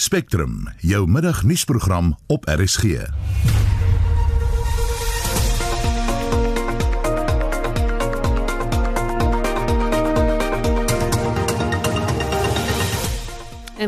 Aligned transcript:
Spectrum, 0.00 0.68
jou 0.76 1.10
middagnuusprogram 1.10 2.16
op 2.26 2.44
RSG. 2.44 2.84
En 2.84 3.10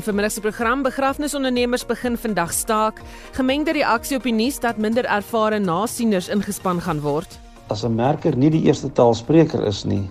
vanmiddag 0.03 0.33
se 0.33 0.41
program 0.41 0.83
begrafnisondernemers 0.83 1.87
begin 1.87 2.17
vandag 2.17 2.53
staak. 2.53 3.03
Gemengde 3.33 3.73
reaksie 3.73 4.17
op 4.17 4.23
die 4.23 4.33
nuus 4.33 4.59
dat 4.59 4.77
minder 4.77 5.05
ervare 5.05 5.59
nasieners 5.59 6.29
ingespan 6.29 6.81
gaan 6.81 7.01
word. 7.01 7.39
As 7.67 7.85
'n 7.85 7.95
merker 7.95 8.37
nie 8.37 8.51
die 8.51 8.63
eerste 8.63 8.93
taalspreker 8.93 9.67
is 9.67 9.85
nie, 9.85 10.11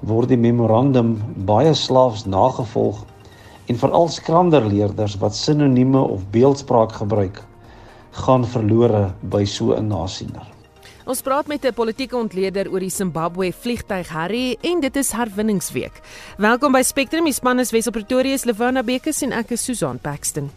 word 0.00 0.28
die 0.28 0.38
memorandum 0.38 1.22
baie 1.36 1.74
slaafs 1.74 2.24
nagevolg 2.24 3.04
en 3.68 3.78
veral 3.78 4.08
skranderleerders 4.08 5.18
wat 5.20 5.36
sinonieme 5.36 6.00
of 6.00 6.24
beeldspraak 6.32 6.92
gebruik, 6.92 7.42
gaan 8.24 8.46
verlore 8.46 9.12
by 9.20 9.44
so 9.44 9.74
'n 9.76 9.88
nasiener. 9.88 10.46
Ons 11.04 11.22
praat 11.22 11.46
met 11.46 11.64
'n 11.64 11.72
politieke 11.72 12.16
ontleder 12.16 12.70
oor 12.70 12.80
die 12.80 12.90
Zimbabwe 12.90 13.52
vliegtyg 13.52 14.08
Harry 14.08 14.56
en 14.60 14.80
dit 14.80 14.96
is 14.96 15.12
herwinningsweek. 15.12 16.00
Welkom 16.36 16.72
by 16.72 16.82
Spectrum, 16.82 17.24
die 17.24 17.32
span 17.32 17.58
is 17.58 17.70
Wesop 17.70 17.92
Pretoria 17.92 18.36
se 18.36 18.46
Lewona 18.46 18.82
Bekes 18.82 19.22
en 19.22 19.32
ek 19.32 19.50
is 19.50 19.64
Susan 19.64 19.98
Paxton. 19.98 20.50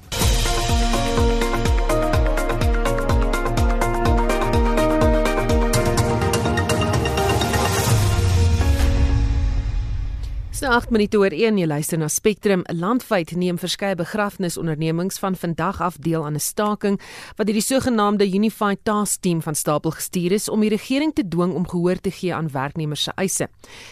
So 10.62 10.68
8 10.68 10.92
minute 10.94 11.18
oor 11.18 11.34
1 11.34 11.56
jy 11.58 11.66
luister 11.66 11.98
na 11.98 12.06
Spectrum. 12.06 12.62
Landwyd 12.70 13.32
neem 13.34 13.58
verskeie 13.58 13.96
begrafnisondernemings 13.98 15.18
van 15.18 15.34
vandag 15.34 15.80
af 15.82 15.96
deel 15.98 16.22
aan 16.22 16.38
'n 16.38 16.40
staking 16.40 17.02
wat 17.36 17.48
deur 17.48 17.58
die 17.58 17.66
sogenaamde 17.66 18.30
Unified 18.30 18.78
Task 18.84 19.22
Team 19.22 19.42
van 19.42 19.56
stapel 19.56 19.92
gestuur 19.92 20.32
is 20.32 20.50
om 20.50 20.60
die 20.60 20.70
regering 20.70 21.14
te 21.16 21.28
dwing 21.28 21.54
om 21.54 21.68
gehoor 21.68 21.96
te 21.96 22.12
gee 22.12 22.34
aan 22.34 22.52
werknemers 22.52 23.04
se 23.04 23.12
eise. 23.16 23.48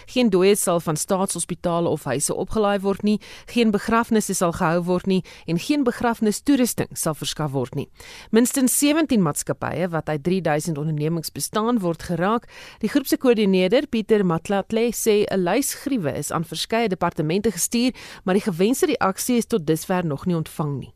Geen 0.06 0.30
dooies 0.30 0.62
sal 0.62 0.80
van 0.80 0.96
staatshospitale 0.96 1.90
of 1.90 2.04
huise 2.04 2.36
opgelaai 2.36 2.80
word 2.80 3.02
nie, 3.02 3.20
geen 3.46 3.72
begrafnisse 3.72 4.34
sal 4.34 4.52
gehou 4.52 4.84
word 4.84 5.06
nie 5.06 5.24
en 5.48 5.60
geen 5.60 5.84
begrafnistoerusting 5.84 6.90
sal 6.94 7.14
verskaf 7.14 7.52
word 7.52 7.76
nie. 7.76 7.90
Minstens 8.30 8.78
17 8.78 9.22
maatskappye 9.22 9.90
wat 9.90 10.10
uit 10.10 10.24
3000 10.24 10.78
ondernemings 10.78 11.32
bestaan 11.32 11.80
word 11.80 12.04
geraak. 12.04 12.46
Die 12.80 12.90
groep 12.90 13.08
se 13.08 13.18
koördineerder 13.18 13.88
Pieter 13.88 14.26
Matlatle 14.26 14.92
sê 14.94 15.26
'n 15.26 15.44
lys 15.44 15.74
griewe 15.74 16.14
is 16.14 16.32
aan 16.32 16.46
verskeie 16.60 16.92
departemente 16.92 17.52
gestuur, 17.52 17.96
maar 18.24 18.38
die 18.38 18.46
gewenste 18.52 18.92
reaksie 18.92 19.38
is 19.38 19.48
tot 19.48 19.68
dusver 19.68 20.06
nog 20.06 20.26
nie 20.28 20.36
ontvang 20.36 20.76
nie. 20.80 20.94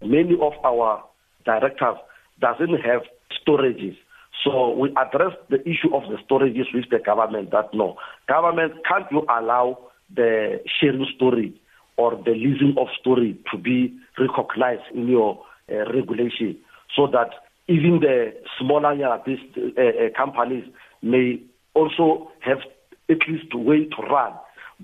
Many 0.00 0.38
of 0.38 0.54
our 0.64 1.02
directors 1.44 1.98
doesn't 2.38 2.80
have 2.80 3.04
storages. 3.28 3.96
So 4.42 4.72
we 4.72 4.90
address 4.94 5.34
the 5.48 5.60
issue 5.68 5.92
of 5.94 6.04
the 6.08 6.16
storages 6.24 6.72
with 6.72 6.88
the 6.90 6.98
government 6.98 7.50
that 7.50 7.74
no, 7.74 7.96
government 8.26 8.72
can't 8.88 9.10
you 9.10 9.24
allow 9.28 9.78
the 10.14 10.60
sharing 10.80 11.06
storage 11.14 11.54
or 11.96 12.16
the 12.24 12.32
leasing 12.32 12.74
of 12.78 12.88
storage 12.98 13.36
to 13.50 13.58
be 13.58 13.92
recognized 14.18 14.88
in 14.94 15.08
your 15.08 15.38
uh, 15.70 15.92
regulation 15.92 16.56
so 16.96 17.06
that 17.06 17.30
even 17.68 18.00
the 18.00 18.32
smaller 18.58 18.94
uh, 18.94 19.18
uh, 19.18 20.08
companies 20.16 20.64
may 21.02 21.40
also 21.74 22.30
have 22.40 22.58
at 23.10 23.18
least 23.28 23.54
way 23.54 23.84
to 23.84 24.02
run 24.10 24.32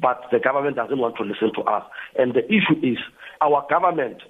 but 0.00 0.22
the 0.30 0.38
government 0.38 0.76
doesn't 0.76 0.98
want 0.98 1.16
to 1.16 1.22
listen 1.24 1.52
to 1.54 1.62
us. 1.62 1.82
And 2.18 2.34
the 2.34 2.44
issue 2.46 2.78
is 2.82 2.98
our 3.40 3.66
government 3.68 4.22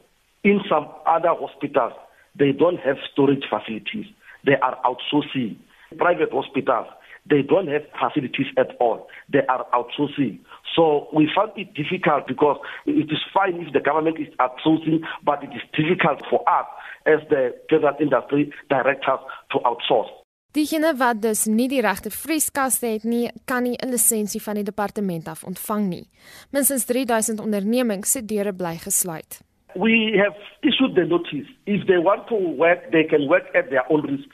in 0.45 0.61
some 0.69 0.89
other 1.06 1.34
hospitals, 1.34 1.92
they 2.39 2.53
don't 2.53 2.78
have 2.78 2.97
storage 3.12 3.45
facilities. 3.50 4.06
They 4.44 4.55
are 4.62 4.78
outsourcing. 4.84 5.56
Private 5.98 6.31
hospitals, 6.31 6.87
they 7.28 7.42
don't 7.42 7.67
have 7.67 7.83
facilities 7.98 8.47
at 8.56 8.76
all. 8.78 9.09
They 9.32 9.41
are 9.49 9.66
outsourcing. 9.75 10.38
So 10.75 11.09
we 11.12 11.28
found 11.34 11.53
it 11.56 11.75
difficult 11.75 12.28
because 12.28 12.59
it 12.87 13.10
is 13.10 13.19
fine 13.34 13.56
if 13.56 13.72
the 13.72 13.81
government 13.81 14.19
is 14.21 14.28
outsourcing, 14.38 15.00
but 15.25 15.43
it 15.43 15.50
is 15.50 15.62
difficult 15.75 16.22
for 16.31 16.49
us 16.49 16.66
as 17.06 17.21
the 17.28 17.55
federal 17.69 17.97
industry 17.99 18.53
directors 18.71 19.19
to 19.50 19.59
outsource. 19.66 20.10
Diegene 20.53 20.95
wat 20.97 21.23
dus 21.23 21.45
nie 21.47 21.69
die 21.69 21.81
regte 21.84 22.11
vrieskaste 22.11 22.87
het 22.87 23.05
nie, 23.05 23.31
kan 23.45 23.62
nie 23.62 23.77
'n 23.77 23.91
lisensie 23.91 24.43
van 24.43 24.55
die 24.55 24.65
departement 24.65 25.29
af 25.29 25.45
ontvang 25.45 25.89
nie. 25.89 26.07
Minstens 26.53 26.84
3000 26.84 27.41
ondernemings 27.41 28.12
se 28.12 28.25
deure 28.25 28.55
bly 28.55 28.77
gesluit. 28.77 29.41
We 29.75 30.17
have 30.17 30.37
issued 30.61 30.95
the 30.95 31.05
notice. 31.05 31.49
If 31.65 31.87
they 31.87 31.99
want 31.99 32.27
to 32.29 32.37
work, 32.56 32.91
they 32.91 33.05
can 33.05 33.27
work 33.29 33.55
at 33.55 33.69
their 33.69 33.85
own 33.89 34.06
risk. 34.06 34.29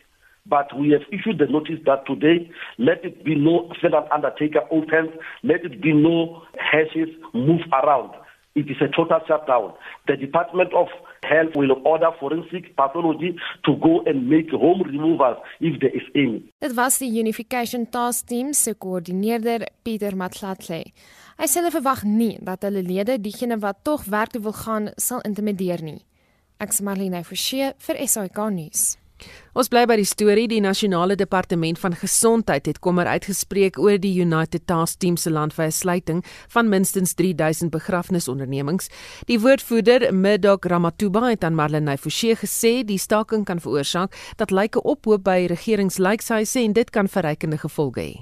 But 0.45 0.73
we 0.79 0.91
have 0.91 1.05
issued 1.11 1.39
the 1.39 1.47
notice 1.47 1.81
that 1.85 2.05
today, 2.07 2.51
let 2.77 3.05
it 3.05 3.25
be 3.25 3.35
no 3.35 3.71
federal 3.81 4.07
undertaker 4.11 4.63
opens, 4.71 5.11
let 5.43 5.65
it 5.65 5.81
be 5.81 5.93
no 5.93 6.43
hashes 6.59 7.09
move 7.33 7.63
around. 7.73 8.11
It 8.55 8.69
is 8.69 8.77
a 8.83 8.89
total 8.89 9.21
shutdown. 9.27 9.73
The 10.07 10.17
Department 10.17 10.75
of 10.75 10.89
Health 11.25 11.55
will 11.57 11.73
order 11.85 12.11
forensic 12.21 12.77
pathology 12.77 13.37
to 13.65 13.77
go 13.77 14.03
and 14.05 14.29
make 14.29 14.51
home 14.51 14.83
removals 14.83 15.39
if 15.61 15.81
there 15.81 15.95
is 15.95 16.03
any. 16.15 16.53
Dit 16.61 16.77
was 16.77 16.99
die 16.99 17.09
Unification 17.21 17.87
Task 17.91 18.27
Team 18.29 18.53
se 18.53 18.75
koördineerder 18.75 19.69
Pieter 19.83 20.17
Matlatle. 20.17 20.83
Hy 21.39 21.49
sê 21.49 21.63
hulle 21.63 21.73
verwag 21.73 22.05
nie 22.05 22.37
dat 22.45 22.67
hulle 22.67 22.83
lede 22.85 23.17
diegene 23.23 23.57
wat 23.63 23.85
tog 23.87 24.05
werk 24.13 24.35
toe 24.35 24.43
wil 24.45 24.59
gaan 24.65 24.91
sal 25.01 25.25
intimideer 25.25 25.81
nie. 25.83 26.03
Ek 26.61 26.75
is 26.75 26.83
Marlene 26.85 27.25
Forsie 27.25 27.73
vir 27.87 28.03
SAK 28.07 28.45
nuus. 28.53 28.93
Ons 29.53 29.69
bly 29.69 29.83
by 29.89 29.99
die 30.01 30.09
storie. 30.09 30.47
Die 30.49 30.63
nasionale 30.65 31.17
departement 31.17 31.79
van 31.79 31.97
gesondheid 31.99 32.67
het 32.71 32.81
kommer 32.81 33.07
uitgespreek 33.07 33.79
oor 33.79 33.99
die 34.01 34.15
United 34.23 34.67
Task 34.67 34.99
Team 35.03 35.19
se 35.21 35.31
landwyse 35.31 35.83
sluiting 35.83 36.23
van 36.55 36.69
minstens 36.73 37.15
3000 37.19 37.71
begrafnisondernemings. 37.75 38.89
Die 39.29 39.39
woordvoerder 39.43 40.09
Medok 40.15 40.65
Ramatuba 40.73 41.27
het 41.29 41.45
aan 41.45 41.55
Marlene 41.59 41.99
Forsie 41.99 42.37
gesê 42.37 42.81
die 42.87 42.99
staking 42.99 43.45
kan 43.45 43.61
veroorsaak 43.61 44.17
dat 44.41 44.51
lyke 44.51 44.83
ophoop 44.83 45.25
by 45.29 45.47
regeringslykshuise 45.53 46.61
en 46.63 46.73
dit 46.73 46.91
kan 46.91 47.09
verrykende 47.09 47.61
gevolge 47.61 48.01
hê. 48.01 48.13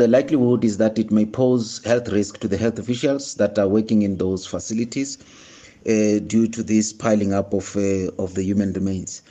The 0.00 0.08
likelihood 0.08 0.64
is 0.64 0.78
that 0.78 0.98
it 0.98 1.10
may 1.10 1.26
pose 1.26 1.82
health 1.84 2.08
risk 2.08 2.38
to 2.40 2.48
the 2.48 2.56
health 2.56 2.78
officials 2.78 3.34
that 3.34 3.58
are 3.58 3.68
working 3.68 4.00
in 4.02 4.16
those 4.16 4.46
facilities 4.46 5.18
uh, 5.86 6.20
due 6.26 6.48
to 6.48 6.62
this 6.62 6.92
piling 6.92 7.34
up 7.34 7.52
of 7.52 7.76
uh, 7.76 8.08
of 8.16 8.34
the 8.34 8.42
human 8.42 8.72
remains. 8.72 9.22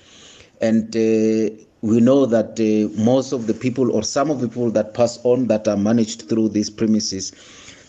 And 0.61 0.95
uh, 0.95 1.53
we 1.81 2.01
know 2.01 2.25
that 2.25 2.59
uh, 2.59 3.01
most 3.01 3.31
of 3.31 3.47
the 3.47 3.53
people 3.53 3.91
or 3.91 4.03
some 4.03 4.29
of 4.29 4.41
the 4.41 4.47
people 4.47 4.71
that 4.71 4.93
pass 4.93 5.19
on 5.23 5.47
that 5.47 5.67
are 5.67 5.77
managed 5.77 6.27
through 6.27 6.49
these 6.49 6.69
premises 6.69 7.31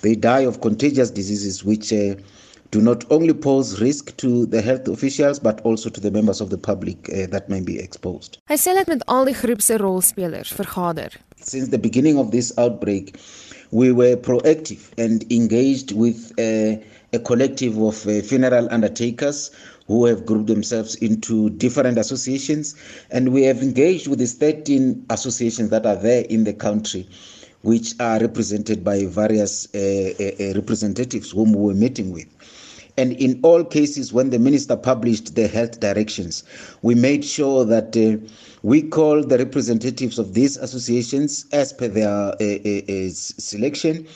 they 0.02 0.14
die 0.14 0.40
of 0.40 0.60
contagious 0.60 1.10
diseases 1.10 1.64
which 1.64 1.92
uh, 1.92 2.14
do 2.70 2.80
not 2.80 3.04
only 3.10 3.34
pose 3.34 3.80
risk 3.80 4.16
to 4.16 4.46
the 4.46 4.62
health 4.62 4.86
officials 4.88 5.38
but 5.38 5.60
also 5.62 5.90
to 5.90 6.00
the 6.00 6.10
members 6.10 6.40
of 6.40 6.50
the 6.50 6.58
public 6.58 7.10
uh, 7.10 7.26
that 7.26 7.48
may 7.48 7.60
be 7.60 7.78
exposed. 7.78 8.38
Hy 8.48 8.56
sê 8.56 8.74
dit 8.78 8.88
met 8.88 9.02
al 9.08 9.26
die 9.28 9.34
groep 9.34 9.62
se 9.62 9.78
rolspelers 9.82 10.54
vergader. 10.54 11.10
Since 11.40 11.70
the 11.74 11.78
beginning 11.78 12.18
of 12.18 12.30
this 12.30 12.52
outbreak 12.58 13.16
we 13.70 13.92
were 13.92 14.16
proactive 14.16 14.90
and 14.98 15.24
engaged 15.32 15.92
with 15.92 16.32
uh, 16.38 16.78
a 17.12 17.18
collective 17.18 17.76
of 17.78 18.06
uh, 18.06 18.20
funeral 18.22 18.68
undertakers 18.70 19.50
who 19.90 20.06
have 20.06 20.24
grouped 20.24 20.46
themselves 20.46 20.94
into 20.96 21.50
different 21.50 21.98
associations. 21.98 22.76
And 23.10 23.32
we 23.32 23.42
have 23.42 23.60
engaged 23.60 24.06
with 24.06 24.20
the 24.20 24.26
13 24.26 25.04
associations 25.10 25.70
that 25.70 25.84
are 25.84 25.96
there 25.96 26.24
in 26.30 26.44
the 26.44 26.52
country, 26.52 27.08
which 27.62 27.94
are 27.98 28.20
represented 28.20 28.84
by 28.84 29.06
various 29.06 29.66
uh, 29.74 29.78
uh, 29.78 30.50
uh, 30.50 30.54
representatives 30.54 31.32
whom 31.32 31.54
we 31.54 31.60
were 31.66 31.74
meeting 31.74 32.12
with. 32.12 32.28
And 32.98 33.14
in 33.14 33.40
all 33.42 33.64
cases, 33.64 34.12
when 34.12 34.30
the 34.30 34.38
minister 34.38 34.76
published 34.76 35.34
the 35.34 35.48
health 35.48 35.80
directions, 35.80 36.44
we 36.82 36.94
made 36.94 37.24
sure 37.24 37.64
that 37.64 37.96
uh, 37.96 38.24
we 38.62 38.82
call 38.82 39.24
the 39.24 39.38
representatives 39.38 40.20
of 40.20 40.34
these 40.34 40.56
associations 40.56 41.46
as 41.50 41.72
per 41.72 41.88
their 41.88 42.08
uh, 42.08 42.34
uh, 42.38 43.10
selection 43.10 44.06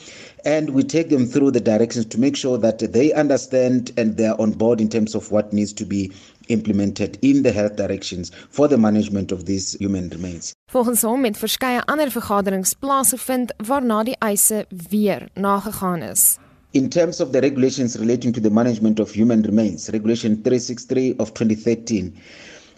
and 0.44 0.70
we 0.70 0.82
take 0.82 1.08
them 1.08 1.26
through 1.26 1.50
the 1.50 1.60
directions 1.60 2.06
to 2.06 2.20
make 2.20 2.36
sure 2.36 2.58
that 2.58 2.78
they 2.92 3.12
understand 3.12 3.92
and 3.96 4.16
they 4.16 4.26
are 4.26 4.40
on 4.40 4.52
board 4.52 4.80
in 4.80 4.88
terms 4.88 5.14
of 5.14 5.30
what 5.30 5.52
needs 5.52 5.72
to 5.72 5.84
be 5.84 6.12
implemented 6.48 7.18
in 7.22 7.42
the 7.42 7.52
health 7.52 7.76
directions 7.76 8.30
for 8.50 8.68
the 8.68 8.76
management 8.76 9.32
of 9.32 9.46
these 9.46 9.72
human 9.80 10.08
remains. 10.10 10.52
Volgens 10.70 11.02
hom 11.02 11.24
het 11.24 11.36
verskeie 11.36 11.84
ander 11.84 12.10
vergaderings 12.10 12.74
plaasgevind 12.78 13.54
waarna 13.66 14.02
die 14.04 14.16
eise 14.18 14.66
weer 14.90 15.28
nagegaan 15.34 16.02
is. 16.02 16.36
In 16.70 16.88
terms 16.88 17.20
of 17.20 17.30
the 17.32 17.40
regulations 17.40 17.96
relating 17.96 18.32
to 18.32 18.40
the 18.40 18.50
management 18.50 19.00
of 19.00 19.12
human 19.12 19.42
remains, 19.42 19.88
Regulation 19.88 20.42
363 20.42 21.14
of 21.18 21.32
2013, 21.32 22.16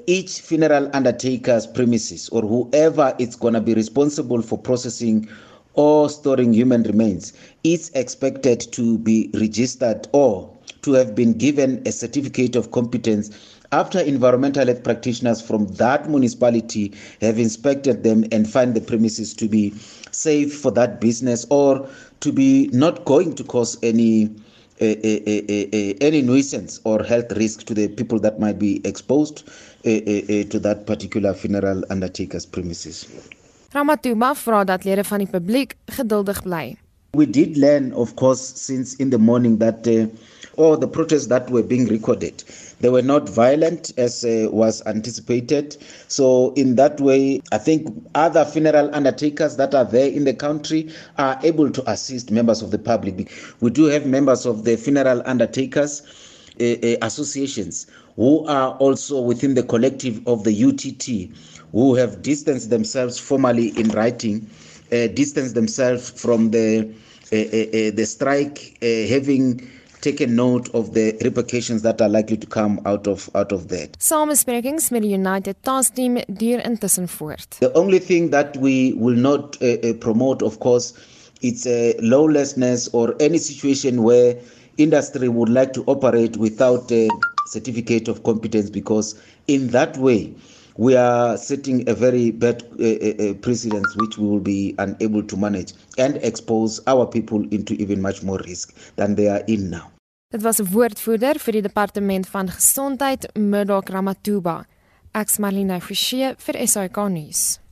each 0.06 0.40
funeral 0.40 0.90
undertaker's 0.92 1.66
premises 1.66 2.28
or 2.28 2.42
whoever 2.42 3.14
is 3.18 3.34
going 3.34 3.54
to 3.54 3.60
be 3.60 3.74
responsible 3.74 4.42
for 4.42 4.58
processing 4.58 5.26
or 5.76 6.08
storing 6.10 6.52
human 6.52 6.82
remains 6.82 7.32
is 7.64 7.90
expected 7.94 8.60
to 8.72 8.98
be 8.98 9.30
registered 9.34 10.08
or 10.12 10.50
to 10.82 10.92
have 10.92 11.14
been 11.14 11.32
given 11.32 11.82
a 11.86 11.92
certificate 11.92 12.56
of 12.56 12.70
competence 12.70 13.30
after 13.72 13.98
environmental 14.00 14.66
health 14.66 14.82
practitioners 14.84 15.40
from 15.42 15.66
that 15.74 16.08
municipality 16.08 16.92
have 17.20 17.38
inspected 17.38 18.02
them 18.04 18.24
and 18.32 18.48
find 18.48 18.74
the 18.74 18.80
premises 18.80 19.34
to 19.34 19.48
be 19.48 19.70
safe 20.12 20.54
for 20.58 20.70
that 20.70 21.00
business 21.00 21.46
or 21.50 21.88
to 22.20 22.32
be 22.32 22.68
not 22.72 23.04
going 23.04 23.34
to 23.34 23.44
cause 23.44 23.76
any 23.82 24.26
uh, 24.80 24.84
uh, 24.84 24.88
uh, 24.88 25.94
any 26.02 26.20
nuisance 26.22 26.80
or 26.84 27.02
health 27.02 27.32
risk 27.32 27.64
to 27.64 27.72
the 27.74 27.88
people 27.88 28.18
that 28.18 28.38
might 28.38 28.58
be 28.58 28.80
exposed 28.86 29.44
to 29.84 30.58
that 30.60 30.84
particular 30.86 31.32
funeral 31.32 31.82
undertaker's 31.90 32.44
premises. 32.44 33.28
Ramatuma 33.76 34.34
vra 34.34 34.64
dat 34.64 34.84
lede 34.84 35.04
van 35.04 35.18
die 35.20 35.28
publiek 35.28 35.74
geduldig 35.84 36.42
bly. 36.42 36.76
We 37.12 37.26
did 37.26 37.56
learn 37.56 37.92
of 37.92 38.14
course 38.14 38.40
since 38.56 38.94
in 38.94 39.10
the 39.10 39.18
morning 39.18 39.58
that 39.58 39.86
uh, 39.86 40.06
all 40.56 40.78
the 40.78 40.88
protests 40.88 41.26
that 41.26 41.50
were 41.50 41.62
being 41.62 41.86
recorded 41.88 42.42
they 42.80 42.88
were 42.88 43.02
not 43.02 43.28
violent 43.28 43.92
as 43.98 44.24
uh, 44.24 44.48
was 44.50 44.82
anticipated. 44.86 45.76
So 46.08 46.54
in 46.56 46.76
that 46.76 47.00
way 47.00 47.42
i 47.52 47.58
think 47.58 47.92
other 48.14 48.46
funeral 48.46 48.88
undertakers 48.94 49.56
that 49.56 49.74
are 49.74 49.84
there 49.84 50.08
in 50.08 50.24
the 50.24 50.34
country 50.34 50.88
are 51.18 51.38
able 51.42 51.70
to 51.70 51.82
assist 51.90 52.30
members 52.30 52.62
of 52.62 52.70
the 52.70 52.78
public. 52.78 53.30
We 53.60 53.70
do 53.70 53.84
have 53.92 54.06
members 54.06 54.46
of 54.46 54.64
the 54.64 54.76
funeral 54.76 55.20
undertakers 55.26 56.00
uh, 56.58 56.64
uh, 56.64 56.96
associations 57.02 57.86
who 58.16 58.46
are 58.46 58.70
also 58.78 59.20
within 59.20 59.52
the 59.52 59.62
collective 59.62 60.26
of 60.26 60.44
the 60.44 60.64
UTT 60.64 61.28
who 61.72 61.94
have 61.94 62.22
distanced 62.22 62.70
themselves 62.70 63.18
formally 63.18 63.68
in 63.78 63.88
writing, 63.90 64.48
uh, 64.92 65.08
distanced 65.08 65.54
themselves 65.54 66.10
from 66.10 66.50
the 66.50 66.88
uh, 67.32 67.36
uh, 67.36 67.38
uh 67.38 67.90
the 67.94 68.06
strike, 68.06 68.78
uh, 68.82 68.86
having 69.08 69.68
taken 70.00 70.36
note 70.36 70.68
of 70.74 70.94
the 70.94 71.18
repercussions 71.24 71.82
that 71.82 72.00
are 72.00 72.08
likely 72.08 72.36
to 72.36 72.46
come 72.46 72.80
out 72.84 73.08
of 73.08 73.28
out 73.34 73.50
of 73.50 73.68
that. 73.68 73.98
Samesprekings 73.98 74.90
met 74.92 75.02
die 75.02 75.08
United 75.08 75.56
Task 75.62 75.94
Team 75.94 76.18
duur 76.28 76.60
intussen 76.60 77.08
voort. 77.08 77.58
The 77.60 77.72
only 77.74 77.98
thing 77.98 78.30
that 78.30 78.56
we 78.56 78.92
will 78.94 79.16
not 79.16 79.58
promote 80.00 80.42
of 80.42 80.60
course 80.60 80.92
it's 81.42 81.66
a 81.66 81.94
lawlessness 82.00 82.88
or 82.92 83.14
any 83.20 83.38
situation 83.38 84.02
where 84.02 84.36
industry 84.78 85.28
would 85.28 85.48
like 85.48 85.72
to 85.74 85.84
operate 85.86 86.36
without 86.36 86.90
a 86.90 87.08
certificate 87.46 88.08
of 88.08 88.22
competence 88.22 88.70
because 88.70 89.14
in 89.46 89.68
that 89.68 89.96
way 89.96 90.34
we 90.78 90.96
are 90.96 91.36
setting 91.36 91.88
a 91.88 91.94
very 91.94 92.30
bad 92.30 92.62
uh, 92.80 92.84
uh, 92.84 93.34
precedence 93.40 93.96
which 93.96 94.18
we 94.18 94.26
will 94.26 94.40
be 94.40 94.74
unable 94.78 95.22
to 95.22 95.36
manage 95.36 95.72
and 95.98 96.16
expose 96.22 96.80
our 96.86 97.06
people 97.06 97.42
into 97.50 97.74
even 97.74 98.00
much 98.00 98.22
more 98.22 98.38
risk 98.38 98.74
than 98.96 99.14
they 99.14 99.28
are 99.28 99.42
in 99.46 99.70
now. 99.70 99.90
Dit 100.30 100.42
was 100.42 100.58
'n 100.60 100.68
woordvoerder 100.72 101.38
vir 101.38 101.52
die 101.52 101.62
departement 101.62 102.26
van 102.28 102.48
gesondheid 102.50 103.28
Middelk 103.34 103.88
Ramatuba. 103.88 104.66
Ek's 105.12 105.38
Marlene 105.38 105.80
Forsie 105.80 106.34
vir 106.36 106.66
SAK 106.66 106.96
nuus. 107.08 107.65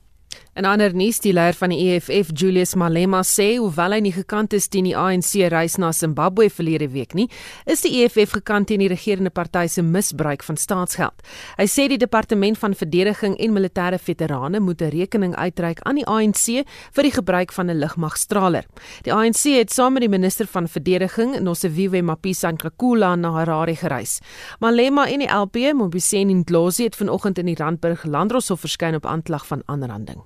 En 0.55 0.63
ander 0.63 0.93
nuus, 0.95 1.17
die 1.19 1.33
leier 1.35 1.53
van 1.59 1.73
die 1.73 1.81
EFF, 1.83 2.29
Julius 2.31 2.77
Malema, 2.79 3.19
sê 3.27 3.57
hoewel 3.57 3.91
hy 3.91 3.99
nie 4.05 4.13
gekant 4.15 4.53
is 4.55 4.69
teen 4.71 4.85
die 4.87 4.95
ANC 4.95 5.33
reis 5.51 5.75
na 5.75 5.89
Zimbabwe 5.91 6.47
verlede 6.47 6.87
week 6.93 7.11
nie, 7.17 7.25
is 7.67 7.83
die 7.83 7.91
EFF 7.99 8.37
gekant 8.37 8.69
teen 8.69 8.79
die 8.79 8.87
regerende 8.87 9.33
party 9.35 9.65
se 9.67 9.83
misbruik 9.83 10.45
van 10.47 10.55
staatsgeld. 10.55 11.25
Hy 11.59 11.65
sê 11.67 11.89
die 11.91 11.99
departement 11.99 12.55
van 12.61 12.75
verdediging 12.75 13.35
en 13.35 13.51
militêre 13.51 13.99
veterane 13.99 14.61
moet 14.63 14.81
'n 14.81 14.95
rekening 14.95 15.35
uitreik 15.35 15.81
aan 15.83 15.95
die 15.95 16.07
ANC 16.07 16.63
vir 16.95 17.03
die 17.03 17.11
gebruik 17.11 17.51
van 17.51 17.69
'n 17.69 17.79
lugmagstraler. 17.79 18.65
Die 19.03 19.13
ANC 19.13 19.43
het 19.59 19.73
saam 19.73 19.93
met 19.93 20.01
die 20.01 20.09
minister 20.09 20.47
van 20.47 20.67
verdediging, 20.67 21.39
Nosiviwe 21.39 22.01
Mapisa 22.01 22.51
Nkakula, 22.51 23.15
na 23.15 23.31
Harare 23.31 23.75
gereis. 23.75 24.19
Malema 24.59 25.05
en 25.05 25.19
die 25.19 25.27
LP, 25.27 25.73
Mobiseni 25.73 26.33
Ndlozi, 26.33 26.83
het 26.83 26.95
vanoggend 26.95 27.37
in 27.37 27.45
die 27.45 27.55
Randburg 27.55 28.05
Landdroshof 28.05 28.59
verskyn 28.59 28.95
op 28.95 29.05
aanklag 29.05 29.45
van 29.45 29.61
aanranding. 29.65 30.24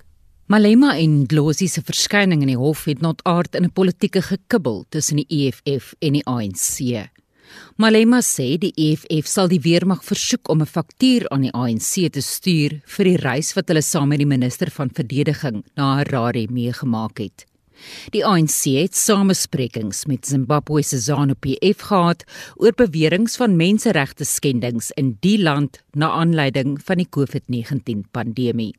Malema 0.49 0.95
en 0.97 1.27
Dlozi 1.29 1.67
se 1.69 1.83
verskyning 1.85 2.41
in 2.41 2.49
die 2.49 2.57
hof 2.57 2.87
het 2.89 3.03
not 3.05 3.19
aard 3.29 3.53
in 3.53 3.65
'n 3.65 3.71
politieke 3.71 4.21
gekibbel 4.21 4.85
tussen 4.89 5.17
die 5.21 5.27
EFF 5.29 5.93
en 5.99 6.13
die 6.13 6.25
ANC. 6.25 7.05
Malema 7.77 8.19
sê 8.21 8.57
die 8.57 8.73
EFF 8.75 9.27
sal 9.27 9.47
die 9.47 9.61
weermag 9.61 10.01
versoek 10.03 10.49
om 10.49 10.61
'n 10.61 10.65
faktuur 10.65 11.29
aan 11.29 11.41
die 11.41 11.53
ANC 11.53 12.09
te 12.09 12.21
stuur 12.21 12.81
vir 12.83 13.05
die 13.05 13.17
reis 13.17 13.53
wat 13.53 13.67
hulle 13.67 13.81
saam 13.81 14.07
met 14.07 14.17
die 14.17 14.25
minister 14.25 14.71
van 14.71 14.89
verdediging 14.89 15.63
na 15.75 15.95
Harare 15.97 16.47
meegemaak 16.49 17.19
het. 17.19 17.45
Die 18.09 18.25
ANC 18.25 18.63
het 18.73 18.95
samesprekings 18.95 20.05
met 20.05 20.25
Zimbabwe 20.25 20.81
se 20.81 20.97
ZANU-PF 20.97 21.79
gehad 21.79 22.23
oor 22.55 22.73
beweringe 22.73 23.37
van 23.37 23.55
menseregte 23.55 24.25
skendings 24.25 24.91
in 24.95 25.17
die 25.19 25.37
land 25.37 25.83
na 25.93 26.09
aanleiding 26.09 26.79
van 26.83 26.97
die 26.97 27.09
COVID-19 27.09 28.09
pandemie. 28.11 28.73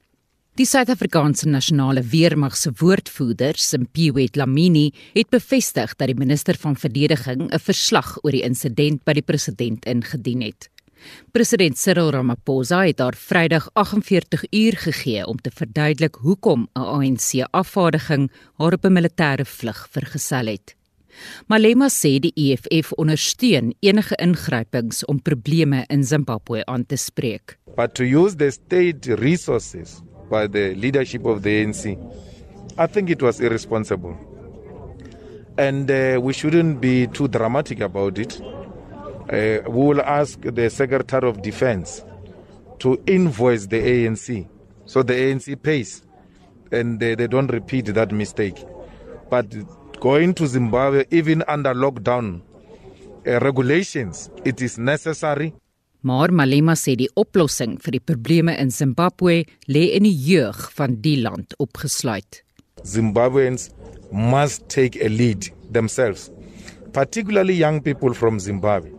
Die 0.61 0.67
Suid-Afrikaanse 0.69 1.49
Nasionale 1.49 2.03
Weermag 2.05 2.53
se 2.61 2.69
woordvoerder, 2.77 3.57
Simpiwe 3.57 4.27
Dlamini, 4.29 4.91
het 5.15 5.31
bevestig 5.33 5.95
dat 5.97 6.11
die 6.11 6.17
minister 6.19 6.59
van 6.61 6.75
verdediging 6.77 7.47
'n 7.49 7.59
verslag 7.59 8.19
oor 8.23 8.31
die 8.37 8.43
insident 8.45 9.01
by 9.05 9.15
die 9.17 9.23
president 9.23 9.87
ingedien 9.87 10.43
het. 10.43 10.69
President 11.33 11.79
Cyril 11.79 12.11
Ramaphosa 12.11 12.85
het 12.85 12.97
daar 12.97 13.17
Vrydag 13.17 13.71
48 13.73 14.45
uur 14.53 14.77
gegee 14.77 15.27
om 15.27 15.37
te 15.37 15.51
verduidelik 15.51 16.15
hoekom 16.15 16.69
'n 16.75 16.81
ANC-afvaardiging 16.81 18.31
haar 18.59 18.73
op 18.73 18.85
'n 18.85 18.93
militêre 18.93 19.45
vlug 19.45 19.89
vergesel 19.91 20.47
het. 20.47 20.77
Malema 21.47 21.89
sê 21.89 22.19
die 22.19 22.33
EFF 22.35 22.93
ondersteun 22.93 23.75
enige 23.81 24.15
ingrypings 24.17 25.05
om 25.05 25.23
probleme 25.23 25.85
in 25.87 26.05
Zimbabwe 26.05 26.65
aan 26.67 26.87
te 26.87 26.97
spreek. 26.97 27.59
But 27.77 27.95
to 27.95 28.05
use 28.05 28.37
the 28.37 28.51
state 28.51 29.15
resources 29.15 30.03
by 30.31 30.47
the 30.47 30.75
leadership 30.77 31.27
of 31.27 31.43
the 31.43 31.65
ANC. 31.65 31.99
I 32.79 32.87
think 32.87 33.11
it 33.11 33.23
was 33.23 33.41
irresponsible. 33.41 34.17
And 35.59 35.91
uh, 35.91 36.19
we 36.23 36.33
shouldn't 36.33 36.81
be 36.81 37.09
too 37.09 37.29
dramatic 37.29 37.81
about 37.81 38.19
it. 38.19 38.41
Uh, 38.41 39.69
we 39.69 39.87
will 39.87 40.01
ask 40.01 40.41
the 40.41 40.71
Secretary 40.71 41.29
of 41.29 41.43
Defense 41.43 42.03
to 42.79 42.99
invoice 43.07 43.67
the 43.67 43.77
ANC 43.77 44.49
so 44.91 45.05
the 45.05 45.13
ANC 45.15 45.63
pays 45.63 46.03
and 46.73 46.99
they, 46.99 47.15
they 47.15 47.29
don't 47.29 47.47
repeat 47.47 47.87
that 47.87 48.11
mistake. 48.11 48.65
But 49.31 49.47
going 50.01 50.35
to 50.35 50.49
Zimbabwe, 50.49 51.05
even 51.13 51.45
under 51.47 51.73
lockdown 51.73 52.41
uh, 53.25 53.39
regulations, 53.39 54.31
it 54.45 54.61
is 54.61 54.79
necessary 54.79 55.55
Maar 56.01 56.33
Malema 56.33 56.73
sê 56.81 56.95
die 56.97 57.11
oplossing 57.21 57.75
vir 57.85 57.99
die 57.99 58.01
probleme 58.01 58.55
in 58.57 58.71
Zimbabwe 58.73 59.43
lê 59.69 59.83
in 59.99 60.07
die 60.09 60.17
jeug 60.17 60.71
van 60.73 60.97
die 61.05 61.19
land 61.21 61.53
opgesluit. 61.61 62.41
Zimbabweans 62.89 63.69
must 64.11 64.65
take 64.73 64.97
a 65.05 65.09
lead 65.09 65.51
themselves, 65.73 66.31
particularly 66.93 67.53
young 67.55 67.83
people 67.83 68.15
from 68.15 68.41
Zimbabwe. 68.41 68.91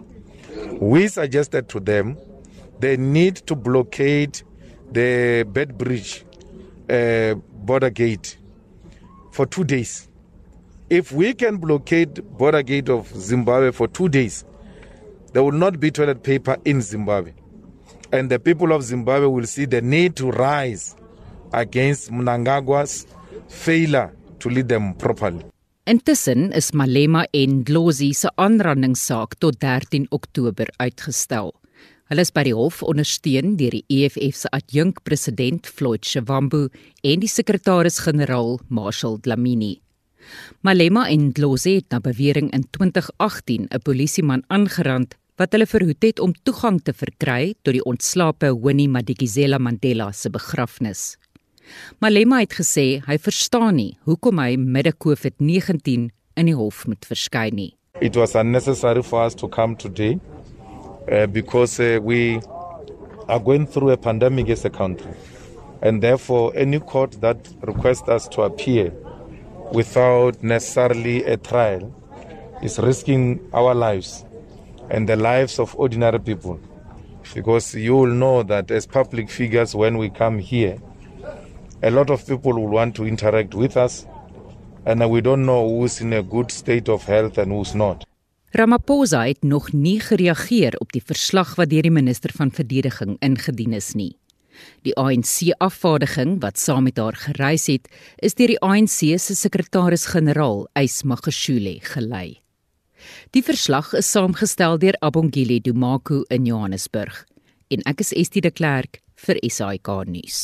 We 0.79 1.07
suggested 1.07 1.67
to 1.69 1.79
them 1.79 2.17
they 2.79 2.97
need 2.97 3.41
to 3.47 3.55
blockade 3.55 4.43
the 4.93 5.43
Bed 5.51 5.77
Bridge 5.77 6.23
uh, 6.89 7.33
border 7.65 7.89
gate 7.89 8.37
for 9.31 9.47
2 9.47 9.63
days. 9.63 10.07
If 10.89 11.11
we 11.11 11.33
can 11.33 11.57
blockade 11.57 12.21
border 12.37 12.61
gate 12.61 12.89
of 12.89 13.09
Zimbabwe 13.15 13.71
for 13.71 13.87
2 13.87 14.09
days, 14.09 14.45
there 15.33 15.43
will 15.43 15.57
not 15.57 15.79
be 15.79 15.91
toilet 15.91 16.23
paper 16.23 16.57
in 16.63 16.81
Zimbabwe. 16.81 17.33
And 18.11 18.29
the 18.29 18.39
people 18.39 18.71
of 18.73 18.83
Zimbabwe 18.83 19.27
will 19.27 19.47
see 19.47 19.65
the 19.65 19.81
need 19.81 20.15
to 20.15 20.31
rise 20.31 20.95
against 21.53 22.11
Mnangagwa's 22.11 23.05
failure 23.47 24.11
to 24.39 24.49
lead 24.49 24.67
them 24.67 24.93
properly. 24.93 25.45
Intussen 25.85 26.51
is 26.53 26.71
Malema 26.71 27.25
en 27.33 27.63
Dlozi 27.63 28.13
se 28.13 28.29
aanrandingssaak 28.37 29.33
tot 29.39 29.59
13 29.59 30.05
Oktober 30.11 30.69
uitgestel. 30.77 31.53
Hulle 32.11 32.25
is 32.25 32.31
by 32.35 32.43
die 32.43 32.53
hof 32.55 32.81
ondersteun 32.83 33.55
deur 33.57 33.73
die 33.77 33.85
EFF 34.03 34.35
se 34.43 34.51
adjunkpresident 34.53 35.69
Floyd 35.71 36.05
Shivambu 36.05 36.65
en 37.07 37.23
die 37.23 37.31
sekretaris-generaal 37.31 38.59
Marshall 38.67 39.17
Dlamini. 39.23 39.77
Malema 40.61 41.07
en 41.09 41.31
Dlozi 41.33 41.77
het 41.79 41.89
na 41.89 41.99
bewering 42.03 42.51
in 42.53 42.67
2018 42.69 43.67
'n 43.71 43.81
polisieman 43.81 44.43
aangerand 44.47 45.15
wat 45.41 45.55
hulle 45.55 45.65
verhoed 45.65 46.05
het 46.05 46.19
om 46.21 46.33
toegang 46.45 46.77
te 46.85 46.93
verkry 46.93 47.55
tot 47.65 47.73
die 47.73 47.83
ontslape 47.89 48.51
Winnie 48.61 48.89
Madikizela 48.91 49.57
Mandela 49.57 50.11
se 50.13 50.29
begrafnis. 50.29 51.15
Malema 52.03 52.41
het 52.43 52.53
gesê 52.59 53.01
hy 53.07 53.17
verstaan 53.17 53.79
nie 53.79 53.95
hoekom 54.09 54.41
hy 54.43 54.53
midde 54.59 54.93
COVID-19 54.93 56.09
in 56.37 56.49
die 56.49 56.57
hof 56.57 56.85
moet 56.85 57.09
verskyn 57.09 57.57
nie. 57.57 57.71
It 58.01 58.17
was 58.17 58.35
unnecessary 58.35 59.01
for 59.01 59.25
us 59.25 59.35
to 59.41 59.49
come 59.49 59.75
today 59.75 60.19
uh, 61.09 61.25
because 61.25 61.79
uh, 61.79 61.97
we 62.01 62.39
are 63.27 63.39
going 63.39 63.65
through 63.65 63.91
a 63.93 63.97
pandemic 63.97 64.49
as 64.49 64.65
a 64.65 64.69
country 64.69 65.13
and 65.81 66.03
therefore 66.03 66.51
any 66.55 66.79
court 66.79 67.17
that 67.21 67.49
requests 67.61 68.09
us 68.09 68.27
to 68.29 68.43
appear 68.43 68.91
without 69.73 70.43
necessarily 70.43 71.23
a 71.25 71.37
trial 71.37 71.89
is 72.61 72.77
risking 72.77 73.39
our 73.53 73.73
lives 73.73 74.21
and 74.91 75.07
the 75.07 75.15
lives 75.15 75.57
of 75.57 75.73
ordinary 75.75 76.19
people. 76.19 76.59
Because 77.33 77.73
you 77.73 77.95
will 77.95 78.13
know 78.13 78.43
that 78.43 78.69
as 78.71 78.85
public 78.85 79.29
figures, 79.29 79.73
when 79.73 79.97
we 79.97 80.09
come 80.09 80.37
here, 80.39 80.77
a 81.81 81.89
lot 81.89 82.09
of 82.09 82.27
people 82.27 82.53
will 82.53 82.67
want 82.67 82.95
to 82.95 83.07
interact 83.07 83.55
with 83.55 83.77
us, 83.77 84.05
and 84.85 85.09
we 85.09 85.21
don't 85.21 85.45
know 85.45 85.67
who's 85.67 86.01
in 86.01 86.13
a 86.13 86.21
good 86.21 86.51
state 86.51 86.89
of 86.89 87.05
health 87.05 87.37
and 87.37 87.51
who's 87.51 87.73
not. 87.73 88.05
Ramaphosa 88.51 89.23
het 89.27 89.43
nog 89.43 89.71
nie 89.71 89.99
gereageer 89.99 90.75
op 90.77 90.91
die 90.91 91.03
verslag 91.05 91.55
wat 91.55 91.69
deur 91.71 91.85
die 91.87 91.93
minister 91.93 92.33
van 92.35 92.51
verdediging 92.51 93.15
ingedien 93.23 93.71
is 93.73 93.93
nie. 93.95 94.17
Die 94.83 94.91
ANC 94.99 95.53
afvaardiging 95.63 96.35
wat 96.43 96.59
saam 96.59 96.83
met 96.89 96.99
haar 96.99 97.15
gereis 97.15 97.69
het, 97.71 97.87
is 98.19 98.35
deur 98.35 98.51
die 98.51 98.59
ANC 98.59 98.99
se 99.23 99.39
sekretaris-generaal, 99.39 100.65
Ys 100.75 101.03
Magashule, 101.07 101.77
gelei. 101.93 102.40
Die 103.31 103.43
verslag 103.47 103.93
is 103.95 104.09
saamgestel 104.11 104.73
deur 104.75 104.97
Abongile 104.99 105.61
Dumaku 105.63 106.25
in 106.35 106.43
Johannesburg 106.49 107.21
en 107.71 107.85
ek 107.87 108.03
is 108.03 108.11
Estie 108.11 108.43
de 108.43 108.51
Klerk 108.51 108.99
vir 109.23 109.39
SAK 109.47 109.87
nuus. 110.11 110.39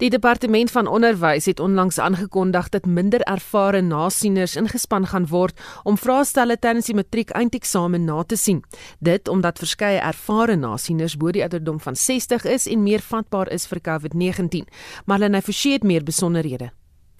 Die 0.00 0.08
departement 0.08 0.72
van 0.72 0.88
onderwys 0.88 1.50
het 1.52 1.60
onlangs 1.60 2.00
aangekondig 2.00 2.72
dat 2.72 2.88
minder 2.88 3.20
ervare 3.28 3.84
nasieners 3.84 4.56
ingespan 4.56 5.04
gaan 5.12 5.28
word 5.28 5.60
om 5.84 6.00
vraestelle 6.00 6.56
tydens 6.56 6.88
die 6.88 6.96
matriek 6.96 7.36
eindeksamen 7.36 8.08
na 8.08 8.22
te 8.24 8.40
sien. 8.40 8.64
Dit 9.04 9.28
omdat 9.28 9.60
verskeie 9.60 10.00
ervare 10.00 10.56
nasieners 10.56 11.20
bo 11.20 11.28
die 11.28 11.44
ouderdom 11.44 11.76
van 11.76 11.92
60 11.92 12.48
is 12.56 12.70
en 12.72 12.88
meer 12.88 13.04
vatbaar 13.04 13.52
is 13.52 13.68
vir 13.68 13.84
COVID-19. 13.84 14.64
Marlene 15.04 15.44
Forsie 15.44 15.76
het 15.76 15.84
meer 15.84 16.08
besonderhede. 16.08 16.72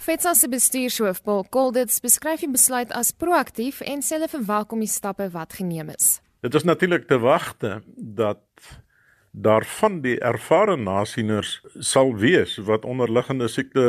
FETSA 0.02 0.34
se 0.34 0.48
bestuurshoof 0.50 1.20
Paul 1.22 1.44
Colditz 1.54 2.00
beskryf 2.02 2.40
die 2.42 2.50
besluit 2.50 2.90
as 2.98 3.12
proaktief 3.14 3.84
en 3.86 4.00
sê 4.02 4.16
hulle 4.16 4.26
verwelkom 4.32 4.80
die 4.82 4.90
stappe 4.90 5.28
wat 5.30 5.54
geneem 5.54 5.92
is. 5.94 6.16
Dit 6.42 6.56
is 6.58 6.66
natuurlik 6.66 7.06
te 7.06 7.20
wagte 7.22 7.76
dat 7.94 8.42
daarvan 9.30 10.00
die 10.02 10.16
ervare 10.18 10.74
nasieners 10.76 11.60
sal 11.78 12.10
wees 12.18 12.56
wat 12.66 12.82
onderliggende 12.82 13.46
siekte 13.46 13.84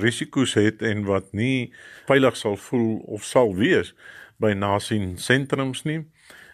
risiko's 0.00 0.56
het 0.56 0.80
en 0.80 1.04
wat 1.04 1.28
nie 1.36 1.74
veilig 2.08 2.40
sal 2.40 2.56
voel 2.56 2.96
of 3.04 3.28
sal 3.28 3.52
wees 3.60 3.92
by 4.40 4.54
nasien 4.56 5.18
sentrums 5.20 5.84
nie. 5.84 6.06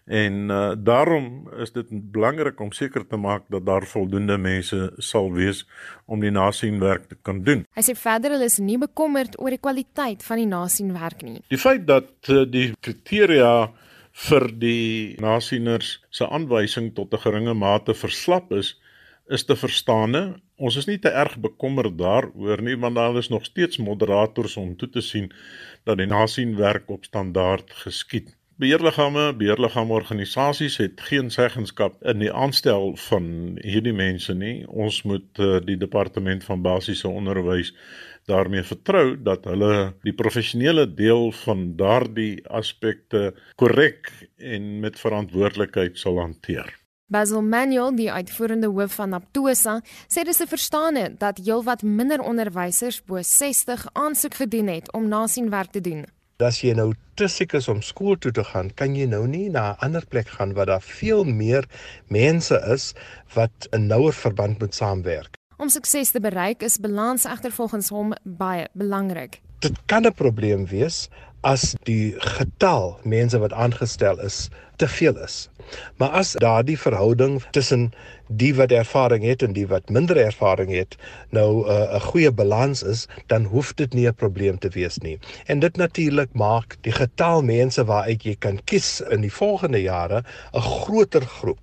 En 0.07 0.35
uh, 0.51 0.73
daarom 0.79 1.49
is 1.59 1.73
dit 1.75 1.87
belangrik 1.91 2.61
om 2.61 2.71
seker 2.73 3.07
te 3.07 3.19
maak 3.19 3.49
dat 3.51 3.65
daar 3.67 3.87
voldoende 3.87 4.37
mense 4.39 4.93
sal 5.03 5.33
wees 5.35 5.65
om 6.07 6.23
die 6.23 6.31
nasienwerk 6.31 7.09
te 7.11 7.19
kan 7.23 7.43
doen. 7.43 7.65
Hy 7.75 7.83
sê 7.83 7.97
verder 7.99 8.37
hulle 8.37 8.47
is 8.47 8.61
nie 8.63 8.79
bekommerd 8.79 9.35
oor 9.43 9.51
die 9.51 9.63
kwaliteit 9.63 10.23
van 10.23 10.39
die 10.39 10.47
nasienwerk 10.47 11.27
nie. 11.27 11.43
Die 11.51 11.59
feit 11.59 11.89
dat 11.91 12.31
uh, 12.31 12.45
die 12.47 12.71
kriteria 12.79 13.73
vir 14.31 14.47
die 14.63 15.17
nasieners 15.21 15.97
se 16.15 16.25
aanwysing 16.25 16.95
tot 16.95 17.13
'n 17.13 17.25
geringe 17.27 17.55
mate 17.55 17.95
verslap 17.95 18.53
is, 18.53 18.77
is 19.29 19.45
te 19.45 19.57
verstaane. 19.59 20.39
Ons 20.57 20.77
is 20.77 20.87
nie 20.87 20.99
te 20.99 21.11
erg 21.11 21.35
bekommerd 21.37 21.99
daaroor 21.99 22.63
nie, 22.63 22.77
want 22.79 22.95
daar 22.95 23.19
is 23.19 23.29
nog 23.29 23.45
steeds 23.45 23.83
moderators 23.83 24.57
om 24.57 24.77
toe 24.77 24.89
te 24.89 25.01
sien 25.01 25.33
dat 25.85 25.99
die 25.99 26.07
nasienwerk 26.07 26.91
op 26.91 27.05
standaard 27.05 27.73
geskied. 27.83 28.37
Beheerliggame, 28.57 29.35
beheerliggame 29.37 29.93
organisasies 29.93 30.79
het 30.81 31.01
geen 31.11 31.27
seggenskap 31.31 31.99
in 32.09 32.23
die 32.23 32.31
aanstel 32.33 32.95
van 32.97 33.27
hierdie 33.61 33.93
mense 33.93 34.33
nie. 34.33 34.63
Ons 34.67 35.03
moet 35.05 35.43
uh, 35.45 35.59
die 35.61 35.77
departement 35.77 36.45
van 36.45 36.63
basiese 36.65 37.11
onderwys 37.11 37.75
daarmee 38.25 38.65
vertrou 38.65 39.19
dat 39.21 39.45
hulle 39.45 39.93
die 40.09 40.17
professionele 40.17 40.87
deel 40.89 41.29
van 41.43 41.67
daardie 41.77 42.41
aspekte 42.49 43.35
korrek 43.61 44.09
en 44.41 44.81
met 44.81 44.97
verantwoordelikheid 45.05 46.01
sal 46.01 46.17
hanteer. 46.25 46.73
Basil 47.13 47.45
Manuel, 47.45 47.93
die 47.93 48.09
uitvoerende 48.09 48.73
hoof 48.73 48.97
van 48.97 49.13
Aptosa, 49.21 49.83
sê 50.09 50.25
dis 50.25 50.41
te 50.41 50.49
verstaan 50.49 50.97
dat 51.21 51.45
heelwat 51.45 51.85
minder 51.85 52.25
onderwysers 52.25 53.05
bo 53.05 53.21
60 53.21 53.85
aansoek 53.93 54.41
gedoen 54.41 54.73
het 54.79 54.93
om 54.97 55.13
nasienwerk 55.13 55.77
te 55.77 55.85
doen. 55.85 56.07
As 56.45 56.59
jy 56.61 56.75
nou 56.77 56.91
te 57.17 57.31
siek 57.33 57.55
is 57.57 57.65
om 57.73 57.79
skool 57.81 58.19
toe 58.21 58.29
te 58.37 58.43
gaan, 58.45 58.69
kan 58.77 58.93
jy 58.93 59.07
nou 59.09 59.23
nie 59.27 59.49
na 59.49 59.73
'n 59.73 59.77
ander 59.87 60.05
plek 60.05 60.29
gaan 60.29 60.53
waar 60.53 60.67
daar 60.67 60.83
veel 60.85 61.25
meer 61.25 61.65
mense 62.09 62.55
is 62.75 62.93
wat 63.35 63.69
'n 63.73 63.87
nouer 63.87 64.13
verband 64.13 64.61
moet 64.61 64.75
saamwerk. 64.75 65.37
Om 65.57 65.69
sukses 65.69 66.11
te 66.11 66.21
bereik 66.21 66.63
is 66.63 66.77
balans 66.79 67.25
egter 67.25 67.53
volgens 67.53 67.89
hom 67.89 68.13
baie 68.25 68.69
belangrik. 68.75 69.41
Dit 69.61 69.79
kan 69.87 70.05
'n 70.05 70.13
probleem 70.13 70.67
wees 70.67 71.09
as 71.47 71.75
die 71.87 72.15
getal 72.19 72.97
mense 73.07 73.39
wat 73.39 73.53
aangestel 73.55 74.19
is 74.21 74.49
te 74.77 74.89
veel 74.89 75.17
is. 75.23 75.49
Maar 75.97 76.17
as 76.21 76.35
daardie 76.43 76.79
verhouding 76.79 77.39
tussen 77.55 77.93
die 78.29 78.53
wat 78.59 78.75
ervaring 78.75 79.25
het 79.25 79.43
en 79.47 79.55
die 79.55 79.67
wat 79.71 79.93
minder 79.95 80.19
ervaring 80.19 80.73
het 80.75 80.97
nou 81.31 81.63
uh, 81.63 81.71
'n 81.71 81.97
uh, 81.97 82.01
goeie 82.11 82.33
balans 82.33 82.83
is, 82.83 83.07
dan 83.27 83.45
hoef 83.45 83.73
dit 83.75 83.95
nie 83.95 84.09
'n 84.09 84.15
probleem 84.15 84.59
te 84.59 84.69
wees 84.69 84.99
nie. 84.99 85.19
En 85.47 85.59
dit 85.59 85.77
natuurlik 85.77 86.35
maak 86.35 86.77
die 86.81 86.93
getal 86.93 87.43
mense 87.43 87.85
waaruit 87.85 88.23
jy 88.23 88.37
kan 88.39 88.61
kies 88.65 89.01
in 89.01 89.21
die 89.21 89.33
volgende 89.33 89.83
jare 89.83 90.25
'n 90.53 90.61
groter 90.61 91.23
groep. 91.23 91.59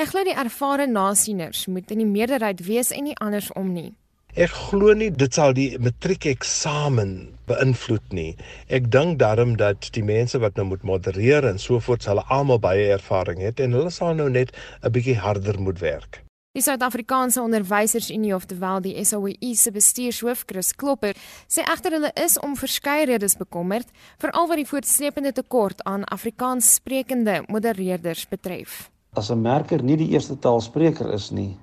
Ek 0.00 0.08
glo 0.08 0.24
die 0.24 0.36
ervare 0.36 0.86
nasieners 0.86 1.66
moet 1.66 1.90
in 1.90 1.98
die 1.98 2.12
meerderheid 2.18 2.66
wees 2.66 2.90
en 2.90 3.04
nie 3.04 3.16
andersom 3.16 3.72
nie. 3.72 3.94
Ek 4.36 4.52
glo 4.52 4.92
nie 4.92 5.06
dit 5.08 5.32
sal 5.32 5.54
die 5.56 5.78
matriekeksamen 5.80 7.12
beïnvloed 7.48 8.10
nie. 8.12 8.34
Ek 8.68 8.90
dink 8.92 9.16
daarom 9.22 9.54
dat 9.56 9.86
die 9.94 10.02
mense 10.04 10.36
wat 10.42 10.58
nou 10.60 10.66
moet 10.74 10.82
modereer 10.84 11.46
en 11.48 11.56
so 11.56 11.80
voort 11.80 12.04
sal 12.04 12.20
almal 12.28 12.60
baie 12.60 12.90
ervaring 12.92 13.40
het 13.40 13.62
en 13.64 13.72
hulle 13.72 13.88
sal 13.94 14.12
nou 14.18 14.26
net 14.28 14.52
'n 14.84 14.92
bietjie 14.92 15.16
harder 15.16 15.56
moet 15.58 15.80
werk. 15.80 16.20
Die 16.52 16.60
Suid-Afrikaanse 16.60 17.40
Onderwysersunie 17.40 18.34
ofterwel 18.34 18.80
die 18.80 19.04
SAOI 19.04 19.54
se 19.54 19.70
bestuurshoof 19.72 20.44
Chris 20.46 20.74
Klopper 20.74 21.16
sê 21.48 21.64
egter 21.64 21.92
hulle 21.92 22.12
is 22.24 22.38
om 22.38 22.56
verskeie 22.56 23.06
redes 23.06 23.36
bekommerd, 23.36 23.88
veral 24.18 24.48
wat 24.48 24.56
die 24.56 24.68
voortsleepende 24.68 25.32
tekort 25.32 25.80
aan 25.84 26.04
Afrikaans 26.04 26.74
sprekende 26.74 27.42
modereerders 27.48 28.28
betref 28.28 28.90
as 29.16 29.30
'n 29.30 29.40
merker 29.40 29.82
nie 29.82 29.96
die 29.96 30.10
eerste 30.12 30.36
taalspreker 30.38 31.12
is 31.12 31.30
nie, 31.30 31.56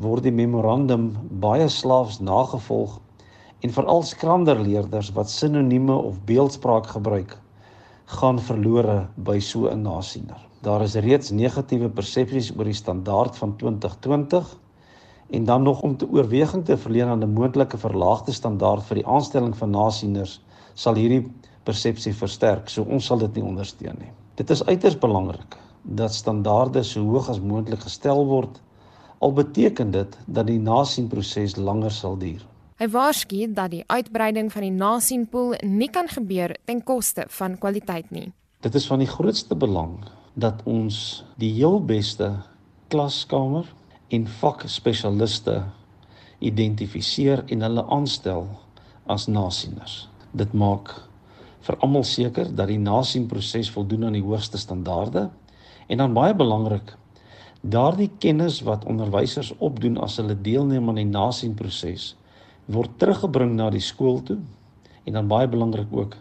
word 0.00 0.24
die 0.24 0.32
memorandum 0.32 1.10
baie 1.42 1.68
slaafs 1.68 2.20
nagevolg 2.20 2.98
en 3.62 3.74
veral 3.74 4.02
skranderleerders 4.02 5.12
wat 5.16 5.30
sinonieme 5.30 5.94
of 5.94 6.22
beeldspraak 6.26 6.86
gebruik, 6.94 7.36
gaan 8.18 8.40
verlore 8.40 9.08
by 9.16 9.38
so 9.40 9.68
'n 9.68 9.82
nasiener. 9.82 10.40
Daar 10.62 10.82
is 10.82 10.94
reeds 10.94 11.30
negatiewe 11.30 11.88
persepsies 11.88 12.52
oor 12.56 12.64
die 12.64 12.72
standaard 12.72 13.36
van 13.36 13.56
2020 13.56 14.58
en 15.30 15.44
dan 15.44 15.62
nog 15.62 15.82
om 15.82 15.96
te 15.96 16.08
oorweging 16.08 16.64
te 16.64 16.76
verleen 16.76 17.08
aan 17.08 17.22
'n 17.22 17.32
moontlike 17.32 17.78
verlaagde 17.78 18.32
standaard 18.32 18.82
vir 18.82 18.94
die 18.94 19.06
aanstelling 19.06 19.56
van 19.56 19.70
nasieners 19.70 20.40
sal 20.74 20.94
hierdie 20.94 21.26
persepsie 21.64 22.14
versterk. 22.14 22.68
So 22.68 22.82
ons 22.82 23.06
sal 23.06 23.18
dit 23.18 23.34
nie 23.34 23.44
ondersteun 23.44 23.96
nie. 23.98 24.12
Dit 24.34 24.50
is 24.50 24.64
uiters 24.64 24.98
belangrik 24.98 25.56
dat 25.82 26.14
standaarde 26.14 26.82
so 26.82 27.00
hoog 27.00 27.28
as 27.28 27.40
moontlik 27.40 27.80
gestel 27.80 28.26
word 28.26 28.60
al 29.22 29.32
beteken 29.32 29.92
dit 29.94 30.16
dat 30.26 30.48
die 30.50 30.58
nasienproses 30.58 31.56
langer 31.56 31.94
sal 31.94 32.16
duur. 32.18 32.42
Hy 32.82 32.88
waarsku 32.90 33.46
dat 33.54 33.70
die 33.70 33.84
uitbreiding 33.86 34.48
van 34.50 34.64
die 34.66 34.74
nasienpool 34.74 35.54
nie 35.62 35.90
kan 35.94 36.08
gebeur 36.10 36.56
ten 36.66 36.82
koste 36.82 37.28
van 37.38 37.54
kwaliteit 37.58 38.10
nie. 38.10 38.32
Dit 38.62 38.74
is 38.74 38.86
van 38.90 39.02
die 39.02 39.10
grootste 39.10 39.54
belang 39.54 40.00
dat 40.34 40.64
ons 40.66 41.22
die 41.38 41.52
heel 41.54 41.78
beste 41.84 42.32
klaskamer 42.90 43.68
en 44.10 44.26
vakspesialiste 44.40 45.60
identifiseer 46.42 47.44
en 47.46 47.62
hulle 47.62 47.84
aanstel 47.94 48.48
as 49.06 49.28
nasieners. 49.30 50.08
Dit 50.32 50.52
maak 50.52 50.90
vir 51.62 51.78
almal 51.84 52.04
seker 52.08 52.50
dat 52.50 52.72
die 52.72 52.80
nasienproses 52.82 53.70
voldoen 53.70 54.08
aan 54.08 54.18
die 54.18 54.26
hoogste 54.26 54.58
standaarde 54.58 55.28
En 55.92 55.98
dan 55.98 56.12
baie 56.12 56.34
belangrik, 56.34 56.94
daardie 57.62 58.10
kennis 58.18 58.60
wat 58.66 58.84
onderwysers 58.84 59.52
opdoen 59.58 59.96
as 60.02 60.16
hulle 60.18 60.34
deelneem 60.34 60.88
aan 60.90 60.98
die 60.98 61.08
nasienproses 61.08 62.12
word 62.66 62.90
teruggebring 62.98 63.54
na 63.54 63.70
die 63.70 63.82
skool 63.82 64.20
toe. 64.22 64.38
En 65.06 65.18
dan 65.18 65.28
baie 65.30 65.48
belangrik 65.48 65.90
ook 65.90 66.16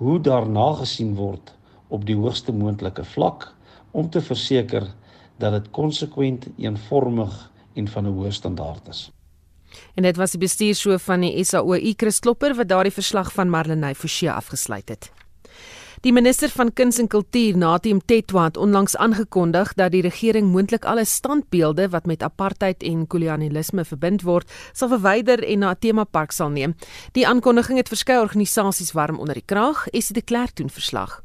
hoe 0.00 0.20
daarna 0.20 0.72
gesien 0.80 1.14
word 1.16 1.54
op 1.88 2.04
die 2.06 2.16
hoogste 2.16 2.52
moontlike 2.52 3.04
vlak 3.04 3.52
om 3.96 4.10
te 4.10 4.20
verseker 4.20 4.88
dat 5.40 5.52
dit 5.52 5.70
konsekwent, 5.70 6.48
eenvormig 6.56 7.50
en 7.74 7.88
van 7.88 8.06
'n 8.06 8.16
hoë 8.16 8.32
standaard 8.32 8.88
is. 8.88 9.10
En 9.94 10.02
dit 10.02 10.16
was 10.16 10.30
die 10.30 10.40
bestuurshoof 10.40 11.02
van 11.02 11.20
die 11.20 11.44
SAOI 11.44 11.94
Chris 11.96 12.20
Klopper 12.20 12.54
wat 12.54 12.68
daardie 12.68 12.92
verslag 12.92 13.32
van 13.32 13.50
Marlenae 13.50 13.94
Forsie 13.94 14.30
afgesluit 14.30 14.88
het. 14.88 15.12
Die 16.06 16.14
minister 16.14 16.52
van 16.54 16.68
Kuns 16.70 17.00
en 17.02 17.08
Kultuur, 17.10 17.56
Natim 17.58 17.98
Tetwa, 17.98 18.44
het 18.44 18.56
onlangs 18.56 18.94
aangekondig 18.96 19.72
dat 19.74 19.90
die 19.90 20.04
regering 20.04 20.52
moontlik 20.52 20.84
alle 20.86 21.02
standbeelde 21.04 21.88
wat 21.90 22.06
met 22.06 22.22
apartheid 22.22 22.84
en 22.86 23.08
kolonialisme 23.10 23.82
verbind 23.84 24.22
word, 24.22 24.46
sal 24.70 24.92
verwyder 24.92 25.42
en 25.42 25.58
na 25.58 25.70
'n 25.74 25.78
temapark 25.80 26.30
sal 26.30 26.54
neem. 26.54 26.76
Die 27.12 27.26
aankondiging 27.26 27.78
het 27.78 27.88
verskeie 27.88 28.20
organisasies 28.20 28.92
warm 28.92 29.18
onder 29.18 29.34
die 29.34 29.46
kraag, 29.46 29.88
is 29.90 30.06
dit 30.06 30.22
'n 30.22 30.24
klerktoen 30.24 30.70
verslag. 30.70 31.22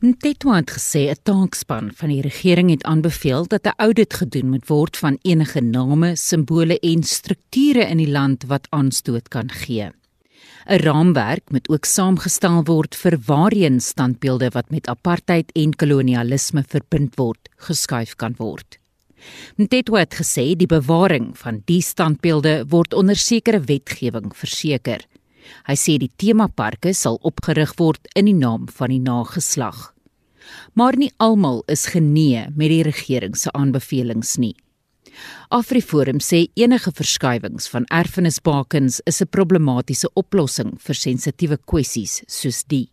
Ntetwa 0.00 0.54
het 0.54 0.70
gesê 0.70 1.10
'n 1.10 1.22
taakspan 1.22 1.90
van 1.94 2.08
die 2.08 2.22
regering 2.22 2.70
het 2.70 2.84
aanbeveel 2.84 3.46
dat 3.46 3.66
'n 3.66 3.74
audit 3.76 4.14
gedoen 4.14 4.48
moet 4.50 4.66
word 4.68 4.96
van 4.96 5.18
enige 5.22 5.60
name, 5.60 6.16
simbole 6.16 6.78
en 6.78 7.02
strukture 7.02 7.84
in 7.88 7.96
die 7.96 8.10
land 8.10 8.44
wat 8.46 8.66
aanstoot 8.70 9.28
kan 9.28 9.50
gee. 9.50 9.90
'n 10.70 10.78
Raamwerk 10.86 11.50
moet 11.50 11.68
ook 11.68 11.84
saamgestel 11.84 12.62
word 12.62 12.94
vir 12.94 13.16
waarheen 13.26 13.80
standbeelde 13.80 14.52
wat 14.54 14.70
met 14.70 14.86
apartheid 14.86 15.50
en 15.58 15.72
kolonialisme 15.74 16.62
verbind 16.62 17.16
word, 17.18 17.48
geskuif 17.56 18.14
kan 18.14 18.36
word. 18.38 18.78
Ntetwa 19.58 19.98
het 19.98 20.14
gesê 20.14 20.54
die 20.54 20.70
bewaring 20.70 21.32
van 21.38 21.58
die 21.66 21.82
standbeelde 21.82 22.64
word 22.70 22.94
onder 22.94 23.18
sekere 23.18 23.58
wetgewing 23.58 24.30
verseker. 24.30 25.02
Hy 25.66 25.74
sê 25.74 25.98
die 25.98 26.12
temaparke 26.16 26.94
sal 26.94 27.18
opgerig 27.26 27.74
word 27.76 28.06
in 28.14 28.30
die 28.30 28.38
naam 28.38 28.68
van 28.70 28.94
die 28.94 29.02
nageslag. 29.02 29.90
Maar 30.78 30.94
nie 30.96 31.10
almal 31.18 31.64
is 31.66 31.90
genee 31.90 32.46
met 32.54 32.70
die 32.70 32.84
regering 32.86 33.34
se 33.34 33.50
aanbevelings 33.50 34.36
nie. 34.38 34.54
Afriforum 35.50 36.18
sê 36.18 36.46
enige 36.54 36.92
verskuiwings 36.92 37.68
van 37.72 37.86
erfenisbakens 37.90 39.00
is 39.06 39.22
'n 39.22 39.28
problematiese 39.30 40.08
oplossing 40.14 40.78
vir 40.80 40.94
sensitiewe 40.94 41.58
kwessies 41.66 42.22
soos 42.28 42.64
die. 42.64 42.90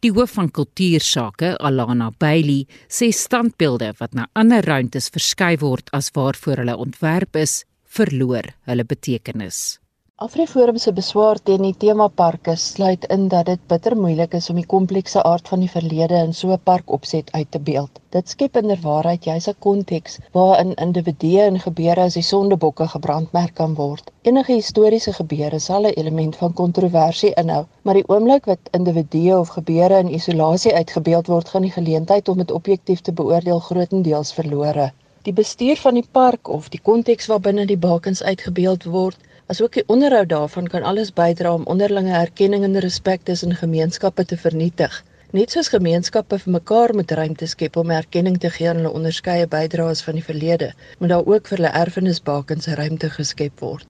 Die 0.00 0.10
hoof 0.10 0.30
van 0.38 0.50
kultuursake, 0.50 1.56
Alana 1.58 2.10
Bailey, 2.10 2.66
sê 2.88 3.10
standbeelde 3.12 3.92
wat 4.00 4.14
na 4.14 4.26
ander 4.34 4.64
ruimtes 4.64 5.08
verskuif 5.08 5.60
word 5.60 5.90
as 5.92 6.10
waarvoor 6.16 6.56
hulle 6.56 6.76
ontwerp 6.76 7.36
is, 7.36 7.64
verloor 7.84 8.54
hulle 8.66 8.84
betekenis. 8.84 9.78
Afriforum 10.24 10.78
se 10.82 10.92
beswaar 10.92 11.38
teen 11.48 11.62
die 11.64 11.76
temaparke 11.82 12.52
sluit 12.62 13.04
in 13.14 13.22
dat 13.34 13.46
dit 13.48 13.60
bitter 13.72 13.94
moeilik 13.96 14.34
is 14.38 14.48
om 14.52 14.58
die 14.60 14.66
komplekse 14.72 15.22
aard 15.28 15.46
van 15.52 15.62
die 15.64 15.70
verlede 15.74 16.18
in 16.24 16.34
so 16.40 16.50
'n 16.56 16.60
park 16.70 16.90
opset 16.96 17.30
uit 17.36 17.48
te 17.56 17.60
beeld. 17.68 18.00
Dit 18.16 18.28
skep 18.34 18.58
inderwaarheid 18.60 19.24
juis 19.30 19.48
'n 19.48 19.56
konteks 19.66 20.18
waarin 20.34 20.74
individue 20.86 21.40
en 21.44 21.56
gebeure 21.62 22.02
as 22.02 22.18
die 22.18 22.26
sondebokke 22.32 22.88
gebrandmerk 22.96 23.54
kan 23.54 23.74
word. 23.78 24.12
Enige 24.22 24.52
historiese 24.52 25.12
gebeure 25.20 25.58
sal 25.68 25.86
'n 25.86 25.96
element 26.02 26.36
van 26.36 26.52
kontroversie 26.52 27.32
inhou, 27.44 27.64
maar 27.82 27.94
die 27.94 28.08
oomblik 28.08 28.44
wat 28.44 28.70
individue 28.80 29.38
of 29.38 29.48
gebeure 29.48 29.98
in 29.98 30.14
isolasie 30.14 30.74
uitgebeeld 30.74 31.26
word, 31.26 31.48
gaan 31.48 31.62
die 31.62 31.76
geleentheid 31.78 32.28
om 32.28 32.36
dit 32.36 32.50
objektief 32.50 33.00
te 33.00 33.12
beoordeel 33.12 33.58
grootendeels 33.58 34.32
verlore. 34.32 34.92
Die 35.22 35.32
bestuur 35.32 35.76
van 35.76 35.94
die 35.94 36.08
park 36.12 36.48
of 36.48 36.68
die 36.68 36.80
konteks 36.82 37.26
waarbinne 37.26 37.66
die 37.66 37.78
bakens 37.78 38.22
uitgebeeld 38.22 38.84
word 38.84 39.16
asook 39.50 39.74
die 39.74 39.86
onderhoud 39.90 40.28
daarvan 40.30 40.68
kan 40.70 40.84
alles 40.86 41.10
bydra 41.14 41.52
om 41.54 41.66
onderlinge 41.72 42.12
erkenning 42.14 42.64
en 42.64 42.78
respek 42.84 43.24
tussen 43.26 43.54
gemeenskappe 43.58 44.24
te 44.24 44.36
vernietig. 44.38 44.92
Net 45.34 45.54
soos 45.54 45.70
gemeenskappe 45.70 46.38
vir 46.42 46.54
mekaar 46.58 46.94
moet 46.94 47.12
ruimte 47.18 47.46
skep 47.50 47.76
om 47.82 47.90
erkenning 47.94 48.38
te 48.42 48.50
gee 48.50 48.68
aan 48.70 48.82
hulle 48.82 48.94
onderskeie 48.98 49.46
bydraes 49.50 50.02
van 50.06 50.18
die 50.18 50.26
verlede, 50.26 50.72
moet 50.98 51.12
daar 51.14 51.26
ook 51.26 51.50
vir 51.50 51.58
hulle 51.58 51.74
erfenisbakens 51.82 52.70
ruimte 52.78 53.10
geskep 53.14 53.62
word. 53.62 53.86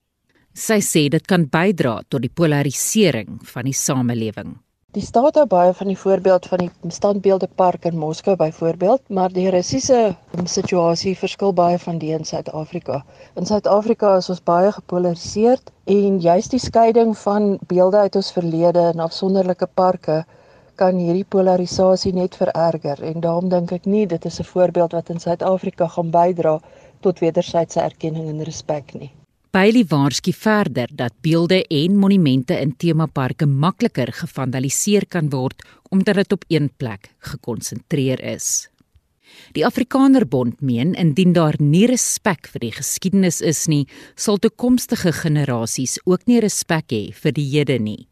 Sy 0.56 0.80
sê 0.84 1.06
dit 1.12 1.28
kan 1.28 1.46
bydra 1.48 2.00
tot 2.08 2.24
die 2.24 2.32
polarisering 2.32 3.38
van 3.52 3.68
die 3.68 3.76
samelewing. 3.76 4.58
Die 4.96 5.02
staat 5.06 5.36
hou 5.38 5.44
baie 5.46 5.74
van 5.78 5.86
die 5.86 5.98
voorbeeld 5.98 6.46
van 6.50 6.64
die 6.64 6.90
standbeelde 6.90 7.48
park 7.60 7.84
in 7.86 7.98
Moskou 7.98 8.32
byvoorbeeld, 8.36 9.02
maar 9.18 9.30
die 9.30 9.44
Russiese 9.54 10.16
situasie 10.50 11.12
verskil 11.20 11.52
baie 11.60 11.76
van 11.78 12.00
die 12.02 12.10
in 12.16 12.26
Suid-Afrika. 12.26 12.96
In 13.38 13.46
Suid-Afrika 13.46 14.16
is 14.18 14.30
ons 14.34 14.42
baie 14.42 14.72
gepolariseerd 14.74 15.70
en 15.94 16.18
juist 16.24 16.50
die 16.56 16.62
skeiding 16.64 17.14
van 17.22 17.46
beelde 17.70 18.02
uit 18.02 18.18
ons 18.18 18.32
verlede 18.34 18.88
in 18.96 19.04
afsonderlike 19.06 19.70
parke 19.78 20.24
kan 20.82 20.98
hierdie 20.98 21.28
polarisasie 21.36 22.12
net 22.18 22.34
vererger 22.42 23.06
en 23.12 23.22
daarom 23.22 23.54
dink 23.54 23.70
ek 23.78 23.86
nie 23.86 24.06
dit 24.10 24.26
is 24.26 24.40
'n 24.40 24.50
voorbeeld 24.50 24.98
wat 24.98 25.14
in 25.14 25.22
Suid-Afrika 25.22 25.86
gaan 25.86 26.10
bydra 26.10 26.58
tot 27.00 27.22
wederwysige 27.22 27.86
erkenning 27.86 28.28
en 28.28 28.42
respek 28.42 28.94
nie. 28.98 29.12
Bailey 29.50 29.82
waarsku 29.90 30.30
verder 30.30 30.86
dat 30.94 31.16
beelde 31.26 31.64
en 31.66 31.96
monumente 31.98 32.54
in 32.54 32.70
temaparke 32.78 33.46
makliker 33.50 34.12
gevandaliseer 34.14 35.08
kan 35.10 35.30
word 35.32 35.64
omdat 35.90 36.20
dit 36.20 36.32
op 36.32 36.44
een 36.46 36.68
plek 36.76 37.08
gekonsentreer 37.18 38.22
is. 38.22 38.68
Die 39.58 39.64
Afrikanerbond 39.66 40.60
meen 40.62 40.94
indien 40.94 41.32
daar 41.34 41.58
nie 41.58 41.88
respek 41.90 42.46
vir 42.52 42.62
die 42.62 42.70
geskiedenis 42.76 43.40
is 43.40 43.64
nie, 43.66 43.88
sal 44.14 44.38
toekomstige 44.38 45.10
generasies 45.18 45.96
ook 46.04 46.30
nie 46.30 46.38
respek 46.46 46.86
hê 46.94 47.02
vir 47.10 47.34
die 47.34 47.48
hede 47.50 47.80
nie. 47.82 48.06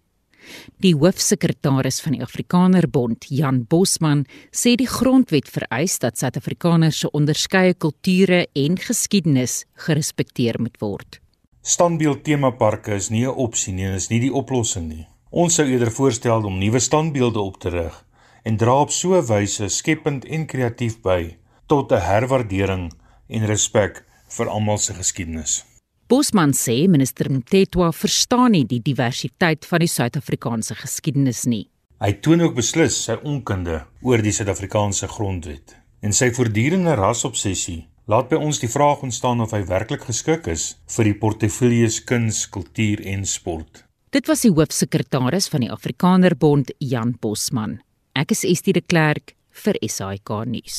Die 0.83 0.97
hoofsekretaris 0.97 2.01
van 2.03 2.19
die 2.19 2.23
Afrikanerbond, 2.25 3.31
Jan 3.31 3.63
Bosman, 3.63 4.27
sê 4.51 4.75
die 4.75 4.91
grondwet 4.91 5.47
vereis 5.47 6.01
dat 6.03 6.19
Suid-Afrikaners 6.19 7.05
se 7.05 7.15
onderskeie 7.15 7.79
kulture 7.79 8.49
en 8.59 8.83
geskiedenis 8.89 9.63
gerespekteer 9.87 10.59
moet 10.59 10.83
word. 10.83 11.23
Standbeeld 11.63 12.25
temaparke 12.25 12.95
is 12.95 13.09
nie 13.11 13.27
'n 13.27 13.35
opsie 13.35 13.73
nie 13.73 13.85
en 13.85 13.95
is 13.95 14.09
nie 14.09 14.21
die 14.21 14.33
oplossing 14.33 14.89
nie. 14.89 15.07
Ons 15.31 15.55
sou 15.55 15.67
eerder 15.67 15.91
voorstel 15.91 16.45
om 16.45 16.59
nuwe 16.59 16.79
standbeelde 16.79 17.41
op 17.41 17.59
te 17.61 17.69
rig 17.69 18.05
en 18.45 18.57
dra 18.57 18.81
op 18.81 18.91
so 18.91 19.15
'n 19.15 19.27
wyse 19.27 19.69
skepend 19.69 20.25
en 20.25 20.47
kreatief 20.47 21.01
by 21.03 21.37
tot 21.67 21.93
'n 21.93 22.01
herwaardering 22.01 22.93
en 23.29 23.47
respek 23.47 24.05
vir 24.29 24.49
almal 24.49 24.79
se 24.79 24.95
geskiedenis. 24.95 25.65
Bosman 26.07 26.53
sê 26.53 26.89
minister 26.89 27.31
Mtetwa 27.31 27.93
verstaan 27.93 28.51
nie 28.51 28.65
die 28.65 28.81
diversiteit 28.81 29.67
van 29.67 29.79
die 29.79 29.89
Suid-Afrikaanse 29.89 30.75
geskiedenis 30.75 31.45
nie. 31.45 31.69
Hy 32.01 32.13
toon 32.13 32.41
ook 32.41 32.55
beslis 32.55 33.05
sy 33.05 33.19
onkunde 33.23 33.85
oor 34.03 34.23
die 34.23 34.33
Suid-Afrikaanse 34.33 35.09
grondwet 35.09 35.77
en 36.01 36.13
sy 36.13 36.31
voortdurende 36.31 36.95
rasobsessie 36.95 37.87
Laat 38.09 38.31
by 38.31 38.39
ons 38.41 38.57
die 38.57 38.71
vraag 38.73 39.03
ontstaan 39.05 39.43
of 39.45 39.51
hy 39.53 39.59
werklik 39.69 40.07
geskik 40.09 40.47
is 40.49 40.71
vir 40.95 41.11
die 41.11 41.17
portefeuilles 41.21 41.99
kuns, 42.09 42.47
kultuur 42.49 43.03
en 43.05 43.27
sport. 43.29 43.83
Dit 44.17 44.31
was 44.31 44.47
die 44.47 44.53
hoofsekretaris 44.55 45.51
van 45.53 45.67
die 45.67 45.69
Afrikanerbond, 45.69 46.73
Jan 46.81 47.13
Bosman. 47.21 47.83
Ek 48.17 48.33
is 48.33 48.47
Estie 48.49 48.73
de 48.73 48.81
Klerk 48.81 49.35
vir 49.53 49.77
SAK 49.85 50.33
nuus. 50.49 50.79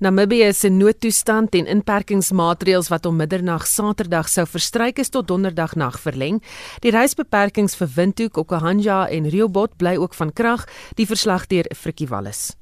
Namibië 0.00 0.54
se 0.56 0.70
noodtoestand 0.72 1.58
en 1.60 1.68
inperkingsmaatreëls 1.74 2.88
wat 2.88 3.04
om 3.10 3.20
middernag 3.20 3.66
Saterdag 3.68 4.32
sou 4.32 4.46
verstryk 4.48 5.02
is 5.04 5.12
tot 5.12 5.28
Donderdag 5.28 5.76
nag 5.76 6.00
verleng. 6.00 6.40
Die 6.80 6.94
reisbeperkings 6.96 7.76
vir 7.76 7.92
Windhoek, 7.98 8.40
Okahanja 8.40 9.02
en 9.12 9.28
Riobot 9.28 9.76
bly 9.76 9.98
ook 10.00 10.16
van 10.16 10.32
krag, 10.32 10.64
die 10.96 11.04
verslag 11.04 11.50
deur 11.52 11.68
Frikkie 11.76 12.08
Wallis. 12.08 12.54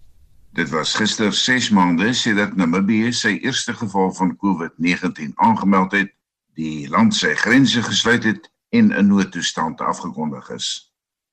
Dit 0.59 0.71
was 0.71 0.94
gister 0.94 1.33
6 1.33 1.68
maande 1.71 2.09
sedert 2.18 2.57
Namibië 2.59 3.12
sy 3.14 3.37
eerste 3.47 3.73
geval 3.79 4.09
van 4.14 4.33
COVID-19 4.42 5.37
aangemeld 5.44 5.92
het, 5.94 6.09
die 6.59 6.88
land 6.90 7.14
sy 7.14 7.31
grense 7.38 7.83
gesluit 7.87 8.25
het 8.27 8.49
en 8.75 8.88
'n 8.90 9.07
noodtoestand 9.07 9.81
afgekondig 9.81 10.49
is. 10.51 10.71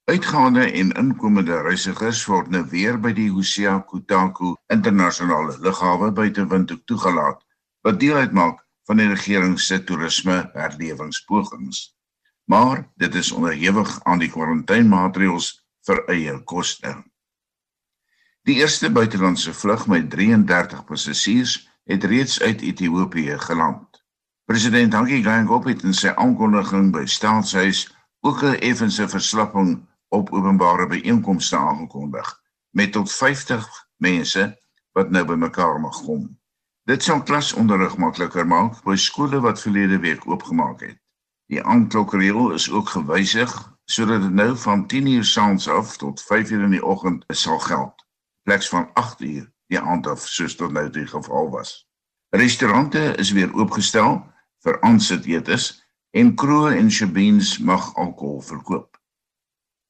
Uitgaande 0.03 0.67
en 0.71 0.91
inkomende 0.91 1.57
reisigers 1.61 2.21
word 2.25 2.53
nou 2.53 2.61
weer 2.69 2.99
by 3.01 3.13
die 3.17 3.31
Hosea 3.31 3.79
Kutaku 3.89 4.53
internasionale 4.67 5.57
lughawe 5.57 6.11
buite 6.11 6.45
Windhoek 6.47 6.85
toegelaat, 6.85 7.41
wat 7.81 7.99
deel 7.99 8.15
uitmaak 8.15 8.61
van 8.85 8.97
die 8.97 9.09
regering 9.09 9.59
se 9.59 9.83
toerisme 9.83 10.49
herlewingspogings. 10.53 11.95
Maar 12.45 12.91
dit 12.95 13.15
is 13.15 13.31
onderhewig 13.31 14.03
aan 14.03 14.19
die 14.19 14.29
kwarantainemaareëls 14.29 15.65
vir 15.85 16.05
eie 16.05 16.43
koste. 16.43 16.95
Die 18.45 18.55
eerste 18.55 18.91
buitelandse 18.91 19.53
vlug 19.53 19.87
met 19.87 20.09
33 20.09 20.83
passasiers 20.85 21.53
het 21.83 22.03
reeds 22.03 22.41
uit 22.41 22.61
Ethiopië 22.61 23.39
geland. 23.39 24.03
President 24.45 24.93
Hage 24.93 25.21
Geingob 25.23 25.65
het 25.65 25.81
in 25.83 25.95
sy 25.97 26.11
aankondiging 26.13 26.91
by 26.93 27.07
Staatshuis 27.09 27.79
ook 28.21 28.43
'n 28.43 28.59
effense 28.69 29.07
verslapping 29.09 29.71
op 30.13 30.29
openbare 30.33 30.87
byeenkomste 30.87 31.57
aangekondig 31.57 32.29
met 32.69 32.91
tot 32.91 33.11
50 33.11 33.87
mense 33.97 34.61
wat 34.91 35.09
nou 35.09 35.25
bymekaar 35.25 35.79
mag 35.79 36.03
kom. 36.03 36.37
Dit 36.83 37.03
sal 37.03 37.23
klasonderrig 37.23 37.97
makliker 37.97 38.47
maak 38.47 38.83
by 38.83 38.95
skole 38.95 39.39
wat 39.39 39.61
verlede 39.61 39.99
week 39.99 40.27
oopgemaak 40.27 40.79
het. 40.79 41.01
Die 41.47 41.63
aanklokreël 41.63 42.51
is 42.51 42.71
ook 42.71 42.89
gewysig 42.89 43.73
sodat 43.85 44.21
dit 44.21 44.33
nou 44.33 44.57
van 44.57 44.87
10:00 44.87 45.23
saans 45.23 45.69
af 45.69 45.97
tot 45.97 46.21
5:00 46.21 46.61
in 46.61 46.69
die 46.77 46.85
oggend 46.85 47.23
sal 47.27 47.59
geld 47.59 47.94
pleks 48.45 48.69
van 48.69 48.89
8 48.93 49.21
uur 49.21 49.45
die 49.73 49.79
aand 49.81 50.07
af 50.07 50.27
soos 50.29 50.55
tot 50.55 50.71
nou 50.71 50.85
die 50.93 51.07
geval 51.09 51.49
was. 51.53 51.73
Restaurante 52.29 53.01
is 53.21 53.31
weer 53.33 53.53
oopgestel 53.57 54.19
vir 54.65 54.77
aansit 54.85 55.25
etes 55.25 55.71
en 56.13 56.33
kroë 56.37 56.75
en 56.77 56.91
shebeens 56.91 57.57
mag 57.57 57.87
alkohol 58.01 58.43
verkoop. 58.45 58.99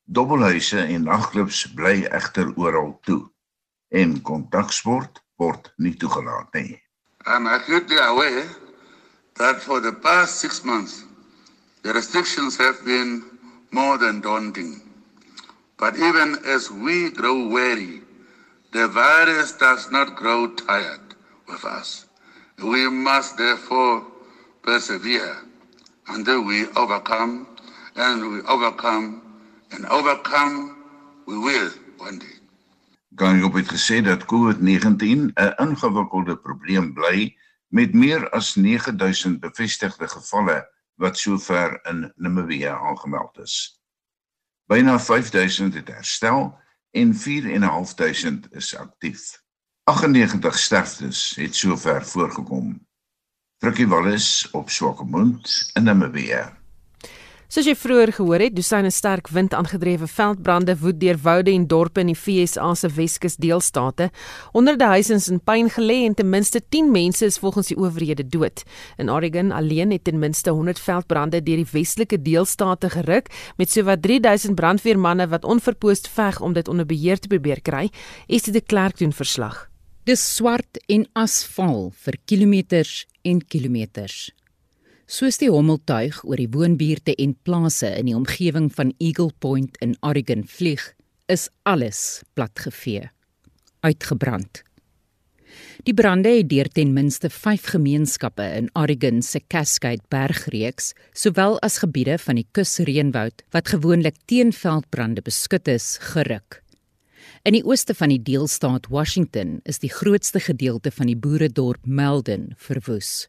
Dobbelhuise 0.06 0.86
en 0.86 1.08
nagklubs 1.10 1.66
bly 1.76 2.06
egter 2.20 2.54
oral 2.56 2.94
toe 3.08 3.24
en 3.90 4.22
kontaksport 4.22 5.20
word 5.42 5.74
nie 5.78 5.96
toegelaat 6.00 6.54
nie. 6.54 6.80
I'm 7.26 7.48
acutely 7.48 8.00
aware 8.00 8.46
that 9.36 9.60
for 9.60 9.82
the 9.82 9.92
past 9.92 10.40
6 10.40 10.64
months 10.64 11.04
the 11.84 11.94
restrictions 11.94 12.58
have 12.58 12.80
been 12.86 13.24
more 13.72 13.98
than 13.98 14.22
daunting. 14.22 14.82
But 15.78 15.98
even 15.98 16.40
as 16.46 16.72
we 16.72 17.12
grow 17.12 17.50
weary, 17.52 18.05
the 18.76 18.88
virus 18.90 19.54
does 19.54 19.90
not 19.90 20.18
grow 20.18 20.52
tired 20.68 21.16
with 21.48 21.64
us. 21.64 22.08
We 22.60 22.90
must 22.90 23.38
therefore 23.38 24.06
persevere 24.64 25.38
until 26.10 26.44
we 26.44 26.68
overcome, 26.76 27.48
and 27.96 28.20
we 28.32 28.42
overcome, 28.56 29.06
and 29.72 29.86
overcome 29.86 30.56
we 31.26 31.38
will 31.38 31.72
one 31.98 32.20
day. 32.20 32.36
Ganyop 33.16 33.54
het 33.54 33.72
gesê 33.72 34.02
dat 34.04 34.28
COVID-19 34.28 35.32
'n 35.32 35.54
ingewikkelde 35.66 36.36
probleem 36.36 36.94
bly 36.94 37.38
met 37.68 37.94
meer 37.94 38.30
as 38.30 38.56
9000 38.56 39.40
bevestigde 39.40 40.08
gevalle 40.08 40.68
wat 40.96 41.18
sover 41.18 41.80
in 41.84 42.12
Namibië 42.16 42.76
aangemeld 42.76 43.40
is. 43.40 43.80
Byna 44.68 45.00
5000 45.00 45.74
het 45.74 45.88
herstel 45.88 46.60
en 46.96 47.14
4.500 47.14 48.50
is 48.50 48.76
aktief. 48.76 49.44
98 49.84 50.60
sterftes 50.60 51.36
het 51.36 51.56
sover 51.56 52.06
voorgekom. 52.06 52.88
Frikkie 53.58 53.88
Wallis 53.88 54.50
op 54.52 54.70
Swakopmund 54.70 55.70
in 55.74 55.84
Namibië. 55.84 56.65
Soos 57.46 57.68
jy 57.70 57.76
vroeër 57.78 58.10
gehoor 58.18 58.42
het, 58.42 58.56
dosyne 58.58 58.90
sterk 58.90 59.28
wind 59.30 59.54
aangedrewe 59.54 60.08
veldbrande 60.10 60.74
woed 60.82 60.98
deur 60.98 61.18
woude 61.22 61.52
en 61.54 61.68
dorpe 61.70 62.02
in 62.02 62.10
die 62.10 62.18
FSA 62.18 62.72
se 62.74 62.90
Weskus 62.90 63.36
deelstate. 63.38 64.08
Honderde 64.56 64.88
huise 64.90 65.14
is 65.14 65.28
in 65.30 65.38
pyn 65.46 65.70
gelê 65.70 66.00
en 66.08 66.16
ten 66.18 66.30
minste 66.32 66.64
10 66.74 66.90
mense 66.92 67.26
is 67.26 67.38
volgens 67.44 67.70
die 67.70 67.78
owerhede 67.78 68.26
dood. 68.26 68.64
In 68.98 69.12
Oregon 69.14 69.52
alleen 69.54 69.94
het 69.94 70.08
ten 70.10 70.18
minste 70.20 70.56
100 70.58 70.82
veldbrande 70.82 71.44
deur 71.46 71.62
die 71.62 71.70
westelike 71.70 72.18
deelstate 72.22 72.90
geruk 72.90 73.30
met 73.62 73.70
sowat 73.70 74.02
3000 74.02 74.58
brandweermanne 74.58 75.28
wat 75.30 75.46
onverpoost 75.46 76.10
veg 76.10 76.42
om 76.42 76.54
dit 76.58 76.68
onder 76.68 76.86
beheer 76.86 77.22
te 77.22 77.30
probeer 77.30 77.62
kry. 77.62 77.92
Esie 78.26 78.54
de 78.54 78.62
Klerk 78.62 78.98
doen 78.98 79.14
verslag. 79.14 79.68
Dis 80.06 80.22
swart 80.36 80.82
en 80.90 81.06
asfal 81.14 81.92
vir 82.06 82.18
kilometers 82.26 83.06
en 83.22 83.46
kilometers. 83.46 84.32
Soos 85.06 85.38
die 85.38 85.52
hommeltuig 85.54 86.24
oor 86.26 86.40
die 86.42 86.50
woonbuurte 86.50 87.14
en 87.22 87.36
plase 87.46 87.92
in 87.94 88.08
die 88.10 88.16
omgewing 88.18 88.72
van 88.74 88.90
Eagle 88.98 89.30
Point 89.38 89.76
in 89.78 89.94
Oregon 90.02 90.42
vlieg, 90.50 90.82
is 91.30 91.46
alles 91.62 92.24
platgevee, 92.34 93.12
uitgebrand. 93.86 94.64
Die 95.86 95.94
brande 95.94 96.32
het 96.34 96.50
deur 96.50 96.72
ten 96.74 96.96
minste 96.96 97.30
5 97.30 97.70
gemeenskappe 97.76 98.48
in 98.58 98.72
Oregon 98.74 99.22
se 99.22 99.44
Cascade 99.46 100.02
Bergreeks, 100.10 100.96
sowel 101.14 101.60
as 101.62 101.78
gebiede 101.84 102.18
van 102.26 102.42
die 102.42 102.48
kusreënwoud 102.58 103.46
wat 103.54 103.70
gewoonlik 103.76 104.18
teen 104.26 104.50
veldbrande 104.58 105.22
beskut 105.22 105.70
is, 105.70 106.00
geruk. 106.16 106.64
In 107.46 107.54
die 107.54 107.62
ooste 107.62 107.94
van 107.94 108.10
die 108.10 108.24
deelstaat 108.26 108.90
Washington 108.90 109.60
is 109.70 109.78
die 109.86 109.94
grootste 109.94 110.42
gedeelte 110.42 110.90
van 110.90 111.14
die 111.14 111.20
boeredorp 111.20 111.86
Meldon 111.86 112.56
verwoes 112.58 113.28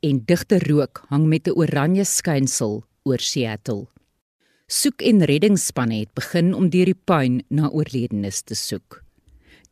en 0.00 0.22
digte 0.24 0.58
rook 0.58 1.04
hang 1.08 1.26
met 1.28 1.48
'n 1.48 1.56
oranje 1.56 2.04
skynsel 2.04 2.84
oor 3.04 3.18
Seattle. 3.18 3.86
Soek 4.66 5.02
en 5.02 5.24
reddingsspanne 5.24 6.00
het 6.00 6.14
begin 6.14 6.54
om 6.54 6.70
deur 6.70 6.84
die 6.84 7.00
puin 7.04 7.42
na 7.48 7.68
oorledenes 7.68 8.42
te 8.42 8.54
soek. 8.54 9.02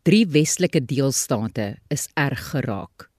Drie 0.03 0.27
westelike 0.27 0.85
deelstate 0.85 1.77
is 1.89 2.09
erg 2.15 2.51
geraak. 2.53 3.11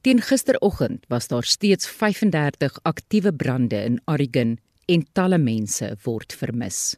Teen 0.00 0.20
gisteroggend 0.20 1.06
was 1.08 1.28
daar 1.28 1.44
steeds 1.44 1.88
35 1.88 2.78
aktiewe 2.82 3.32
brande 3.34 3.84
in 3.84 4.00
Oregon 4.06 4.58
en 4.86 5.06
talle 5.12 5.38
mense 5.38 5.96
word 6.04 6.32
vermis. 6.32 6.96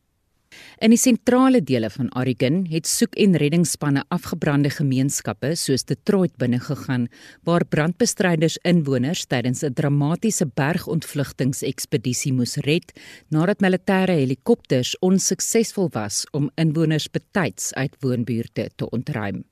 In 0.79 0.91
die 0.95 0.99
sentrale 0.99 1.63
dele 1.63 1.91
van 1.91 2.09
Oregon 2.17 2.67
het 2.71 2.87
soek- 2.87 3.15
en 3.15 3.37
reddingsspanne 3.37 4.05
afgebrande 4.09 4.71
gemeenskappe 4.71 5.55
soos 5.55 5.85
Detroit 5.85 6.37
binnegegaan 6.37 7.09
waar 7.45 7.65
brandbestryders 7.65 8.57
inwoners 8.63 9.27
tydens 9.27 9.63
'n 9.63 9.73
dramatiese 9.75 10.47
bergontvlugtingsekspedisie 10.47 12.33
moes 12.33 12.57
red 12.57 12.93
nadat 13.29 13.61
militêre 13.61 14.13
helikopters 14.13 14.97
onsuksesvol 14.99 15.89
was 15.93 16.25
om 16.33 16.51
inwoners 16.55 17.11
betyds 17.11 17.75
uit 17.75 17.97
woonbuurte 18.01 18.71
te 18.77 18.91
ontruim. 18.91 19.45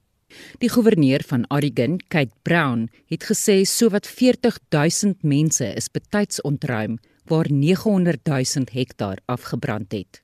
Die 0.61 0.68
goewerneur 0.68 1.23
van 1.27 1.44
Oregon, 1.49 1.99
Kate 2.09 2.35
Brown, 2.42 2.88
het 3.09 3.25
gesê 3.25 3.64
sowat 3.64 4.07
40 4.07 4.59
000 4.68 5.14
mense 5.23 5.64
is 5.75 5.88
betyds 5.88 6.40
ontruim 6.40 6.99
waar 7.25 7.51
900 7.51 8.25
000 8.25 8.64
hektaar 8.73 9.18
afgebrand 9.27 9.92
het. 9.92 10.23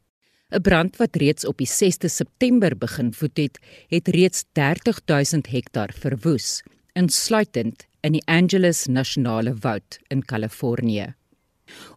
'n 0.54 0.62
Brand 0.62 0.96
wat 0.96 1.16
reeds 1.16 1.46
op 1.46 1.58
die 1.58 1.66
6de 1.66 2.08
September 2.08 2.76
begin 2.78 3.10
voed 3.12 3.36
het, 3.36 3.58
het 3.88 4.08
reeds 4.08 4.44
30000 4.52 5.50
hektaar 5.50 5.90
verwoes, 5.98 6.62
insluitend 6.92 7.86
in 8.00 8.12
die 8.12 8.22
Angeles 8.30 8.86
Nasionale 8.86 9.54
Woud 9.54 9.98
in 10.08 10.22
Kalifornië. 10.22 11.14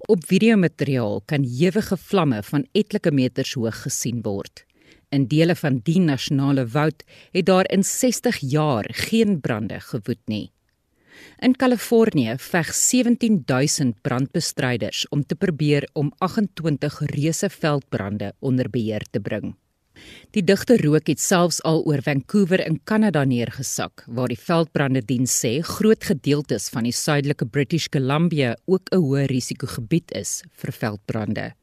Op 0.09 0.25
videomateriaal 0.25 1.21
kan 1.25 1.43
ewige 1.43 1.97
vlamme 1.97 2.41
van 2.43 2.65
etlike 2.71 3.11
meters 3.11 3.53
hoog 3.53 3.81
gesien 3.81 4.21
word. 4.25 4.65
In 5.09 5.27
dele 5.27 5.55
van 5.55 5.79
die 5.83 5.99
nasionale 5.99 6.65
woud 6.65 7.03
het 7.31 7.45
daar 7.45 7.69
in 7.69 7.83
60 7.83 8.37
jaar 8.41 8.89
geen 8.91 9.39
brande 9.39 9.79
gewoed 9.79 10.23
nie. 10.25 10.51
In 11.39 11.56
Kalifornië 11.56 12.36
veg 12.38 12.73
17000 12.73 14.01
brandbestryders 14.01 15.06
om 15.10 15.25
te 15.25 15.36
probeer 15.36 15.89
om 15.93 16.12
28 16.17 16.99
reuse 17.13 17.49
veldbrande 17.49 18.34
onder 18.39 18.69
beheer 18.69 19.06
te 19.12 19.19
bring. 19.19 19.56
Die 20.36 20.43
digte 20.45 20.77
rook 20.82 21.08
het 21.10 21.21
selfs 21.21 21.60
al 21.65 21.84
oor 21.89 22.01
Vancouver 22.06 22.62
in 22.65 22.80
Kanada 22.84 23.23
neergesak, 23.25 24.03
waar 24.08 24.30
die 24.32 24.39
veldbrande 24.39 25.01
diens 25.06 25.34
sê 25.43 25.58
groot 25.65 26.03
gedeeltes 26.03 26.69
van 26.73 26.86
die 26.88 26.95
suidelike 26.95 27.47
British 27.49 27.88
Columbia 27.93 28.56
ook 28.65 28.89
'n 28.91 29.01
hoë 29.01 29.25
risikogebied 29.32 30.12
is 30.12 30.43
vir 30.51 30.71
veldbrande. 30.71 31.53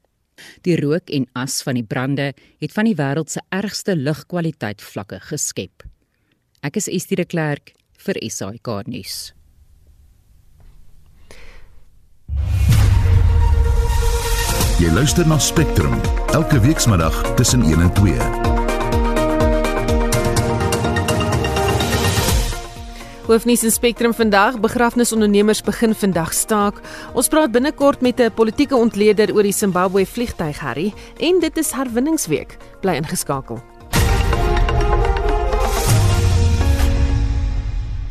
Die 0.62 0.76
rook 0.80 1.10
en 1.10 1.26
as 1.32 1.62
van 1.62 1.74
die 1.74 1.86
brande 1.86 2.34
het 2.60 2.72
van 2.72 2.84
die 2.84 2.96
wêreld 2.96 3.30
se 3.30 3.40
ergste 3.50 3.96
lugkwaliteit 3.96 4.82
vlakke 4.82 5.20
geskep. 5.20 5.84
Ek 6.62 6.76
is 6.76 6.88
Estie 6.88 7.16
de 7.16 7.24
Klerk 7.24 7.74
vir 7.98 8.14
SAK 8.30 8.86
nuus. 8.86 9.34
Jy 14.78 14.90
luister 14.90 15.26
na 15.26 15.38
Spectrum 15.38 16.00
elke 16.32 16.60
weekmiddag 16.60 17.34
tussen 17.36 17.62
1 17.62 17.80
en 17.80 17.92
2. 17.92 18.14
Hoofnuus 23.24 23.62
in 23.64 23.72
Spectrum 23.72 24.12
vandag, 24.14 24.58
begrafnisondernemers 24.60 25.62
begin 25.64 25.94
vandag 25.94 26.34
staak. 26.36 26.82
Ons 27.16 27.30
praat 27.32 27.52
binnekort 27.52 28.00
met 28.00 28.20
'n 28.20 28.34
politieke 28.34 28.76
ontleder 28.76 29.32
oor 29.34 29.42
die 29.42 29.52
Zimbabwe 29.52 30.06
vliegtyg 30.06 30.58
Harry 30.58 30.92
en 31.16 31.40
dit 31.40 31.56
is 31.56 31.70
herwinningsweek. 31.72 32.56
Bly 32.80 32.94
ingeskakel. 32.94 33.73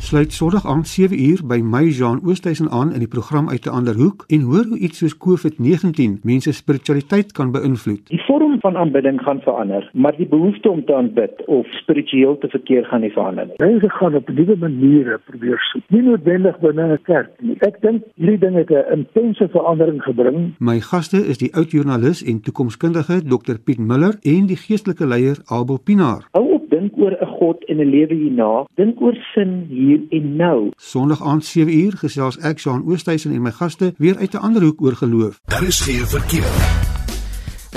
Sluit 0.04 0.32
Sondag 0.32 0.66
aand 0.68 0.88
7uur 0.90 1.40
by 1.48 1.56
my 1.64 1.86
Jean 1.88 2.18
Oosthuizen 2.28 2.68
aan 2.68 2.90
in 2.92 3.00
die 3.00 3.08
program 3.08 3.48
uit 3.48 3.64
'n 3.66 3.76
ander 3.78 3.96
hoek 3.96 4.24
en 4.28 4.40
hoor 4.40 4.64
hoe 4.70 4.78
iets 4.78 4.98
soos 4.98 5.16
COVID-19 5.26 6.20
mense 6.22 6.52
spiritualiteit 6.52 7.32
kan 7.32 7.52
beïnvloed. 7.52 8.08
Die 8.08 8.24
vorm 8.26 8.60
van 8.60 8.76
aanbidding 8.76 9.20
gaan 9.20 9.40
verander, 9.40 9.90
maar 9.92 10.16
die 10.16 10.26
behoefte 10.26 10.70
om 10.70 10.84
te 10.84 10.94
aanbid 10.94 11.44
of 11.46 11.66
spiritueel 11.66 12.38
te 12.38 12.48
verkeer 12.48 12.84
gaan 12.84 13.00
nie 13.00 13.12
verander 13.12 13.46
nie. 13.46 13.54
Mense 13.56 13.90
gaan 13.90 14.14
op 14.14 14.28
nuwe 14.28 14.56
maniere 14.56 15.20
probeer 15.24 15.58
soek, 15.72 15.82
nie 15.88 16.02
noodwendig 16.02 16.58
binne 16.58 16.92
'n 16.92 16.98
kerk 17.02 17.30
nie. 17.40 17.56
Ek 17.60 17.80
dink 17.80 18.02
hierdie 18.14 18.38
ding 18.38 18.54
het 18.56 18.70
'n 18.70 18.92
intense 18.92 19.48
verandering 19.48 20.02
gebring. 20.02 20.54
My 20.58 20.80
gaste 20.80 21.16
is 21.16 21.38
die 21.38 21.54
oud 21.54 21.70
joernalis 21.70 22.24
en 22.24 22.40
toekomskundige 22.40 23.22
Dr 23.22 23.56
Piet 23.64 23.78
Miller 23.78 24.14
en 24.22 24.46
die 24.46 24.56
geestelike 24.56 25.06
leier 25.06 25.36
Abel 25.46 25.78
Pinaar. 25.78 26.28
Hou 26.30 26.52
op 26.52 26.70
dink 26.70 26.92
oor 26.96 27.16
'n 27.20 27.33
God 27.44 27.64
en 27.64 27.76
'n 27.76 27.90
lewe 27.90 28.14
hierna. 28.14 28.52
Dink 28.74 29.00
oor 29.00 29.16
sin 29.34 29.66
hier 29.68 30.00
en 30.08 30.36
nou. 30.36 30.70
Sondag 30.76 31.22
aand 31.22 31.44
7uur 31.44 31.94
gesels 32.04 32.38
ek 32.38 32.58
Jean 32.58 32.84
Oosthuizen 32.86 33.34
en 33.34 33.42
my 33.42 33.50
gaste 33.50 33.92
weer 33.98 34.16
uit 34.16 34.32
'n 34.34 34.44
ander 34.46 34.62
hoek 34.62 34.80
oor 34.82 34.96
geloof. 34.96 35.40
Daar 35.44 35.66
is 35.66 35.80
geen 35.80 36.06
verkeer. 36.16 36.48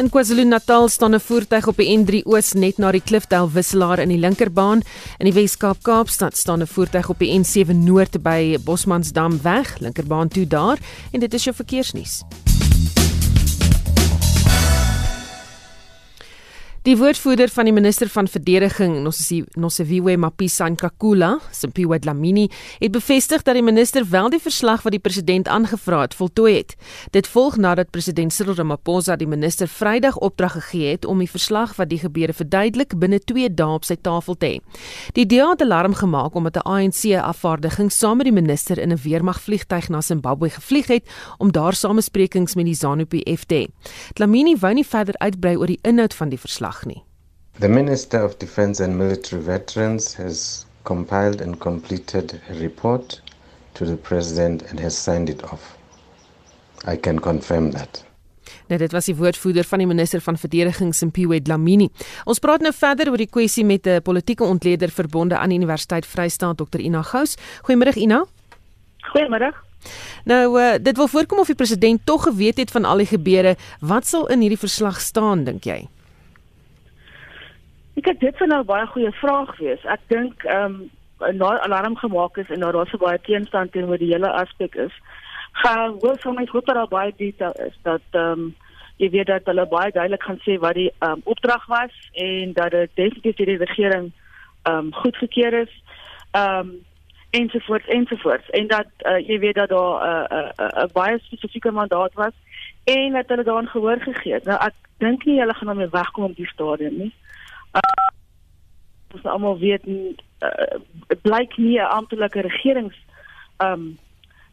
In 0.02 0.10
KwaZulu-Natal 0.10 0.88
staan 0.88 1.16
'n 1.16 1.20
voertuig 1.20 1.68
op 1.68 1.78
die 1.78 1.98
N3 1.98 2.24
Oos 2.26 2.54
net 2.54 2.78
na 2.78 2.92
die 2.92 3.02
Klifdale 3.02 3.52
wisselaar 3.52 4.00
in 4.00 4.10
die 4.10 4.18
linkerbaan. 4.18 4.82
In 5.18 5.26
die 5.26 5.34
Wes-Kaap 5.34 5.78
Kaapstad 5.82 6.38
staan 6.38 6.62
'n 6.62 6.68
voertuig 6.68 7.10
op 7.10 7.20
die 7.20 7.40
N7 7.40 7.84
Noord 7.84 8.22
by 8.22 8.58
Bosmansdam 8.66 9.42
weg, 9.42 9.80
linkerbaan 9.80 10.28
toe 10.28 10.48
daar 10.48 10.78
en 11.12 11.20
dit 11.20 11.34
is 11.34 11.44
jou 11.44 11.56
verkeersnuus. 11.56 12.24
Die 16.88 16.96
woordvoerder 16.96 17.50
van 17.52 17.68
die 17.68 17.74
minister 17.76 18.08
van 18.08 18.30
verdediging, 18.32 18.94
Nosiviwe 19.60 20.14
Mapisa 20.16 20.70
Nkakula, 20.72 21.34
Simpiwe 21.52 21.98
Dlamini, 22.00 22.46
het 22.80 22.94
bevestig 22.96 23.42
dat 23.44 23.58
die 23.58 23.64
minister 23.64 24.06
wel 24.08 24.30
die 24.32 24.40
verslag 24.40 24.86
wat 24.86 24.96
die 24.96 25.02
president 25.04 25.50
aangevra 25.52 26.06
het, 26.06 26.16
voltooi 26.16 26.54
het. 26.56 26.78
Dit 27.12 27.28
volg 27.28 27.58
nadat 27.60 27.92
president 27.92 28.32
Cyril 28.32 28.56
Ramaphosa 28.56 29.18
die 29.20 29.28
minister 29.28 29.68
Vrydag 29.68 30.16
opdrag 30.24 30.56
gegee 30.56 30.94
het 30.94 31.06
om 31.06 31.20
die 31.20 31.28
verslag 31.28 31.74
wat 31.76 31.90
die 31.92 32.00
gebeure 32.00 32.32
verduidelik 32.38 32.96
binne 32.96 33.20
2 33.20 33.52
dae 33.52 33.76
op 33.76 33.84
sy 33.84 34.00
tafel 34.00 34.40
te 34.40 34.54
hê. 34.54 34.80
Die 35.20 35.28
DA 35.28 35.50
het 35.50 35.66
alarm 35.68 35.92
gemaak 36.00 36.40
omdat 36.40 36.56
'n 36.56 36.68
ANC-afvaardiging 36.72 37.92
saam 37.92 38.18
met 38.24 38.32
die 38.32 38.38
minister 38.42 38.80
in 38.80 38.94
'n 38.94 39.02
weermagvliegtuig 39.04 39.90
na 39.90 40.02
Zimbabwe 40.02 40.50
gevlieg 40.50 40.88
het 40.88 41.04
om 41.38 41.52
daar 41.52 41.74
samesprekings 41.74 42.56
met 42.56 42.66
die 42.66 42.76
ZANU-PF 42.76 43.44
te 43.44 43.56
hê. 43.56 43.68
Dlamini 44.14 44.56
wou 44.56 44.74
nie 44.74 44.88
verder 44.88 45.18
uitbrei 45.18 45.58
oor 45.58 45.68
die 45.68 45.80
inhoud 45.82 46.14
van 46.14 46.30
die 46.30 46.40
verslag 46.40 46.77
verslag 46.78 46.86
nie. 46.86 47.04
The 47.60 47.68
Minister 47.68 48.24
of 48.24 48.38
Defence 48.38 48.84
and 48.84 48.98
Military 48.98 49.42
Veterans 49.42 50.16
has 50.16 50.66
compiled 50.84 51.42
and 51.42 51.60
completed 51.60 52.40
a 52.50 52.54
report 52.54 53.22
to 53.74 53.86
the 53.86 53.96
President 53.96 54.64
and 54.70 54.80
has 54.80 54.96
signed 54.96 55.30
it 55.30 55.44
off. 55.44 55.78
I 56.86 56.98
can 56.98 57.20
confirm 57.20 57.72
that. 57.72 58.04
Nou 58.68 58.80
dit 58.80 58.92
was 58.92 59.06
die 59.06 59.16
woordvoerder 59.16 59.64
van 59.64 59.80
die 59.80 59.88
minister 59.88 60.22
van 60.22 60.38
verdediging 60.38 60.94
Simpiwe 60.96 61.42
Dlamini. 61.42 61.90
Ons 62.26 62.40
praat 62.40 62.62
nou 62.62 62.74
verder 62.74 63.10
oor 63.10 63.18
die 63.18 63.30
kwessie 63.30 63.66
met 63.66 63.88
'n 63.88 64.02
politieke 64.02 64.44
ontleder 64.44 64.90
verbonde 64.90 65.38
aan 65.38 65.50
die 65.50 65.58
Universiteit 65.58 66.06
Vrystaat 66.06 66.58
Dr 66.58 66.80
Ina 66.80 67.02
Gous. 67.02 67.38
Goeiemôre 67.64 67.96
Ina. 67.96 68.26
Goeiemôre. 69.14 69.54
Nou 70.26 70.60
uh, 70.60 70.76
dit 70.82 70.98
wil 70.98 71.08
voorkom 71.08 71.40
of 71.40 71.48
die 71.48 71.56
president 71.56 72.02
tog 72.04 72.24
geweet 72.24 72.58
het 72.58 72.72
van 72.72 72.86
al 72.86 72.98
die 72.98 73.06
gebeure. 73.06 73.56
Wat 73.80 74.08
sal 74.08 74.28
in 74.28 74.40
hierdie 74.40 74.60
verslag 74.60 75.00
staan 75.00 75.44
dink 75.44 75.64
jy? 75.64 75.88
Ek 77.98 78.12
het 78.12 78.20
dit 78.22 78.36
vir 78.38 78.50
nou 78.52 78.62
baie 78.68 78.86
goeie 78.94 79.12
vraag 79.18 79.56
wees. 79.58 79.84
Ek 79.90 80.04
dink 80.14 80.44
ehm 80.46 80.78
um, 80.78 80.78
na 81.34 81.56
alarm 81.66 81.96
gemaak 81.98 82.36
is 82.38 82.50
en 82.54 82.62
daar 82.62 82.76
was 82.78 82.92
so 82.94 83.02
baie 83.02 83.18
teenstand 83.26 83.72
teenoor 83.74 83.98
die 83.98 84.12
hele 84.12 84.30
aspek 84.30 84.76
is. 84.76 84.94
Gaan 85.64 85.96
wil 86.04 86.14
vir 86.22 86.36
my 86.38 86.46
goed 86.46 86.70
dat 86.70 86.92
baie 86.94 87.14
detail 87.18 87.56
is 87.66 87.80
dat 87.90 88.06
ehm 88.12 88.46
um, 88.46 88.56
jy 89.02 89.10
weet 89.14 89.28
dat 89.30 89.50
hulle 89.50 89.66
baie 89.72 89.92
duidelik 89.92 90.24
gaan 90.24 90.40
sê 90.46 90.60
wat 90.62 90.78
die 90.78 90.92
ehm 91.00 91.18
um, 91.18 91.26
opdrag 91.34 91.66
was 91.74 91.98
en 92.14 92.54
dat 92.54 92.72
dit 92.72 92.96
definitief 93.02 93.36
deur 93.42 93.52
die 93.54 93.66
regering 93.66 94.12
ehm 94.62 94.78
um, 94.78 94.94
goedgekeur 94.94 95.62
is. 95.66 95.74
Ehm 96.32 96.70
um, 96.70 96.72
ensovoorts 97.30 97.88
ensovoorts 97.88 98.50
en 98.50 98.68
dat 98.68 98.90
uh, 99.10 99.20
jy 99.28 99.40
weet 99.40 99.56
dat 99.56 99.70
daar 99.70 99.94
'n 99.98 100.34
uh, 100.34 100.40
'n 100.40 100.54
uh, 100.62 100.84
uh, 100.84 100.90
baie 100.94 101.20
spesifieke 101.20 101.72
mandaat 101.72 102.14
was 102.14 102.36
en 102.84 103.14
dat 103.14 103.28
hulle 103.28 103.44
daaraan 103.44 103.74
gehoor 103.74 104.00
gegee 104.00 104.34
het. 104.34 104.44
Nou 104.46 104.60
ek 104.66 104.74
dink 104.98 105.26
nie 105.26 105.40
hulle 105.40 105.54
gaan 105.54 105.68
daarmee 105.68 105.90
wegkom 105.90 106.24
op 106.24 106.36
die 106.36 106.54
stadium 106.54 106.98
nie. 106.98 107.14
Uh, 107.74 108.08
ons 109.14 109.24
almal 109.24 109.58
weet 109.60 109.84
dit 109.84 110.22
uh, 110.44 110.80
blyk 111.22 111.58
nie 111.58 111.80
'n 111.80 111.92
amptelike 112.00 112.42
regerings 112.42 112.96
um 113.58 113.98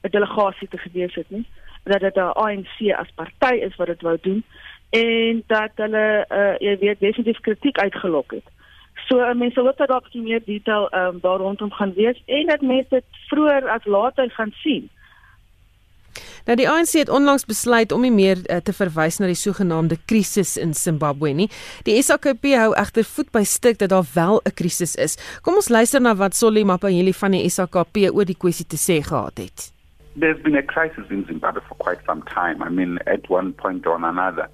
'n 0.02 0.10
delegasie 0.10 0.68
te 0.68 0.78
gewees 0.78 1.14
het 1.14 1.30
nie 1.30 1.46
dat 1.84 2.00
dit 2.00 2.16
'n 2.16 2.32
ANC 2.44 2.92
as 2.92 3.10
party 3.14 3.54
is 3.54 3.76
wat 3.76 3.86
dit 3.86 4.02
wou 4.02 4.18
doen 4.20 4.44
en 4.90 5.42
dat 5.46 5.70
hulle 5.74 6.26
uh, 6.28 6.54
jy 6.58 6.78
weet 6.78 7.00
definitief 7.00 7.40
kritiek 7.40 7.78
uitgelok 7.78 8.30
het. 8.30 8.46
So 9.08 9.18
uh, 9.18 9.34
mense 9.34 9.60
hoop 9.60 9.76
dat 9.76 9.88
daar 9.88 10.00
'n 10.00 10.02
bietjie 10.02 10.22
meer 10.22 10.44
detail 10.44 10.88
um 10.94 11.18
daar 11.20 11.38
rondom 11.38 11.72
gaan 11.72 11.92
wees 11.92 12.22
en 12.26 12.46
dat 12.46 12.60
mense 12.60 12.88
dit 12.88 13.04
vroeër 13.28 13.68
as 13.68 13.84
later 13.84 14.30
gaan 14.30 14.52
sien. 14.52 14.90
Nou 16.44 16.56
die 16.60 16.66
ANC 16.68 16.92
het 16.98 17.08
onlangs 17.08 17.46
besluit 17.48 17.92
om 17.92 18.02
nie 18.04 18.12
meer 18.12 18.40
uh, 18.44 18.58
te 18.60 18.72
verwys 18.76 19.16
na 19.20 19.30
die 19.30 19.38
sogenaamde 19.38 19.96
krisis 20.04 20.58
in 20.60 20.74
Zimbabwe 20.76 21.32
nie. 21.32 21.48
Die 21.88 21.96
SAKP 22.02 22.50
hou 22.52 22.72
egter 22.76 23.06
voet 23.08 23.30
by 23.32 23.44
stuk 23.48 23.78
dat 23.80 23.94
daar 23.94 24.04
wel 24.14 24.40
'n 24.44 24.54
krisis 24.54 24.94
is. 24.94 25.16
Kom 25.42 25.54
ons 25.54 25.68
luister 25.68 26.00
na 26.00 26.14
wat 26.14 26.36
Solly 26.36 26.64
Mapanyeli 26.64 27.12
van 27.12 27.30
die 27.30 27.48
SAKP 27.48 28.12
oor 28.12 28.24
die 28.24 28.36
kwessie 28.36 28.66
te 28.66 28.76
sê 28.76 29.00
gehad 29.00 29.38
het. 29.38 29.72
There's 30.20 30.40
been 30.42 30.56
a 30.56 30.62
crisis 30.62 31.08
in 31.10 31.24
Zimbabwe 31.26 31.60
for 31.68 31.76
quite 31.76 32.00
some 32.06 32.22
time. 32.22 32.62
I 32.62 32.68
mean 32.68 32.98
at 33.06 33.28
one 33.30 33.52
point 33.52 33.86
or 33.86 33.96
another 33.96 34.48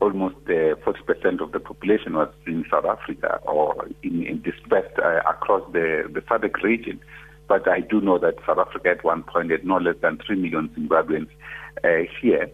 almost 0.00 0.36
uh, 0.48 0.74
40% 0.82 1.40
of 1.40 1.52
the 1.52 1.60
population 1.60 2.14
was 2.14 2.28
in 2.46 2.64
South 2.70 2.86
Africa 2.86 3.40
or 3.44 3.86
in, 4.02 4.26
in 4.26 4.42
dispersed 4.42 4.98
uh, 4.98 5.20
across 5.28 5.62
the, 5.72 6.10
the 6.12 6.22
SADC 6.22 6.62
region. 6.62 7.00
But 7.50 7.66
I 7.66 7.80
do 7.80 8.00
know 8.00 8.16
that 8.18 8.36
South 8.46 8.58
Africa 8.58 8.90
at 8.90 9.02
one 9.02 9.24
point 9.24 9.50
had 9.50 9.64
no 9.64 9.78
less 9.78 9.96
than 10.00 10.20
3 10.24 10.36
million 10.36 10.68
Zimbabweans 10.68 11.26
uh, 11.82 12.06
here 12.22 12.48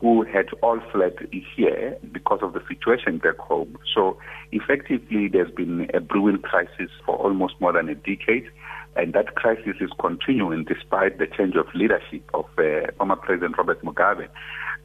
who 0.00 0.22
had 0.22 0.46
all 0.62 0.80
fled 0.90 1.12
here 1.54 1.98
because 2.10 2.38
of 2.40 2.54
the 2.54 2.62
situation 2.66 3.18
back 3.18 3.36
home. 3.36 3.76
So 3.94 4.16
effectively, 4.50 5.28
there's 5.28 5.50
been 5.50 5.90
a 5.92 6.00
brewing 6.00 6.38
crisis 6.38 6.88
for 7.04 7.16
almost 7.16 7.60
more 7.60 7.74
than 7.74 7.90
a 7.90 7.94
decade. 7.94 8.48
And 8.96 9.12
that 9.12 9.34
crisis 9.34 9.76
is 9.78 9.90
continuing 10.00 10.64
despite 10.64 11.18
the 11.18 11.26
change 11.26 11.54
of 11.56 11.66
leadership 11.74 12.22
of 12.32 12.46
uh, 12.56 12.90
former 12.96 13.16
President 13.16 13.58
Robert 13.58 13.84
Mugabe. 13.84 14.26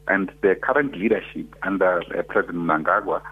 And 0.06 0.30
the 0.42 0.54
current 0.62 0.98
leadership 0.98 1.56
under 1.62 2.02
uh, 2.14 2.22
President 2.28 2.58
Mnangagwa 2.58 3.22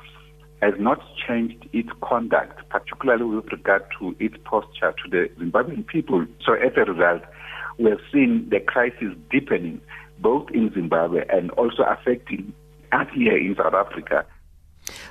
has 0.64 0.74
not 0.78 0.98
changed 1.26 1.68
its 1.72 1.90
conduct, 2.02 2.56
particularly 2.70 3.24
with 3.24 3.46
regard 3.52 3.84
to 3.98 4.16
its 4.18 4.36
posture 4.44 4.94
to 5.02 5.10
the 5.10 5.28
Zimbabwean 5.38 5.86
people. 5.86 6.24
So 6.44 6.54
as 6.54 6.72
a 6.76 6.84
result, 6.90 7.22
we 7.78 7.90
have 7.90 8.00
seen 8.10 8.48
the 8.48 8.60
crisis 8.60 9.12
deepening 9.30 9.80
both 10.20 10.48
in 10.52 10.72
Zimbabwe 10.72 11.24
and 11.28 11.50
also 11.52 11.82
affecting 11.82 12.54
us 12.92 13.08
here 13.14 13.36
in 13.36 13.54
South 13.56 13.74
Africa. 13.74 14.24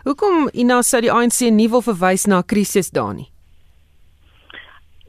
Hoekom 0.05 0.49
Ina 0.53 0.81
sou 0.83 1.01
die 1.01 1.11
ANC 1.13 1.45
nie 1.53 1.69
wil 1.69 1.85
verwys 1.85 2.25
na 2.29 2.41
krisis 2.41 2.89
daar 2.93 3.13
nie? 3.13 3.32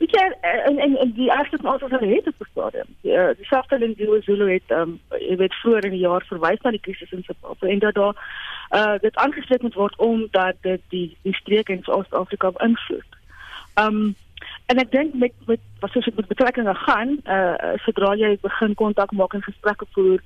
Weet 0.05 0.21
jy 0.21 0.25
en 0.41 0.79
en, 0.79 0.97
en 0.97 1.13
die 1.17 1.31
eerste 1.33 1.59
van 1.61 1.73
ons 1.73 1.83
het 1.91 2.01
het 2.01 2.35
gestadium. 2.39 2.89
Die, 3.01 3.13
uh, 3.13 3.29
die 3.37 3.45
Safteling 3.45 3.95
Zulu 3.97 4.21
Zulu 4.23 4.51
het 4.53 4.71
um 4.71 4.99
jy 5.17 5.37
weet 5.37 5.55
voor 5.63 5.85
in 5.85 5.95
die 5.97 6.03
jaar 6.03 6.25
verwys 6.29 6.61
na 6.61 6.73
die 6.75 6.81
krisis 6.81 7.13
in 7.13 7.23
Zimbabwe 7.25 7.69
en 7.69 7.79
dat 7.79 7.95
daar 7.95 8.19
uh 8.79 8.99
dit 9.01 9.17
aangespreek 9.17 9.63
moet 9.63 9.75
word 9.75 9.97
omdat 9.97 10.57
dit 10.61 10.83
die 10.89 11.17
die 11.23 11.35
streek 11.35 11.69
in 11.69 11.81
Suid-Afrika 11.83 12.51
beïnvloed. 12.51 13.17
Um 13.81 14.15
en 14.67 14.83
ek 14.83 14.91
dink 14.93 15.15
met 15.15 15.33
met 15.47 15.65
wat 15.81 15.97
soos 15.97 16.05
dit 16.05 16.17
met 16.21 16.29
betrekkinge 16.29 16.75
gaan, 16.75 17.17
uh 17.25 17.73
sodra 17.87 18.13
jy 18.15 18.37
begin 18.43 18.75
kontak 18.75 19.13
maak 19.13 19.33
en 19.33 19.47
gesprekke 19.49 19.89
voer, 19.97 20.21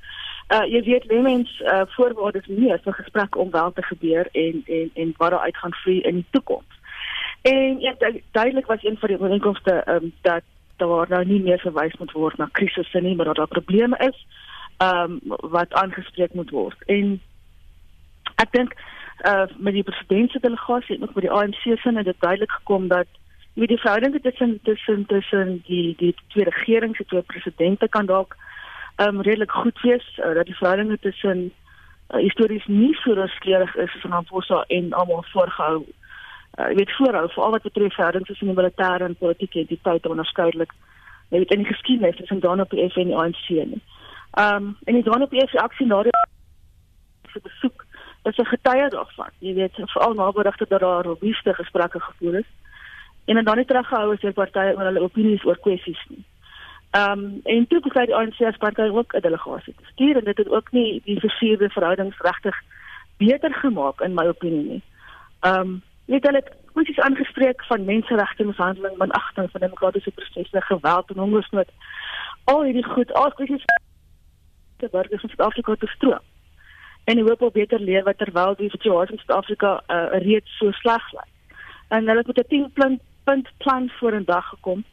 uh 0.51 0.64
jy 0.67 0.83
weet 0.91 1.07
wie 1.12 1.23
mens 1.23 1.55
uh 1.61 1.85
voorwaardes 1.95 2.51
nie 2.51 2.75
vir 2.88 2.99
gesprekke 2.99 3.38
om 3.38 3.55
wel 3.55 3.73
te 3.73 3.87
gebeur 3.93 4.27
en 4.33 4.64
en 4.67 4.91
en 4.95 5.14
wat 5.23 5.31
daar 5.31 5.47
uit 5.47 5.62
gaan 5.62 5.79
vloei 5.85 6.01
in 6.01 6.23
die 6.25 6.31
toekoms. 6.31 6.78
En 7.42 7.81
ja, 7.81 7.94
duidelik 8.31 8.66
was 8.66 8.85
een 8.85 8.96
van 8.98 9.09
die 9.09 9.20
ooreenkomste 9.20 9.83
um 9.88 10.12
dat 10.20 10.42
daar 10.77 11.07
nou 11.09 11.24
nie 11.24 11.42
meer 11.42 11.59
verwys 11.59 11.96
moet 11.98 12.12
word 12.12 12.37
na 12.37 12.48
krisisse 12.53 13.01
nie, 13.01 13.16
maar 13.16 13.24
dat 13.24 13.37
daar 13.37 13.46
probleme 13.46 13.96
is 13.96 14.27
um 14.79 15.20
wat 15.24 15.72
aangespreek 15.72 16.35
moet 16.35 16.51
word. 16.51 16.83
En 16.87 17.20
ek 18.35 18.53
dink 18.53 18.74
uh 19.27 19.46
met 19.57 19.74
die 19.74 19.83
presidentse 19.83 20.40
delegasie 20.40 20.96
en 20.96 21.03
ook 21.03 21.14
met 21.14 21.24
die 21.24 21.33
ANC 21.33 21.62
se 21.62 21.79
het 21.83 22.05
dit 22.05 22.20
duidelik 22.20 22.51
gekom 22.51 22.88
dat 22.88 23.07
met 23.53 23.68
die 23.68 23.79
verhoudinge 23.79 24.20
tussen 24.20 24.59
tussen 24.62 25.07
tussen 25.07 25.62
die 25.66 25.94
die 25.98 26.14
twee 26.29 26.44
regerings, 26.44 26.98
die 26.98 27.07
twee 27.07 27.22
presidente 27.22 27.88
kan 27.88 28.07
dalk 28.07 28.37
um 28.96 29.20
redelik 29.20 29.51
goed 29.51 29.81
wees 29.81 30.18
uh, 30.18 30.35
dat 30.35 30.46
die 30.46 30.57
verhoudinge 30.57 30.98
tussen 30.98 31.53
uh, 32.11 32.20
histories 32.20 32.66
nie 32.66 32.94
so 32.94 33.12
ruskleurig 33.12 33.74
is 33.77 33.94
as 33.94 34.01
van 34.01 34.11
Ramaphosa 34.11 34.64
en 34.68 34.92
almal 34.92 35.24
voorgehou. 35.33 35.85
Uh, 36.59 36.75
weet 36.75 36.97
voorhou 36.97 37.29
veral 37.31 37.51
wat 37.51 37.62
betref 37.62 37.94
verhoudings 37.94 38.29
tussen 38.29 38.47
die 38.47 38.57
militêre 38.57 39.05
en 39.05 39.16
politieke 39.16 39.59
entiteite 39.59 40.09
onderskeidelik. 40.09 40.73
Weet 41.29 41.53
in 41.53 41.62
die 41.62 41.73
geskiedenis 41.73 42.16
tussen 42.16 42.40
dan 42.40 42.61
op 42.61 42.71
die 42.71 42.90
FN 42.90 43.01
en 43.01 43.07
die 43.07 43.16
ANC 43.16 43.49
nie. 43.49 43.83
Um 44.38 44.77
en 44.85 44.94
die 44.94 45.03
dan 45.03 45.23
op 45.23 45.31
die 45.31 45.44
reaksie 45.44 45.87
na 45.87 46.03
die 46.03 46.12
besoek 47.42 47.85
is 48.23 48.37
'n 48.37 48.44
getuie 48.44 48.88
daarvan. 48.88 49.31
Jy 49.38 49.55
weet 49.55 49.75
veral 49.75 50.14
na 50.14 50.33
berigte 50.33 50.66
dat 50.68 50.81
daar 50.81 51.05
robuuste 51.05 51.55
gesprekke 51.55 52.01
gevoer 52.01 52.35
is 52.35 52.51
en 53.25 53.44
dan 53.44 53.57
nie 53.57 53.64
teruggehou 53.64 54.12
is 54.12 54.21
deur 54.21 54.33
partye 54.33 54.75
oor 54.77 54.85
hulle 54.85 55.01
opinies 55.01 55.44
oor 55.44 55.59
kwessies 55.59 56.05
nie. 56.09 56.25
Ehm 56.90 57.11
um, 57.18 57.40
en 57.44 57.66
toe 57.66 57.81
besluit 57.81 58.07
die 58.07 58.16
ANC 58.16 58.40
as 58.40 58.57
party 58.57 58.81
ook 58.81 59.14
'n 59.14 59.21
delegasie 59.21 59.75
te 59.75 59.85
stuur 59.92 60.16
en 60.16 60.25
dit 60.25 60.38
het 60.38 60.49
ook 60.49 60.73
nie 60.73 61.01
die 61.05 61.21
versierde 61.21 61.68
verhoudings 61.71 62.18
regtig 62.18 62.57
beter 63.16 63.55
gemaak 63.55 64.01
in 64.01 64.14
my 64.14 64.27
opinie 64.27 64.64
nie. 64.64 64.83
Ehm 65.40 65.81
weet 66.09 66.27
hulle 66.27 66.42
kwessies 66.73 67.01
aangespreek 67.05 67.64
van 67.68 67.85
menseregte 67.85 68.44
mishandeling, 68.44 68.97
managting 68.97 69.51
van 69.51 69.61
demokratiese 69.61 70.11
prosesse, 70.11 70.61
geweld 70.71 71.11
en 71.11 71.23
hongersnood. 71.25 71.71
Al 72.44 72.64
hierdie 72.64 72.85
goed, 72.85 73.12
al 73.12 73.33
kwessies 73.37 73.64
te 74.79 74.88
burgers 74.92 75.21
van 75.21 75.31
Suid-Afrika 75.31 75.75
te 75.75 75.90
stroom 75.97 76.25
en 77.09 77.16
die 77.16 77.25
hoop 77.25 77.42
op 77.42 77.53
beter 77.57 77.81
lewe 77.81 78.14
terwyl 78.21 78.55
die 78.57 78.71
situasie 78.71 79.16
in 79.16 79.21
Suid-Afrika 79.23 79.71
uh, 79.88 80.18
reeds 80.25 80.57
so 80.61 80.73
sleg 80.77 81.05
lyk. 81.16 81.31
En 81.88 82.09
hulle 82.09 82.21
het 82.21 82.27
met 82.27 82.40
'n 82.44 82.49
10 82.49 82.71
punt, 82.73 83.01
punt 83.25 83.49
plan 83.57 83.90
voor 83.99 84.14
'n 84.16 84.25
dag 84.25 84.49
gekom. 84.49 84.85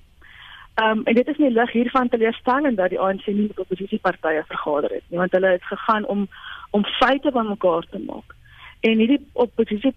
Ehm 0.75 0.97
um, 0.97 1.04
en 1.04 1.15
dit 1.15 1.28
is 1.28 1.38
nie 1.38 1.51
lig 1.51 1.71
hiervan 1.71 2.10
te 2.10 2.17
lees 2.17 2.38
staan 2.38 2.65
en 2.65 2.75
dat 2.75 2.89
die 2.89 2.99
ANC 2.99 3.25
nie 3.25 3.47
met 3.47 3.60
oppositiepartye 3.60 4.43
vergader 4.47 4.89
het 4.89 5.04
nie, 5.08 5.19
want 5.19 5.32
hulle 5.32 5.47
het 5.47 5.63
gegaan 5.63 6.06
om 6.06 6.28
om 6.71 6.86
feite 6.86 7.32
bymekaar 7.32 7.86
te 7.89 7.99
maak. 7.99 8.36
En 8.80 8.97
hierdie 8.97 9.28
oppositie 9.34 9.93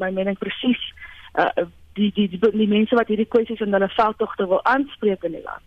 my 0.00 0.10
mening 0.10 0.38
presies 0.38 0.82
uh, 1.34 1.66
die, 1.98 2.10
die 2.14 2.28
die 2.28 2.50
die 2.52 2.68
mense 2.68 2.96
wat 2.98 3.08
hierdie 3.12 3.28
kwessies 3.28 3.62
in 3.64 3.76
hulle 3.76 3.88
veldtogte 3.94 4.46
wil 4.50 4.64
aanspreek 4.64 5.24
in 5.28 5.36
die 5.38 5.46
land 5.46 5.66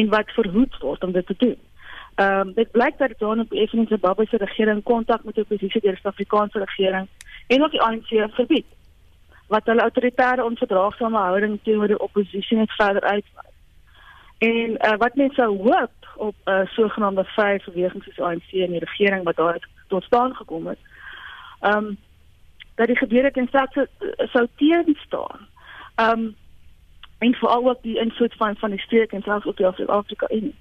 en 0.00 0.12
wat 0.12 0.36
verhoed 0.36 0.76
word 0.82 1.04
om 1.04 1.12
dit 1.12 1.26
te 1.26 1.36
doen. 1.38 1.56
Ehm 2.16 2.48
um, 2.48 2.52
dit 2.56 2.70
blyk 2.70 2.98
dat 2.98 3.18
daar 3.18 3.38
op 3.38 3.52
effens 3.52 3.88
Zimbabwe 3.88 4.26
se 4.26 4.36
regering 4.36 4.82
kontak 4.82 5.24
met 5.24 5.34
die 5.34 5.44
oppositie 5.44 5.80
deur 5.80 5.92
die 5.92 6.00
Suid-Afrikaanse 6.00 6.58
regering 6.58 7.08
en 7.46 7.62
ook 7.62 7.70
die 7.70 7.82
ANC 7.82 8.08
verbied 8.34 8.66
wat 9.46 9.66
hulle 9.66 9.80
autoritaire 9.80 10.44
onverdraagsame 10.44 11.18
houding 11.18 11.58
teenoor 11.62 11.86
die 11.86 11.98
oppositie 11.98 12.56
net 12.56 12.72
verder 12.72 13.02
uitwys. 13.02 13.52
En 14.38 14.70
uh, 14.70 14.96
wat 14.98 15.14
mense 15.14 15.34
sou 15.34 15.56
hoop 15.62 16.08
op 16.16 16.34
'n 16.44 16.50
uh, 16.50 16.66
sogenaamde 16.66 17.24
vrye 17.24 17.60
beweging 17.64 18.02
soos 18.04 18.20
ANC 18.20 18.50
en 18.52 18.70
die 18.70 18.84
regering 18.84 19.24
wat 19.24 19.36
daar 19.36 19.68
tot 19.88 20.04
staan 20.04 20.34
gekom 20.34 20.66
het. 20.66 20.78
Ehm 21.60 21.84
um, 21.84 21.98
dat 22.76 22.86
die 22.86 22.96
gebeure 22.96 23.30
ten 23.30 23.48
slotte 23.48 23.88
sou 24.32 24.46
teen 24.56 24.96
staan. 25.06 25.48
Ehm 25.94 26.10
um, 26.18 26.34
en 27.18 27.34
veral 27.34 27.68
ook 27.68 27.82
die 27.82 27.98
invloed 27.98 28.34
van 28.34 28.56
van 28.56 28.70
die 28.70 28.80
streek 28.80 29.12
en 29.12 29.22
selfs 29.22 29.46
ook 29.46 29.56
die 29.56 29.66
Afrika 29.66 30.28
in. 30.28 30.54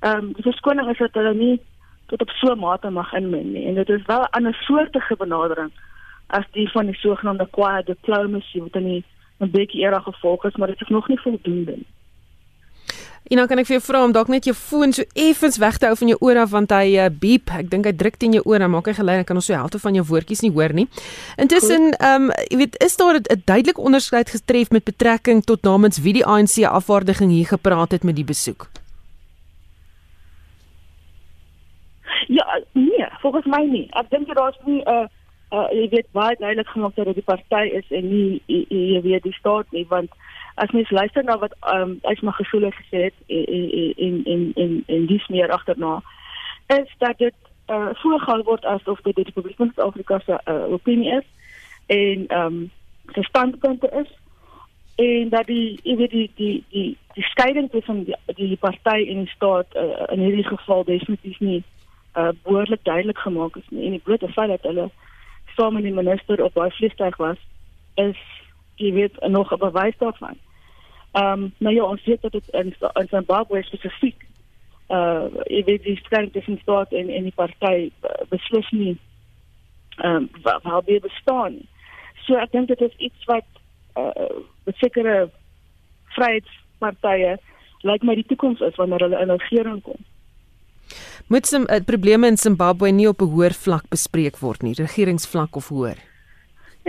Ehm 0.00 0.16
um, 0.16 0.32
die 0.32 0.42
verskoning 0.42 0.90
is 0.90 0.98
dat 0.98 1.14
hulle 1.14 1.34
nie 1.34 1.60
tot 2.06 2.20
op 2.20 2.30
so 2.30 2.52
'n 2.52 2.58
mate 2.58 2.90
mag 2.90 3.12
inmeng 3.12 3.52
nie 3.52 3.66
en 3.66 3.74
dit 3.74 3.88
is 3.88 4.06
wel 4.06 4.20
'n 4.20 4.30
ander 4.30 4.54
soortige 4.54 5.16
benadering 5.16 5.70
as 6.26 6.44
die 6.50 6.70
van 6.70 6.86
die 6.86 6.94
sogenaamde 6.94 7.48
quiet 7.50 7.86
diplomacy 7.86 8.60
wat 8.60 8.74
in 8.74 9.04
'n 9.40 9.50
bietjie 9.50 9.80
era 9.80 10.00
gevolg 10.00 10.44
is, 10.44 10.56
maar 10.56 10.68
dit 10.68 10.80
is 10.80 10.88
nog 10.88 11.08
nie 11.08 11.20
voldoende 11.20 11.72
nie. 11.72 11.86
En 13.28 13.36
dan 13.36 13.46
kan 13.46 13.60
ek 13.60 13.68
vir 13.68 13.76
jou 13.76 13.82
vra 13.84 14.00
om 14.04 14.12
dalk 14.12 14.30
net 14.32 14.46
jou 14.48 14.54
foon 14.56 14.92
so 14.96 15.04
effens 15.14 15.58
weg 15.60 15.76
te 15.78 15.86
hou 15.86 15.96
van 16.00 16.08
jou 16.08 16.16
oor 16.24 16.40
af 16.42 16.50
want 16.50 16.72
hy 16.74 16.96
uh, 16.98 17.10
beep. 17.12 17.52
Ek 17.54 17.68
dink 17.70 17.86
hy 17.86 17.92
druk 17.94 18.16
teen 18.18 18.32
jou 18.34 18.42
oor 18.48 18.64
en 18.64 18.72
maak 18.72 18.88
hy 18.90 18.94
geluid 18.96 19.22
en 19.22 19.28
kan 19.28 19.38
ons 19.38 19.46
so 19.46 19.54
helfte 19.54 19.78
van 19.78 19.94
jou 19.94 20.04
woordjies 20.08 20.42
nie 20.42 20.50
hoor 20.56 20.74
nie. 20.74 20.88
Intussen, 21.38 21.92
ehm 22.00 22.30
um, 22.30 22.34
jy 22.50 22.58
weet, 22.64 22.80
is 22.82 22.96
daar 22.96 23.20
'n 23.20 23.42
duidelike 23.44 23.80
onderskeid 23.80 24.30
getref 24.30 24.70
met 24.70 24.84
betrekking 24.84 25.44
tot 25.44 25.62
namens 25.62 26.00
wie 26.02 26.16
die 26.16 26.26
ANC 26.26 26.64
afvaardiging 26.64 27.30
hier 27.30 27.46
gepraat 27.46 27.92
het 27.92 28.02
met 28.02 28.16
die 28.16 28.24
besoek? 28.24 28.70
Ja, 32.28 32.62
nee, 32.72 33.06
volgens 33.20 33.46
my 33.46 33.64
nie. 33.64 33.86
Ek 33.90 34.10
dink 34.10 34.34
daar 34.34 34.50
is 34.50 34.66
nie 34.66 34.82
'n 34.82 34.88
uh, 34.88 35.06
uh, 35.52 35.68
jy 35.74 35.88
weet 35.94 36.08
baie 36.16 36.36
duidelik 36.38 36.68
gemaak 36.68 36.94
dat 36.94 37.10
dit 37.10 37.20
die 37.20 37.26
party 37.26 37.62
is 37.80 37.88
en 37.90 38.08
nie 38.08 38.42
jy 38.46 39.00
weet 39.02 39.26
die 39.26 39.36
staat 39.38 39.70
nie 39.74 39.86
want 39.90 40.10
as 40.60 40.70
mens 40.70 40.90
luister 40.90 41.24
na 41.24 41.38
wat 41.38 41.54
ehm 41.60 41.82
um, 41.82 41.98
Ysma 42.12 42.32
Gesule 42.36 42.72
gesê 42.72 42.98
het 43.08 43.14
en 43.26 43.94
en 43.96 44.24
en 44.24 44.52
en 44.54 44.82
en 44.86 45.06
dis 45.06 45.26
meer 45.28 45.50
agterna 45.50 46.02
is 46.66 46.94
dat 46.98 47.18
dit 47.18 47.34
eh 47.66 47.76
uh, 47.76 47.88
voorgehou 48.02 48.42
word 48.42 48.64
asof 48.64 49.00
dit 49.00 49.14
die 49.14 49.24
Republiek 49.24 49.56
van 49.56 49.70
Suid-Afrika 49.74 50.18
se 50.18 50.40
uh, 50.44 50.72
opinie 50.72 51.12
is 51.20 51.28
en 51.86 52.26
ehm 52.26 52.46
um, 52.46 52.70
se 53.14 53.22
standpunte 53.22 53.90
is 54.02 54.10
en 54.94 55.28
dat 55.28 55.46
die 55.46 55.80
weet 55.82 56.10
die 56.10 56.30
die 56.34 56.64
die 56.68 56.96
die 57.14 57.24
skeiding 57.24 57.70
tussen 57.70 58.04
die 58.04 58.16
die 58.34 58.56
party 58.56 58.98
en 59.08 59.24
die 59.24 59.34
staat 59.36 59.76
uh, 59.76 60.12
in 60.12 60.20
hierdie 60.20 60.46
geval 60.46 60.84
definitief 60.84 61.40
nie 61.40 61.62
uh, 62.16 62.28
behoorlik 62.42 62.84
duidelik 62.84 63.18
gemaak 63.18 63.56
is 63.56 63.68
nie 63.68 63.84
en 63.84 63.90
die 63.90 64.04
blote 64.04 64.28
feit 64.28 64.48
dat 64.48 64.62
hulle 64.62 64.90
saam 65.56 65.74
met 65.74 65.82
die 65.82 65.98
minister 66.02 66.44
op 66.44 66.54
daai 66.54 66.70
vliegtuig 66.70 67.16
was 67.16 67.40
is 67.94 68.20
jy 68.80 68.92
weet 68.92 69.28
nog 69.28 69.52
'n 69.52 69.58
bewys 69.58 69.96
daarvan. 69.98 70.36
Ehm 71.12 71.42
um, 71.42 71.52
nou 71.58 71.74
ja, 71.74 71.84
ons 71.84 72.04
weet 72.04 72.22
dat 72.22 72.32
dit 72.32 72.48
in 72.48 72.74
in 72.92 73.08
Zimbabwe 73.10 73.62
spesifiek 73.62 74.26
uh 74.90 75.26
jy 75.46 75.62
weet 75.64 75.82
die 75.86 75.96
streng 75.96 76.32
tussen 76.32 76.58
staat 76.62 76.92
en 76.92 77.10
en 77.10 77.26
die 77.28 77.34
party 77.34 77.90
uh, 78.02 78.22
beslis 78.28 78.70
nie 78.70 78.96
ehm 79.96 80.16
um, 80.16 80.28
wat 80.42 80.62
wat 80.62 80.84
weer 80.84 81.00
bestaan. 81.00 81.60
So 82.26 82.38
ek 82.38 82.52
dink 82.52 82.68
dit 82.68 82.80
is 82.80 82.96
iets 82.98 83.24
wat 83.30 83.46
uh 83.98 84.74
sekere 84.78 85.30
vryheidspartye 86.14 87.38
lyk 87.80 87.92
like 87.92 88.06
my 88.06 88.14
die 88.14 88.26
toekoms 88.28 88.60
is 88.60 88.76
wanneer 88.76 89.02
hulle 89.06 89.20
in 89.22 89.30
regering 89.34 89.82
kom. 89.82 89.98
Moet 91.26 91.46
se 91.46 91.58
uh, 91.58 91.80
probleme 91.86 92.26
in 92.26 92.36
Zimbabwe 92.36 92.90
nie 92.90 93.08
op 93.08 93.22
'n 93.22 93.30
hoër 93.34 93.54
vlak 93.54 93.88
bespreek 93.88 94.38
word 94.38 94.62
nie, 94.62 94.74
regeringsvlak 94.74 95.56
of 95.56 95.68
hoër? 95.68 96.09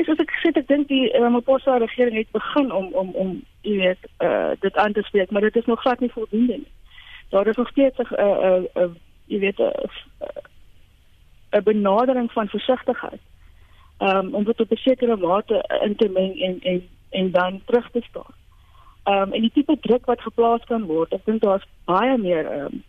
Ek 0.02 0.08
sê 0.08 0.24
ek 0.24 0.32
sê 0.42 0.50
ek 0.58 0.68
dink 0.68 0.88
die 0.90 1.12
Ramaphosa 1.14 1.76
regering 1.78 2.16
het 2.18 2.30
begin 2.34 2.72
om 2.74 2.88
om 2.98 3.10
om 3.24 3.34
jy 3.62 3.76
weet 3.84 4.08
uh 4.26 4.54
dit 4.62 4.78
aan 4.82 4.94
te 4.98 5.04
spreek, 5.06 5.30
maar 5.30 5.46
dit 5.46 5.60
is 5.62 5.68
nog 5.70 5.82
glad 5.82 6.00
nie 6.02 6.10
voldoende 6.10 6.58
nie. 6.58 6.72
Daar 7.30 7.48
is 7.48 7.56
nog 7.56 7.70
steeds 7.70 7.98
'n 7.98 8.08
uh, 8.18 8.38
uh, 8.50 8.64
uh 8.82 8.90
jy 9.26 9.40
weet 9.40 9.60
'n 9.60 9.70
uh, 10.26 10.42
'n 11.60 11.64
benadering 11.64 12.32
van 12.32 12.48
versigtigheid. 12.48 13.22
Um 14.00 14.34
om 14.34 14.44
dit 14.44 14.60
op 14.60 14.72
'n 14.72 14.76
sekere 14.76 15.18
mate 15.18 15.80
in 15.86 15.96
te 15.96 16.10
meng 16.10 16.42
en 16.42 16.60
en 16.62 16.88
en 17.10 17.32
dan 17.32 17.62
terug 17.66 17.92
te 17.92 18.02
staan. 18.10 18.34
Um 19.06 19.34
en 19.34 19.42
die 19.42 19.52
tipe 19.54 19.78
druk 19.80 20.06
wat 20.06 20.22
geplaas 20.22 20.64
kan 20.66 20.86
word, 20.86 21.14
ek 21.14 21.26
dink 21.26 21.42
daar's 21.42 21.68
baie 21.86 22.18
meer 22.18 22.46
um 22.62 22.84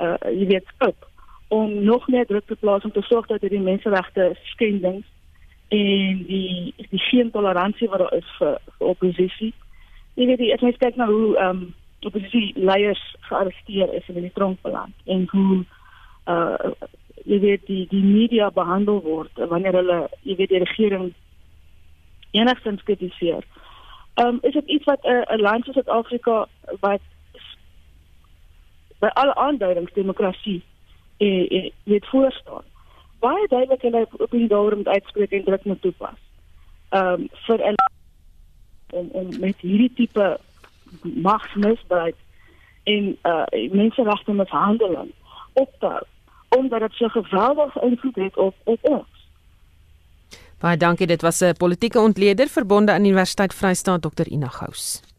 uh 0.00 0.18
jy 0.40 0.46
weet 0.46 0.66
skop 0.74 1.08
om 1.48 1.84
nog 1.84 2.08
meer 2.08 2.26
druk 2.26 2.46
te 2.46 2.56
plaas 2.56 2.84
om 2.84 2.92
te 2.92 3.02
sorg 3.02 3.26
dat 3.26 3.40
hierdie 3.40 3.60
menseregte 3.60 4.36
skendings 4.42 5.06
en 5.74 6.24
die 6.26 6.74
die 6.76 7.02
geen 7.10 7.30
toleransie 7.30 7.88
wat 7.88 7.98
daar 7.98 8.14
is 8.14 8.30
vir, 8.38 8.58
vir 8.78 8.86
oppositie. 8.86 9.52
Jy 10.14 10.26
weet, 10.26 10.44
as 10.54 10.62
mens 10.62 10.78
kyk 10.82 10.96
na 11.00 11.08
hoe 11.10 11.36
ehm 11.36 11.64
um, 11.64 11.74
oppositie 12.04 12.52
leiers 12.60 13.00
gearresteer 13.24 13.94
is 13.96 14.08
in 14.12 14.20
die 14.20 14.32
tronk 14.34 14.58
beland 14.62 14.92
en 15.08 15.24
hoe 15.30 15.64
uh 16.28 16.72
jy 17.24 17.38
weet 17.40 17.62
die 17.66 17.86
die 17.88 18.02
media 18.04 18.50
behandel 18.52 19.00
word 19.02 19.40
wanneer 19.52 19.78
hulle 19.78 19.98
jy 20.28 20.36
weet 20.36 20.52
die 20.52 20.60
regering 20.60 21.06
enigstens 22.36 22.84
kritiseer. 22.84 23.46
Ehm 24.20 24.36
um, 24.36 24.38
is 24.42 24.52
dit 24.52 24.76
iets 24.76 24.84
wat 24.84 25.00
'n 25.02 25.24
uh, 25.32 25.40
land 25.40 25.64
soos 25.64 25.74
Suid-Afrika 25.74 26.46
wat 26.80 27.00
by 29.00 29.10
alle 29.20 29.34
aanduidings 29.34 29.92
demokrasie 29.92 30.62
eh, 31.16 31.50
eh 31.50 31.70
weet 31.84 32.06
voorstaan 32.06 32.64
baie 33.24 33.48
duidelik 33.48 33.82
hulle 33.82 34.06
opinie 34.18 34.48
daaroor 34.48 34.76
moet 34.76 34.94
uitspreek 34.96 35.32
en 35.32 35.44
druk 35.44 35.64
moet 35.64 35.82
toepas. 35.82 36.20
Ehm 36.88 37.24
um, 37.24 37.28
vir 37.46 37.60
en 37.70 37.80
om 38.92 39.08
om 39.20 39.32
met 39.40 39.56
hierdie 39.60 39.92
tipe 39.94 40.26
magsmisbruik 41.02 42.16
en 42.84 43.16
uh 43.32 43.70
menseregte 43.72 44.32
mishandeling 44.32 45.12
op 45.52 45.70
te 45.80 45.94
omdat 46.58 46.80
dit 46.80 46.92
so 46.92 47.08
geweldig 47.08 47.82
invloed 47.82 48.16
het 48.16 48.36
op 48.36 48.54
op 48.64 48.78
ons. 48.82 49.12
Baie 50.58 50.76
dankie, 50.76 51.06
dit 51.06 51.22
was 51.22 51.40
'n 51.40 51.56
politieke 51.56 52.00
ontleder 52.00 52.48
verbonde 52.48 52.92
aan 52.92 53.04
Universiteit 53.04 53.54
Vryheid 53.54 54.02
Dr 54.02 54.26
Ina 54.26 54.48
Gous. 54.48 55.13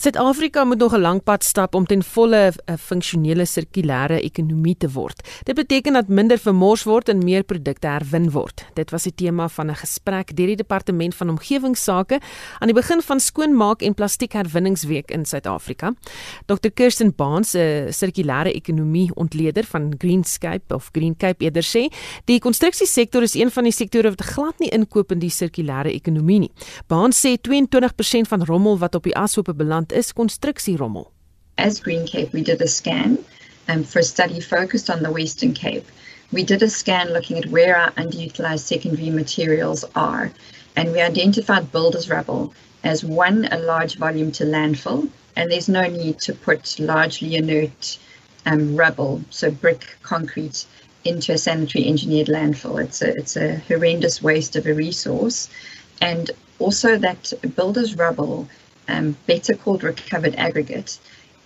Suid-Afrika 0.00 0.64
moet 0.64 0.78
nog 0.78 0.94
'n 0.94 1.00
lang 1.00 1.22
pad 1.22 1.44
stap 1.44 1.74
om 1.74 1.86
ten 1.86 2.02
volle 2.02 2.52
'n 2.66 2.76
funksionele 2.78 3.44
sirkulêre 3.44 4.20
ekonomie 4.20 4.76
te 4.76 4.90
word. 4.90 5.28
Dit 5.42 5.54
beteken 5.54 5.92
dat 5.92 6.08
minder 6.08 6.38
vermors 6.38 6.82
word 6.82 7.08
en 7.08 7.24
meer 7.24 7.42
produkte 7.42 7.86
herwin 7.86 8.30
word. 8.30 8.64
Dit 8.74 8.90
was 8.90 9.02
die 9.02 9.14
tema 9.14 9.48
van 9.48 9.70
'n 9.70 9.74
gesprek 9.74 10.36
deur 10.36 10.46
die 10.46 10.56
Departement 10.56 11.14
van 11.14 11.28
Omgewingsake 11.28 12.20
aan 12.58 12.68
die 12.68 12.74
begin 12.74 13.02
van 13.02 13.20
skoonmaak 13.20 13.82
en 13.82 13.94
plastiekherwinningsweek 13.94 15.10
in 15.10 15.24
Suid-Afrika. 15.24 15.94
Dr 16.46 16.70
Kirsten 16.74 17.12
Baans, 17.16 17.54
'n 17.54 17.92
sirkulêre 17.92 18.52
ekonomie 18.52 19.14
ontleder 19.14 19.64
van 19.64 19.94
Greenscape 19.98 20.74
of 20.74 20.88
Green 20.92 21.16
Cape 21.16 21.44
eerder 21.44 21.62
sê, 21.62 21.94
die 22.24 22.38
konstruksiesektor 22.38 23.22
is 23.22 23.34
een 23.34 23.50
van 23.50 23.62
die 23.62 23.72
sektore 23.72 24.08
wat 24.08 24.22
glad 24.22 24.58
nie 24.58 24.70
inkoop 24.70 25.12
in 25.12 25.18
die 25.18 25.30
sirkulêre 25.30 25.92
ekonomie 25.92 26.38
nie. 26.38 26.52
Baans 26.86 27.26
sê 27.26 27.36
22% 27.40 28.28
van 28.28 28.44
rommel 28.44 28.78
wat 28.78 28.94
op 28.94 29.02
die 29.02 29.16
ashope 29.16 29.54
beland 29.54 29.88
is 29.92 30.12
konstruksierommel. 30.12 31.10
As 31.58 31.80
Green 31.80 32.06
Cape, 32.06 32.32
we 32.32 32.42
did 32.42 32.62
a 32.62 32.68
scan 32.68 33.18
um, 33.68 33.84
for 33.84 33.98
a 33.98 34.02
study 34.04 34.40
focused 34.40 34.90
on 34.90 35.02
the 35.02 35.12
Western 35.12 35.52
Cape. 35.52 35.86
We 36.32 36.42
did 36.44 36.62
a 36.62 36.70
scan 36.70 37.12
looking 37.12 37.38
at 37.38 37.46
where 37.46 37.76
our 37.76 37.90
underutilized 37.92 38.60
secondary 38.60 39.10
materials 39.10 39.84
are, 39.94 40.30
and 40.76 40.92
we 40.92 41.00
identified 41.00 41.72
builders' 41.72 42.08
rubble 42.08 42.54
as 42.82 43.04
one, 43.04 43.46
a 43.50 43.58
large 43.58 43.96
volume 43.96 44.32
to 44.32 44.44
landfill, 44.44 45.08
and 45.36 45.50
there's 45.50 45.68
no 45.68 45.82
need 45.82 46.18
to 46.20 46.32
put 46.32 46.78
largely 46.78 47.36
inert 47.36 47.98
um, 48.46 48.76
rubble, 48.76 49.22
so 49.30 49.50
brick, 49.50 49.96
concrete, 50.02 50.66
into 51.04 51.32
a 51.32 51.38
sanitary 51.38 51.86
engineered 51.86 52.28
landfill. 52.28 52.82
It's 52.82 53.02
a, 53.02 53.16
it's 53.16 53.36
a 53.36 53.56
horrendous 53.68 54.22
waste 54.22 54.56
of 54.56 54.66
a 54.66 54.74
resource. 54.74 55.48
And 56.00 56.30
also 56.58 56.96
that 56.98 57.32
builders' 57.56 57.96
rubble 57.96 58.48
um, 58.90 59.16
better 59.26 59.54
called 59.54 59.82
recovered 59.82 60.34
aggregate, 60.36 60.98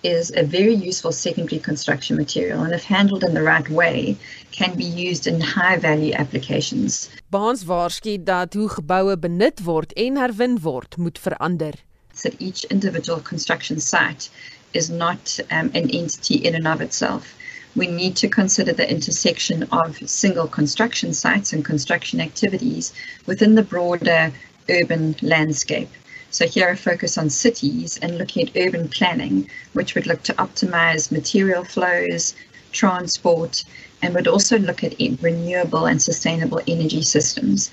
is 0.02 0.32
a 0.36 0.42
very 0.42 0.74
useful 0.74 1.12
secondary 1.12 1.60
construction 1.60 2.16
material 2.16 2.62
and 2.62 2.74
if 2.74 2.84
handled 2.84 3.24
in 3.24 3.34
the 3.34 3.42
right 3.42 3.68
way 3.70 4.16
can 4.52 4.76
be 4.76 4.84
used 4.84 5.26
in 5.26 5.40
high 5.40 5.78
value 5.78 6.12
applications. 6.12 7.08
Baans 7.30 7.64
waarsku 7.64 8.22
dat 8.24 8.54
hoe 8.54 8.68
geboue 8.68 9.16
benut 9.18 9.62
word 9.64 9.92
en 9.92 10.16
herwin 10.16 10.58
word 10.60 10.96
moet 10.96 11.18
verander. 11.18 11.74
So 12.12 12.28
each 12.38 12.64
individual 12.64 13.20
construction 13.20 13.80
site 13.80 14.28
is 14.72 14.90
not 14.90 15.40
um, 15.50 15.70
an 15.74 15.90
entity 15.90 16.34
in 16.34 16.54
and 16.54 16.66
of 16.66 16.80
itself. 16.80 17.34
we 17.76 17.86
need 17.86 18.16
to 18.16 18.28
consider 18.28 18.72
the 18.72 18.88
intersection 18.88 19.64
of 19.72 19.98
single 20.08 20.46
construction 20.46 21.12
sites 21.12 21.52
and 21.52 21.64
construction 21.64 22.20
activities 22.20 22.92
within 23.26 23.54
the 23.54 23.62
broader 23.62 24.32
urban 24.70 25.16
landscape. 25.22 25.90
So 26.34 26.48
here 26.48 26.68
I 26.68 26.74
focus 26.74 27.16
on 27.16 27.30
cities 27.30 27.96
and 28.02 28.18
looking 28.18 28.42
at 28.42 28.56
urban 28.56 28.88
planning, 28.88 29.48
which 29.74 29.94
would 29.94 30.08
look 30.08 30.24
to 30.24 30.34
optimize 30.34 31.12
material 31.12 31.62
flows, 31.62 32.34
transport, 32.72 33.62
and 34.02 34.12
would 34.16 34.26
also 34.26 34.58
look 34.58 34.82
at 34.82 34.98
renewable 35.22 35.86
and 35.86 36.02
sustainable 36.02 36.60
energy 36.66 37.02
systems. 37.02 37.70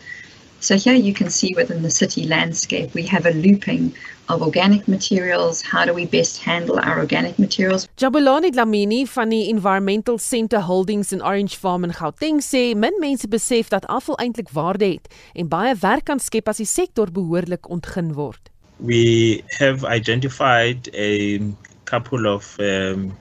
So 0.59 0.77
here 0.77 0.93
you 0.93 1.11
can 1.11 1.31
see 1.31 1.55
within 1.55 1.81
the 1.81 1.89
city 1.89 2.27
landscape, 2.27 2.93
we 2.93 3.01
have 3.07 3.25
a 3.25 3.31
looping 3.31 3.95
of 4.29 4.43
organic 4.43 4.87
materials. 4.87 5.63
How 5.63 5.85
do 5.85 5.93
we 5.95 6.05
best 6.05 6.43
handle 6.43 6.77
our 6.77 6.99
organic 6.99 7.39
materials? 7.39 7.87
Jabulani 7.97 8.51
Dlamini 8.51 9.07
van 9.07 9.29
die 9.29 9.49
Environmental 9.49 10.19
Centre 10.19 10.61
Holdings 10.61 11.11
in 11.11 11.23
Orange 11.23 11.57
Farm 11.57 11.83
in 11.83 11.93
Gauteng 11.93 12.45
sê 12.45 12.75
min 12.75 12.93
mense 12.99 13.27
besef 13.27 13.73
dat 13.73 13.89
afval 13.89 14.21
eintlik 14.21 14.53
waarde 14.53 14.85
het 14.85 15.09
en 15.33 15.49
baie 15.49 15.73
werk 15.81 16.05
kan 16.05 16.21
skep 16.21 16.53
as 16.53 16.61
die 16.61 16.69
sektor 16.69 17.09
behoorlik 17.09 17.65
ontgin 17.65 18.13
word. 18.13 18.50
We 18.81 19.43
have 19.59 19.85
identified 19.85 20.89
a 20.93 21.39
couple 21.85 22.27
of 22.27 22.59
um, 22.59 23.17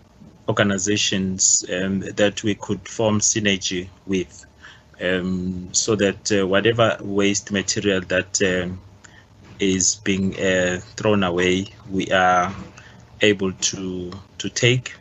organizations 0.49 1.65
um, 1.73 2.01
that 2.01 2.43
we 2.43 2.55
could 2.57 2.89
form 2.89 3.21
synergy 3.21 3.89
with. 4.07 4.47
um, 5.01 5.73
so 5.73 5.97
that 5.97 6.31
uh, 6.33 6.47
whatever 6.47 6.97
waste 7.01 7.51
material 7.53 8.01
that 8.03 8.41
um, 8.43 8.81
is 9.59 9.97
being 9.97 10.39
uh, 10.41 10.81
thrown 10.97 11.23
away, 11.23 11.67
we 11.91 12.11
are 12.11 12.55
able 13.23 13.53
to 13.53 14.13
to 14.39 14.49
take 14.49 14.95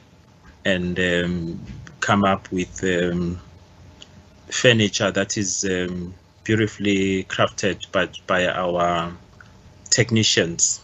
and 0.65 0.99
um, 0.99 1.59
come 1.99 2.25
up 2.25 2.51
with 2.51 2.83
um, 2.83 3.39
furniture 4.51 5.11
that 5.11 5.37
is 5.37 5.63
beautifully 6.43 7.23
crafted 7.25 7.89
by, 7.91 8.09
by 8.27 8.47
our 8.47 9.13
technicians. 9.89 10.81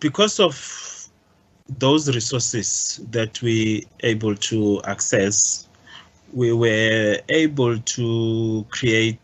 Because 0.00 0.40
of 0.40 1.08
those 1.78 2.12
resources 2.14 3.00
that 3.10 3.40
we 3.42 3.86
able 4.00 4.34
to 4.36 4.80
access, 4.84 5.68
we 6.32 6.52
were 6.52 7.18
able 7.28 7.78
to 7.78 8.66
create 8.70 9.18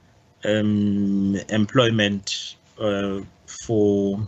um, 0.45 1.37
employment 1.49 2.57
uh, 2.79 3.21
for 3.47 4.27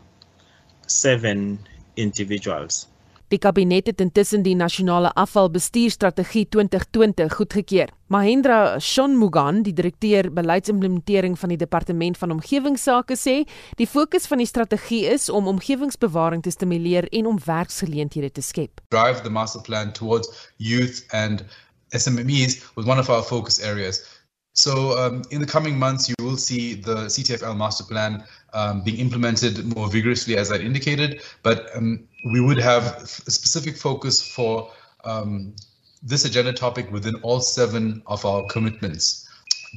seven 0.86 1.58
individuals. 1.96 2.86
Die 3.28 3.38
kabinet 3.42 3.88
het 3.90 4.00
intussen 4.00 4.44
die 4.46 4.54
nasionale 4.54 5.10
afvalbestuurstrategie 5.18 6.44
2020 6.48 7.32
goedgekeur. 7.34 7.90
Mahendra 8.06 8.78
Shonmugan, 8.78 9.64
die 9.66 9.72
direkteur 9.74 10.28
beleidsimplementering 10.32 11.34
van 11.38 11.50
die 11.50 11.58
departement 11.58 12.18
van 12.18 12.30
omgewingsake 12.30 13.16
sê, 13.18 13.34
die 13.82 13.88
fokus 13.90 14.30
van 14.30 14.38
die 14.38 14.46
strategie 14.46 15.02
is 15.10 15.26
om 15.26 15.50
omgewingsbewaring 15.50 16.44
te 16.46 16.54
stimuleer 16.54 17.08
en 17.10 17.26
om 17.26 17.40
werksgeleenthede 17.44 18.30
te 18.30 18.46
skep. 18.46 18.78
Drive 18.94 19.26
the 19.26 19.30
master 19.30 19.60
plan 19.60 19.90
towards 19.92 20.30
youth 20.62 21.02
and 21.10 21.42
SMMEs 21.90 22.62
was 22.76 22.86
one 22.86 23.00
of 23.00 23.10
our 23.10 23.26
focus 23.26 23.58
areas. 23.58 24.04
So 24.52 24.96
um, 24.96 25.24
in 25.30 25.40
the 25.40 25.46
coming 25.46 25.78
months, 25.78 26.08
you 26.08 26.14
will 26.22 26.38
see 26.38 26.80
the 26.80 27.10
CTFL 27.10 27.56
master 27.56 27.84
plan 27.84 28.22
um, 28.56 28.80
being 28.80 28.98
implemented 28.98 29.64
more 29.76 29.88
vigorously, 29.88 30.36
as 30.36 30.50
I 30.50 30.56
indicated. 30.56 31.20
But 31.42 31.68
um, 31.76 32.08
we 32.32 32.40
would 32.40 32.58
have 32.58 32.84
a 33.26 33.30
specific 33.30 33.76
focus 33.76 34.26
for 34.26 34.72
um, 35.04 35.54
this 36.02 36.24
agenda 36.24 36.52
topic 36.52 36.90
within 36.90 37.16
all 37.16 37.40
seven 37.40 38.02
of 38.06 38.24
our 38.24 38.44
commitments. 38.46 39.28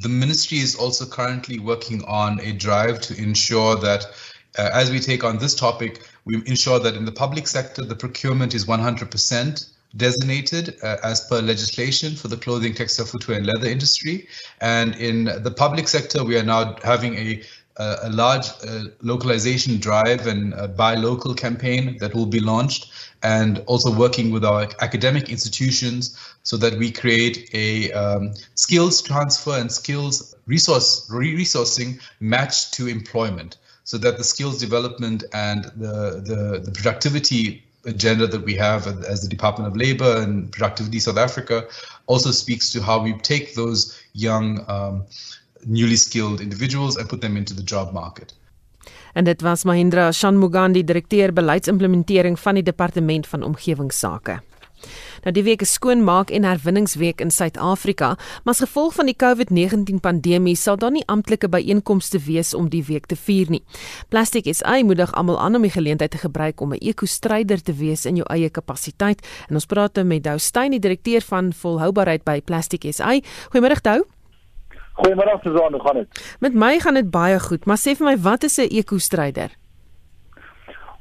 The 0.01 0.09
ministry 0.09 0.59
is 0.59 0.75
also 0.75 1.05
currently 1.05 1.59
working 1.59 2.05
on 2.05 2.39
a 2.39 2.53
drive 2.53 3.01
to 3.01 3.21
ensure 3.21 3.75
that 3.75 4.05
uh, 4.57 4.69
as 4.73 4.89
we 4.89 4.99
take 4.99 5.23
on 5.23 5.37
this 5.37 5.55
topic, 5.55 6.07
we 6.25 6.35
ensure 6.45 6.79
that 6.79 6.95
in 6.95 7.05
the 7.05 7.11
public 7.11 7.47
sector, 7.47 7.83
the 7.83 7.95
procurement 7.95 8.55
is 8.55 8.65
100% 8.65 9.69
designated 9.97 10.77
uh, 10.83 10.97
as 11.03 11.21
per 11.21 11.41
legislation 11.41 12.15
for 12.15 12.27
the 12.27 12.37
clothing, 12.37 12.73
textile, 12.73 13.05
footwear, 13.05 13.37
and 13.37 13.45
leather 13.45 13.67
industry. 13.67 14.27
And 14.61 14.95
in 14.95 15.25
the 15.25 15.51
public 15.51 15.87
sector, 15.87 16.23
we 16.23 16.37
are 16.37 16.43
now 16.43 16.75
having 16.83 17.15
a 17.15 17.43
a 17.79 18.09
large 18.09 18.47
uh, 18.67 18.83
localization 19.01 19.77
drive 19.79 20.27
and 20.27 20.53
buy 20.75 20.95
local 20.95 21.33
campaign 21.33 21.97
that 21.99 22.13
will 22.13 22.25
be 22.25 22.39
launched 22.39 22.91
and 23.23 23.59
also 23.67 23.93
working 23.93 24.31
with 24.31 24.45
our 24.45 24.67
academic 24.81 25.29
institutions 25.29 26.17
so 26.43 26.57
that 26.57 26.77
we 26.77 26.91
create 26.91 27.49
a 27.53 27.91
um, 27.91 28.33
skills 28.55 29.01
transfer 29.01 29.57
and 29.57 29.71
skills 29.71 30.35
resource 30.45 31.09
resourcing 31.09 32.01
matched 32.19 32.73
to 32.73 32.87
employment 32.87 33.57
so 33.83 33.97
that 33.97 34.17
the 34.17 34.23
skills 34.23 34.59
development 34.59 35.23
and 35.33 35.65
the, 35.75 36.21
the, 36.23 36.61
the 36.63 36.71
productivity 36.71 37.63
agenda 37.85 38.27
that 38.27 38.43
we 38.43 38.55
have 38.55 38.87
as 39.05 39.21
the 39.21 39.27
Department 39.27 39.67
of 39.67 39.75
Labor 39.75 40.21
and 40.21 40.51
Productivity 40.51 40.99
South 40.99 41.17
Africa 41.17 41.67
also 42.07 42.31
speaks 42.31 42.71
to 42.71 42.81
how 42.81 43.01
we 43.01 43.13
take 43.13 43.55
those 43.55 43.99
young, 44.13 44.63
um, 44.67 45.05
newly 45.65 45.95
skilled 45.95 46.39
individuals 46.39 46.97
and 46.97 47.07
put 47.07 47.21
them 47.21 47.37
into 47.37 47.53
the 47.53 47.63
job 47.63 47.93
market. 47.93 48.35
En 49.13 49.23
dit 49.23 49.41
was 49.41 49.63
Mahindra 49.63 50.11
Shanmugandi, 50.11 50.83
direkteur 50.83 51.33
beleidsimplementering 51.33 52.39
van 52.39 52.53
die 52.53 52.63
Departement 52.63 53.27
van 53.27 53.43
Omgewingsake. 53.43 54.39
Nou 55.23 55.33
die 55.35 55.43
week 55.43 55.63
is 55.65 55.73
skoonmaak 55.75 56.31
en 56.31 56.45
herwinningsweek 56.47 57.19
in 57.23 57.31
Suid-Afrika, 57.31 58.13
maar 58.43 58.53
as 58.53 58.61
gevolg 58.63 58.93
van 58.95 59.09
die 59.09 59.15
COVID-19 59.19 59.99
pandemie 60.03 60.55
sal 60.55 60.79
daar 60.79 60.93
nie 60.95 61.03
amptelike 61.11 61.49
byeenkomste 61.51 62.21
wees 62.23 62.53
om 62.55 62.69
die 62.71 62.83
week 62.87 63.09
te 63.11 63.17
vier 63.19 63.51
nie. 63.51 63.63
Plastic 64.09 64.47
SA 64.55 64.77
moedig 64.83 65.11
almal 65.13 65.39
aan 65.39 65.59
om 65.59 65.67
die 65.67 65.73
geleentheid 65.73 66.11
te 66.15 66.21
gebruik 66.23 66.61
om 66.61 66.73
'n 66.73 66.79
ekostryder 66.79 67.61
te 67.61 67.73
wees 67.73 68.05
in 68.05 68.15
jou 68.15 68.25
eie 68.29 68.49
kapasiteit. 68.49 69.19
En 69.49 69.55
ons 69.55 69.65
praat 69.65 69.95
nou 69.95 70.05
met 70.05 70.23
Dou 70.23 70.37
Steyn, 70.39 70.71
die 70.71 70.79
direkteur 70.79 71.21
van 71.21 71.53
volhoubaarheid 71.53 72.23
by 72.23 72.41
Plastic 72.41 72.85
SA. 72.93 73.19
Goeiemôre 73.51 73.81
Dou. 73.81 74.18
Goeiemôre 74.99 75.39
Suzan, 75.43 75.73
hoe 75.73 75.81
gaan 75.81 75.95
dit? 76.01 76.37
Met 76.39 76.53
my 76.53 76.79
gaan 76.79 76.99
dit 76.99 77.09
baie 77.11 77.39
goed, 77.39 77.65
maar 77.65 77.79
sê 77.79 77.95
vir 77.95 78.07
my 78.11 78.17
wat 78.27 78.43
is 78.43 78.59
'n 78.59 78.67
ekostryder? 78.81 79.51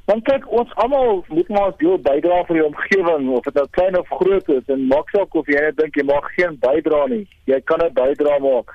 Want 0.09 0.23
kyk, 0.25 0.45
ons 0.51 0.71
almal 0.75 1.25
moet 1.27 1.49
maar 1.49 1.73
deel 1.77 1.99
bydra 2.01 2.37
vir 2.47 2.55
die 2.55 2.65
omgewing 2.65 3.29
of 3.29 3.43
dit 3.43 3.53
nou 3.53 3.67
klein 3.77 3.97
of 3.99 4.07
groot 4.09 4.47
is 4.49 4.71
en 4.73 4.87
maak 4.87 5.09
saak 5.09 5.35
of 5.35 5.45
jy 5.47 5.59
net 5.61 5.77
dink 5.77 5.95
jy 5.95 6.05
maak 6.07 6.31
geen 6.37 6.57
bydra 6.63 7.05
nie. 7.07 7.27
Jy 7.45 7.59
kan 7.61 7.83
'n 7.85 7.93
bydra 7.93 8.39
maak. 8.39 8.73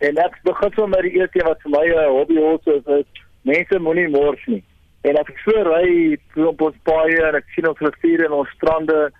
En 0.00 0.18
ek 0.18 0.40
begin 0.42 0.72
sommer 0.74 1.02
met 1.02 1.02
die 1.06 1.20
eerste 1.20 1.44
wat 1.44 1.62
vir 1.62 1.70
my 1.70 1.86
'n 1.86 2.10
hobby 2.16 2.36
is, 2.54 2.66
is, 2.66 2.86
is 2.86 3.06
mense 3.42 3.78
moenie 3.78 4.08
mors 4.08 4.46
nie. 4.46 4.64
En 5.02 5.16
as 5.16 5.28
ek 5.28 5.38
so 5.44 5.62
ry 5.62 6.18
op 6.46 6.60
ons 6.60 6.76
paaie 6.82 7.22
en 7.28 7.34
ek 7.34 7.46
sien 7.54 7.68
ons 7.68 7.78
riviere 7.78 8.24
en 8.26 8.32
ons 8.32 8.54
strande, 8.56 9.12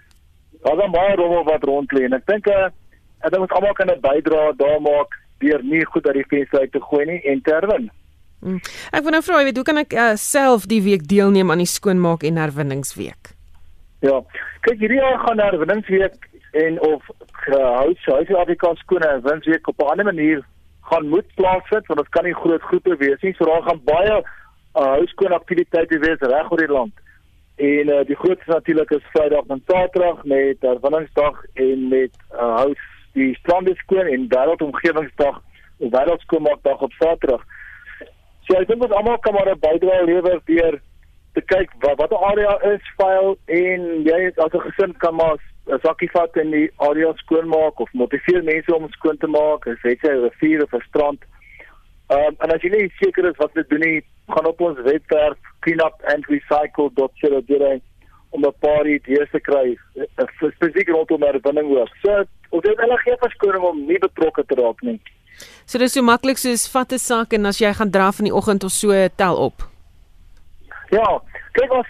daar 0.65 0.85
is 0.85 0.91
baie 0.91 1.15
rommel 1.17 1.45
wat 1.45 1.65
rond 1.65 1.93
lê 1.93 2.05
en 2.05 2.15
ek 2.15 2.27
dink 2.27 2.47
uh, 2.47 2.71
ek 3.23 3.31
dink 3.31 3.43
ons 3.43 3.57
almal 3.59 3.75
kan 3.75 3.91
'n 3.91 4.01
bydra 4.01 4.53
daar 4.59 4.81
maak 4.81 5.22
deur 5.43 5.65
nie 5.65 5.85
goed 5.85 6.07
uit 6.07 6.21
die 6.21 6.31
venster 6.31 6.65
uit 6.65 6.73
te 6.73 6.81
gooi 6.91 7.05
nie 7.11 7.21
en 7.33 7.43
terwyl 7.43 7.91
Mm. 8.43 8.59
Ek 8.91 9.05
wil 9.07 9.15
nou 9.15 9.23
vra, 9.23 9.45
weet 9.47 9.59
hoe 9.59 9.67
kan 9.67 9.79
ek 9.79 9.93
uh, 9.95 10.13
self 10.19 10.65
die 10.71 10.81
week 10.83 11.05
deelneem 11.07 11.53
aan 11.55 11.63
die 11.63 11.71
skoonmaak 11.71 12.25
en 12.27 12.41
herwinningsweek? 12.43 13.37
Ja. 14.03 14.17
Kyk, 14.67 14.81
hierdie 14.83 14.99
jaar 14.99 15.21
gaan 15.23 15.43
herwinningsweek 15.43 16.27
en 16.59 16.81
of 16.83 17.07
huis 17.47 18.09
huis 18.09 18.33
Afrikaans 18.35 18.83
skoon 18.83 19.07
herwinningsweek 19.07 19.69
op 19.71 19.79
'n 19.79 19.93
ander 19.95 20.09
manier 20.11 20.43
gaan 20.91 21.09
moet 21.09 21.29
plaasvind 21.39 21.87
want 21.87 22.01
dit 22.01 22.09
kan 22.09 22.25
nie 22.25 22.35
groot 22.35 22.63
groepe 22.63 22.97
wees 22.97 23.23
nie. 23.23 23.35
So 23.35 23.45
daar 23.45 23.63
gaan 23.63 23.81
baie 23.85 24.17
uh, 24.19 24.91
huiskoon 24.99 25.39
aktiwiteite 25.39 25.99
wees 25.99 26.27
reg 26.35 26.51
oor 26.51 26.59
die 26.67 26.75
land. 26.79 26.95
En 27.57 27.89
uh, 27.95 28.03
die 28.07 28.19
grootste 28.19 28.51
natuurlik 28.51 28.91
is 28.91 29.11
Vrydag 29.15 29.47
en 29.49 29.63
Saterdag 29.67 30.25
met 30.25 30.57
herwinningsdag 30.61 31.45
en 31.55 31.89
met 31.89 32.15
uh, 32.35 32.57
huis 32.67 32.83
die 33.13 33.35
strande 33.35 33.75
skoon 33.75 34.07
en 34.07 34.29
wêreldomgewingsdag 34.29 35.43
of 35.79 35.91
wêreldskoonmaakdag 35.91 36.81
op 36.81 36.93
Saterdag. 36.93 37.45
So 38.47 38.59
ek 38.59 38.69
dink 38.69 38.83
ons 38.83 38.97
almal 38.97 39.19
kan 39.19 39.35
maar 39.35 39.51
'n 39.51 39.61
bydrae 39.61 40.05
lewer 40.05 40.41
deur 40.47 40.81
te 41.35 41.41
kyk 41.41 41.71
wat 41.81 41.99
watter 41.99 42.25
area 42.31 42.59
is 42.75 42.85
vuil 42.97 43.37
en 43.47 43.81
jy 44.05 44.33
as 44.37 44.53
'n 44.53 44.65
gesin 44.67 44.93
kan 44.99 45.15
maar 45.15 45.37
'n 45.67 45.79
sakkie 45.83 46.11
vat 46.13 46.37
en 46.37 46.51
die 46.51 46.71
area 46.77 47.13
skoonmaak 47.15 47.81
of 47.81 47.93
motiveer 47.93 48.45
mense 48.45 48.75
om 48.75 48.89
skoon 48.91 49.19
te 49.19 49.27
maak, 49.27 49.67
as 49.67 49.83
jy 49.83 49.99
'n 50.03 50.23
rivier 50.25 50.63
of 50.63 50.75
'n 50.75 50.83
strand. 50.89 51.21
Ehm 52.11 52.27
um, 52.27 52.35
en 52.39 52.51
as 52.55 52.63
jy 52.63 52.71
nie 52.71 52.93
seker 53.01 53.25
is 53.31 53.37
wat 53.37 53.55
jy 53.55 53.65
doen 53.69 53.81
nie, 53.81 54.05
gaan 54.29 54.47
op 54.47 54.61
ons 54.61 54.81
webwerf 54.81 55.39
cleanupandrecycle.co.za 55.61 57.92
om 58.33 58.45
'n 58.45 58.55
paar 58.61 58.87
idees 58.87 59.31
te 59.31 59.41
kry 59.41 59.77
spesifiek 60.57 60.89
rondom 60.89 61.23
herwinning 61.23 61.69
ook. 61.77 61.89
So, 62.03 62.25
ons 62.51 62.69
het 62.69 62.79
hulle 62.81 62.99
geen 62.99 63.19
verskoning 63.21 63.65
om 63.65 63.87
nie 63.87 63.99
betrokke 63.99 64.45
te 64.47 64.55
raak 64.55 64.81
nie. 64.83 65.01
So 65.67 65.79
dis 65.79 65.95
so 65.97 66.03
maklik 66.03 66.39
soos 66.39 66.69
vat 66.73 66.93
'n 66.93 66.99
sak 66.99 67.33
en 67.33 67.47
as 67.47 67.59
jy 67.59 67.73
gaan 67.73 67.91
draf 67.91 68.19
in 68.19 68.29
die 68.29 68.35
oggend 68.35 68.65
of 68.65 68.71
so 68.71 69.09
tel 69.17 69.37
op. 69.37 69.63
Ja, 70.91 71.23
kyk 71.53 71.73
ons 71.73 71.89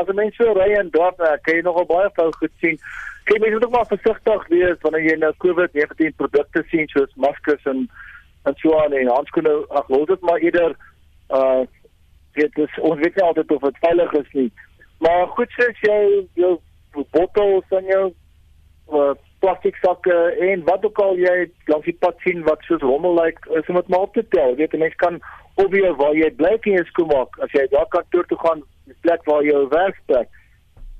as 0.00 0.08
'n 0.08 0.14
mens 0.14 0.36
so 0.36 0.52
ry 0.52 0.72
en 0.72 0.90
draf, 0.90 1.16
kan 1.16 1.54
jy 1.54 1.62
nogal 1.62 1.86
baie 1.86 2.10
fout 2.14 2.36
goed 2.36 2.52
sien. 2.60 2.78
Kyk, 3.24 3.40
mense 3.40 3.54
moet 3.54 3.64
ook 3.64 3.76
maar 3.76 3.86
versigtig 3.96 4.48
wees 4.48 4.80
wanneer 4.80 5.04
jy 5.10 5.16
nou 5.16 5.32
COVID-19 5.44 6.16
produkte 6.16 6.64
sien 6.68 6.88
soos 6.88 7.14
maskers 7.16 7.64
en 7.64 7.88
en 8.44 8.54
so 8.56 8.76
aan 8.78 8.92
en 8.92 9.08
handskoene. 9.08 9.64
Ag, 9.70 9.86
wil 9.86 10.04
dit 10.06 10.20
maar 10.20 10.38
eerder 10.38 10.76
uh 11.30 11.64
dit 12.34 12.58
is 12.58 12.78
ons 12.80 12.98
weet 12.98 13.14
nie 13.14 13.24
altyd 13.24 13.50
of 13.50 13.62
dit 13.62 13.76
veilig 13.80 14.12
is 14.12 14.32
nie. 14.32 14.52
Maar 15.04 15.26
goed 15.36 15.50
soos 15.58 15.80
jy 15.84 16.00
jou 16.40 16.52
bottels 17.12 17.72
en 17.76 17.88
jou 17.90 18.04
uh, 18.08 19.14
plastiek 19.44 19.76
sakke 19.82 20.14
en 20.48 20.62
wat 20.68 20.84
ook 20.88 21.00
al 21.04 21.18
jy 21.20 21.34
langs 21.68 21.88
die 21.88 21.96
pad 22.00 22.20
sien 22.24 22.44
wat 22.48 22.62
soos 22.68 22.84
rommel 22.84 23.18
lyk, 23.18 23.40
like, 23.44 23.58
is 23.60 23.68
om 23.68 23.80
dit 23.80 23.90
maar 23.92 24.06
op 24.06 24.14
te 24.16 24.24
tel. 24.32 24.54
Jy 24.54 24.62
weet, 24.62 24.76
'n 24.78 24.84
mens 24.84 24.96
kan 25.02 25.20
opweer 25.60 25.92
waar 26.00 26.14
jy 26.16 26.30
bly 26.38 26.54
in 26.60 26.78
jou 26.78 26.86
skoenmaak 26.92 27.36
as 27.44 27.52
jy 27.52 27.66
daar 27.74 27.88
kantoor 27.88 28.26
toe 28.30 28.38
gaan, 28.46 28.62
die 28.88 28.96
plek 29.00 29.24
waar 29.28 29.44
jy 29.44 29.66
werk 29.74 30.00
plek. 30.06 30.28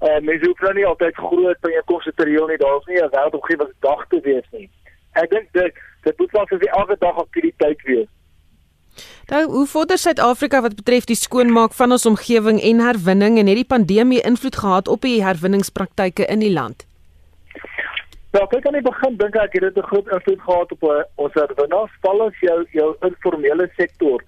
Uh 0.05 0.21
mense 0.21 0.47
hoef 0.47 0.61
nou 0.61 0.75
nie 0.75 0.87
altyd 0.87 1.17
groot 1.17 1.61
by 1.65 1.71
jou 1.71 1.85
konsentreer 1.93 2.49
nie. 2.49 2.61
Daar's 2.61 2.87
nie 2.87 3.01
'n 3.01 3.13
wêreldomgewingsdag 3.15 4.07
te 4.09 4.21
wees 4.21 4.49
nie. 4.53 4.69
Ek 5.13 5.31
dink 5.31 5.49
dit 5.53 5.75
dit 6.05 6.19
moet 6.19 6.31
wel 6.31 6.47
vir 6.47 6.69
elke 6.69 6.97
dag 6.99 7.17
aktiwiteit 7.17 7.83
wees. 7.83 8.11
Nou, 9.33 9.45
hoe 9.51 9.67
vorder 9.67 9.99
Suid-Afrika 9.99 10.61
wat 10.61 10.77
betref 10.77 11.05
die 11.05 11.17
skoonmaak 11.17 11.73
van 11.73 11.93
ons 11.97 12.07
omgewing 12.07 12.61
en 12.63 12.81
herwinning 12.81 13.39
en 13.39 13.47
het 13.47 13.57
die 13.57 13.71
pandemie 13.75 14.21
invloed 14.21 14.57
gehad 14.57 14.89
op 14.89 15.01
die 15.01 15.23
herwinningspraktyke 15.25 16.27
in 16.27 16.45
die 16.45 16.53
land? 16.53 16.87
Ja, 18.35 18.47
kyk 18.51 18.67
aan 18.67 18.79
die 18.79 18.83
begin 18.83 19.17
dink 19.17 19.37
ek 19.39 19.53
het 19.55 19.63
dit 19.63 19.77
'n 19.79 19.89
groot 19.91 20.09
invloed 20.11 20.41
gehad 20.41 20.73
op 20.73 20.83
uh, 20.83 21.03
ons 21.15 21.35
herwinning, 21.35 21.91
veral 22.03 22.27
as 22.27 22.39
jou 22.41 22.67
jou 22.71 22.97
informele 23.01 23.71
sektor 23.77 24.25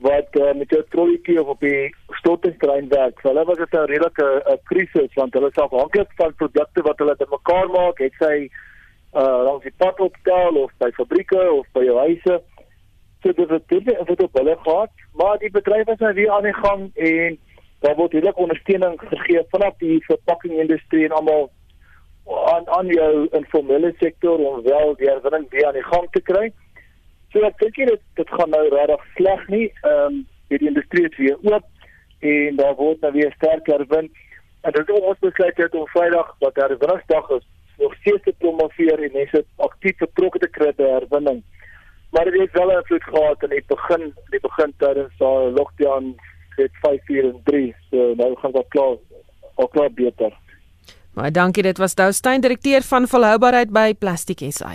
wat 0.00 0.36
uh, 0.40 0.52
met 0.54 0.70
jou 0.70 0.82
trolletjie 0.88 1.40
of 1.40 1.46
op 1.46 1.60
die 1.60 1.94
stortingstrein 2.20 2.88
werk. 2.88 3.18
Hulle 3.22 3.44
was 3.44 3.56
dit 3.56 3.72
'n 3.72 3.90
redelike 3.90 4.28
uh, 4.46 4.56
krisis 4.64 5.14
want 5.14 5.34
hulle 5.34 5.48
is 5.48 5.62
afhanklik 5.66 6.10
van 6.16 6.34
produkte 6.34 6.82
wat 6.82 6.98
hulle 6.98 7.16
bymekaar 7.16 7.68
maak, 7.68 7.98
het 7.98 8.14
sy 8.18 8.50
uh 9.10 9.42
langs 9.42 9.64
die 9.66 9.74
pad 9.76 9.98
opstel 10.00 10.54
of 10.54 10.70
by 10.78 10.90
fabrieke 10.94 11.40
of 11.50 11.66
by 11.74 11.82
jou 11.82 11.96
huise 11.98 12.36
so 13.22 13.32
dit 13.32 13.48
het 13.48 13.68
dit 13.68 13.96
het 14.08 14.22
op 14.22 14.34
hulle 14.34 14.56
gehad, 14.62 14.90
maar 15.12 15.38
die 15.38 15.50
bedryf 15.50 15.86
is 15.86 15.98
nou 15.98 16.14
weer 16.14 16.30
aan 16.30 16.42
die 16.42 16.54
gang 16.54 16.96
en 16.96 17.38
daar 17.80 17.96
word 17.96 18.12
hierdie 18.12 18.34
ondersteuning 18.34 19.00
gegee 19.00 19.42
vanaf 19.48 19.76
die 19.78 20.04
verpakkingindustrie 20.04 21.04
en 21.04 21.16
almal 21.16 21.50
aan 22.52 22.68
aan 22.68 22.86
jou 22.86 23.26
informele 23.30 23.94
sektor 23.98 24.38
om 24.38 24.62
wel 24.62 24.96
die 24.96 25.08
herwinning 25.08 25.46
weer 25.50 25.66
aan 25.66 25.78
die 25.78 25.88
gang 25.92 26.08
te 26.10 26.20
kry. 26.20 26.50
So 27.32 27.44
ek 27.46 27.58
dink 27.58 27.76
dit 27.76 28.02
dit 28.14 28.34
gaan 28.38 28.50
nou 28.50 28.66
regtig 28.68 29.06
sleg 29.16 29.46
nie. 29.48 29.66
Ehm 29.82 30.04
um, 30.04 30.26
die 30.50 30.66
industrie 30.66 31.06
is 31.08 31.16
weer 31.16 31.38
oop 31.52 31.66
en 32.20 32.56
daar 32.56 32.74
word 32.74 33.00
nou 33.00 33.12
weer 33.12 33.32
sterker 33.36 33.78
herwin. 33.78 34.10
En 34.60 34.72
dit 34.72 34.88
is 34.88 35.00
ons 35.00 35.18
besluit 35.18 35.56
het 35.56 35.74
om 35.74 35.86
Vrydag 35.88 36.34
wat 36.38 36.56
herwinningsdag 36.56 37.30
is, 37.30 37.46
nog 37.78 37.94
steeds 38.00 38.22
te 38.22 38.34
promoveer 38.38 39.02
en 39.02 39.12
mense 39.12 39.44
aktief 39.56 39.96
betrokke 40.02 40.38
te 40.38 40.50
kry 40.58 40.72
by 40.76 40.88
herwinning 40.98 41.44
maar 42.10 42.24
dit 42.24 42.40
het 42.40 42.52
wel 42.52 42.70
'n 42.70 42.76
invloed 42.76 43.04
gehad 43.04 43.42
in 43.42 43.48
die 43.48 43.64
begin 43.66 44.14
die 44.30 44.40
begin 44.40 44.72
tydens 44.76 45.16
daai 45.18 45.50
lockdown 45.50 46.14
het 46.56 46.70
5 46.82 47.08
uur 47.08 47.24
en 47.24 47.40
3 47.44 47.74
so 47.90 48.14
nou 48.16 48.36
gaan 48.38 48.52
dit 48.52 48.68
klaar 48.68 48.96
al 49.54 49.68
klaar 49.68 49.92
beter. 49.92 50.32
Maar 51.14 51.32
dankie 51.32 51.62
dit 51.62 51.78
was 51.78 51.94
Dou 51.94 52.12
Steyn 52.12 52.40
direkteur 52.40 52.82
van 52.82 53.08
volhoubaarheid 53.08 53.70
by 53.70 53.94
Plastic 53.94 54.38
SA 54.50 54.74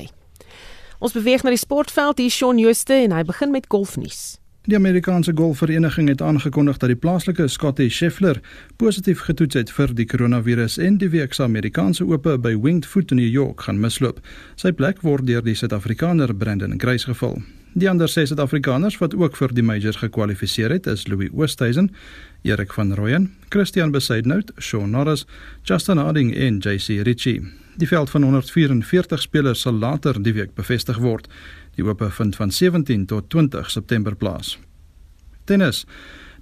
Ons 0.99 1.13
beweeg 1.13 1.43
na 1.43 1.49
die 1.49 1.57
sportveld 1.57 2.17
hier 2.17 2.29
Shaun 2.29 2.57
Jooste 2.57 2.93
en 2.93 3.11
hy 3.11 3.23
begin 3.23 3.51
met 3.51 3.67
golfnuus 3.67 4.39
Die 4.65 4.75
Amerikaanse 4.75 5.31
Golfvereniging 5.35 6.07
het 6.09 6.21
aangekondig 6.21 6.77
dat 6.77 6.89
die 6.89 6.97
plaaslike 6.97 7.47
Scottie 7.47 7.89
Scheffler 7.89 8.39
positief 8.81 9.19
getoets 9.27 9.53
het 9.59 9.69
vir 9.69 9.91
die 9.93 10.07
koronavirus 10.09 10.79
en 10.81 10.95
die 10.97 11.09
week 11.13 11.35
se 11.37 11.43
Amerikaanse 11.45 12.05
Ope 12.05 12.33
by 12.41 12.55
Winged 12.57 12.87
Foot 12.89 13.13
in 13.13 13.19
New 13.21 13.29
York 13.29 13.61
gaan 13.67 13.77
misloop. 13.79 14.23
Sy 14.57 14.71
plek 14.73 15.03
word 15.05 15.27
deur 15.29 15.45
die 15.45 15.53
Suid-Afrikaner 15.53 16.33
Brandon 16.33 16.73
Grace 16.81 17.05
gevul. 17.05 17.43
Die 17.77 17.89
ander 17.91 18.09
ses 18.09 18.31
Suid-Afrikaners 18.31 18.97
wat 18.97 19.13
ook 19.13 19.37
vir 19.37 19.53
die 19.53 19.65
majors 19.67 19.99
gekwalifiseer 20.01 20.73
het, 20.73 20.89
is 20.89 21.05
Louis 21.11 21.29
Oosthuizen, 21.29 21.91
Erik 22.41 22.73
van 22.73 22.95
Rooyen, 22.97 23.29
Christian 23.53 23.93
Besaidnout, 23.93 24.49
Shaun 24.57 24.97
Norris, 24.97 25.27
Justin 25.61 26.01
Harding 26.01 26.33
en 26.33 26.57
JC 26.57 27.05
Ritchie. 27.05 27.43
Die 27.75 27.87
veld 27.87 28.09
van 28.09 28.23
144 28.23 29.21
spelers 29.21 29.61
sal 29.61 29.73
later 29.73 30.15
die 30.23 30.33
week 30.33 30.53
bevestig 30.55 30.97
word. 31.03 31.27
Die 31.75 31.85
ope 31.85 32.09
vind 32.11 32.35
van 32.35 32.51
17 32.51 33.05
tot 33.05 33.29
20 33.29 33.71
September 33.71 34.15
plaas. 34.15 34.59
Tennis. 35.45 35.85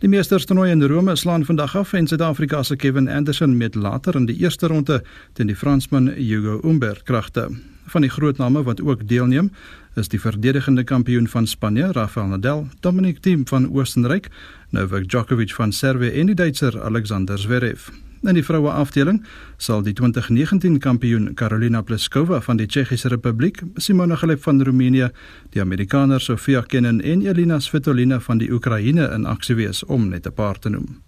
Die 0.04 0.10
meesterstoernooi 0.10 0.72
in 0.72 0.84
Rome 0.84 1.16
slaan 1.16 1.46
vandag 1.46 1.76
af 1.80 1.94
en 1.94 2.08
Suid-Afrika 2.08 2.64
se 2.64 2.76
Kevin 2.76 3.10
Anderson 3.10 3.58
met 3.58 3.76
later 3.76 4.16
in 4.16 4.26
die 4.26 4.36
eerste 4.36 4.68
ronde 4.68 5.04
teen 5.34 5.48
die 5.48 5.56
Fransman 5.56 6.08
Hugo 6.08 6.60
Humbert 6.62 7.04
kragte. 7.04 7.50
Van 7.86 8.02
die 8.02 8.10
groot 8.10 8.38
name 8.38 8.64
wat 8.64 8.82
ook 8.82 9.08
deelneem, 9.08 9.52
is 9.96 10.08
die 10.08 10.20
verdedigende 10.20 10.84
kampioen 10.84 11.28
van 11.28 11.48
Spanje, 11.48 11.92
Rafael 11.92 12.28
Nadal, 12.28 12.68
Dominic 12.80 13.20
Thiem 13.20 13.48
van 13.48 13.70
Oostenryk, 13.72 14.28
Novak 14.70 15.08
Djokovic 15.08 15.54
van 15.54 15.72
Servië 15.72 16.10
en 16.20 16.26
die 16.26 16.36
Duitser 16.36 16.82
Alexander 16.82 17.40
Zverev. 17.40 17.90
In 18.24 18.38
die 18.38 18.44
vroue 18.46 18.72
afdeling 18.72 19.18
sal 19.60 19.82
die 19.84 19.92
2019 20.00 20.78
kampioen 20.80 21.34
Karolina 21.36 21.82
Pliskova 21.84 22.38
van 22.46 22.56
die 22.58 22.68
Tsjechiese 22.72 23.10
Republiek, 23.12 23.60
Simona 23.76 24.16
Halep 24.16 24.40
van 24.46 24.64
Roemenië, 24.64 25.10
die 25.52 25.62
Amerikaner 25.62 26.22
Sofia 26.24 26.62
Kenin 26.62 27.02
en 27.02 27.26
Elina 27.28 27.60
Svitolina 27.60 28.22
van 28.24 28.40
die 28.40 28.48
Oekraïne 28.52 29.10
in 29.12 29.26
aksie 29.28 29.58
wees 29.60 29.84
om 29.84 30.08
net 30.10 30.26
'n 30.28 30.34
paar 30.34 30.60
te 30.60 30.70
noem. 30.70 31.02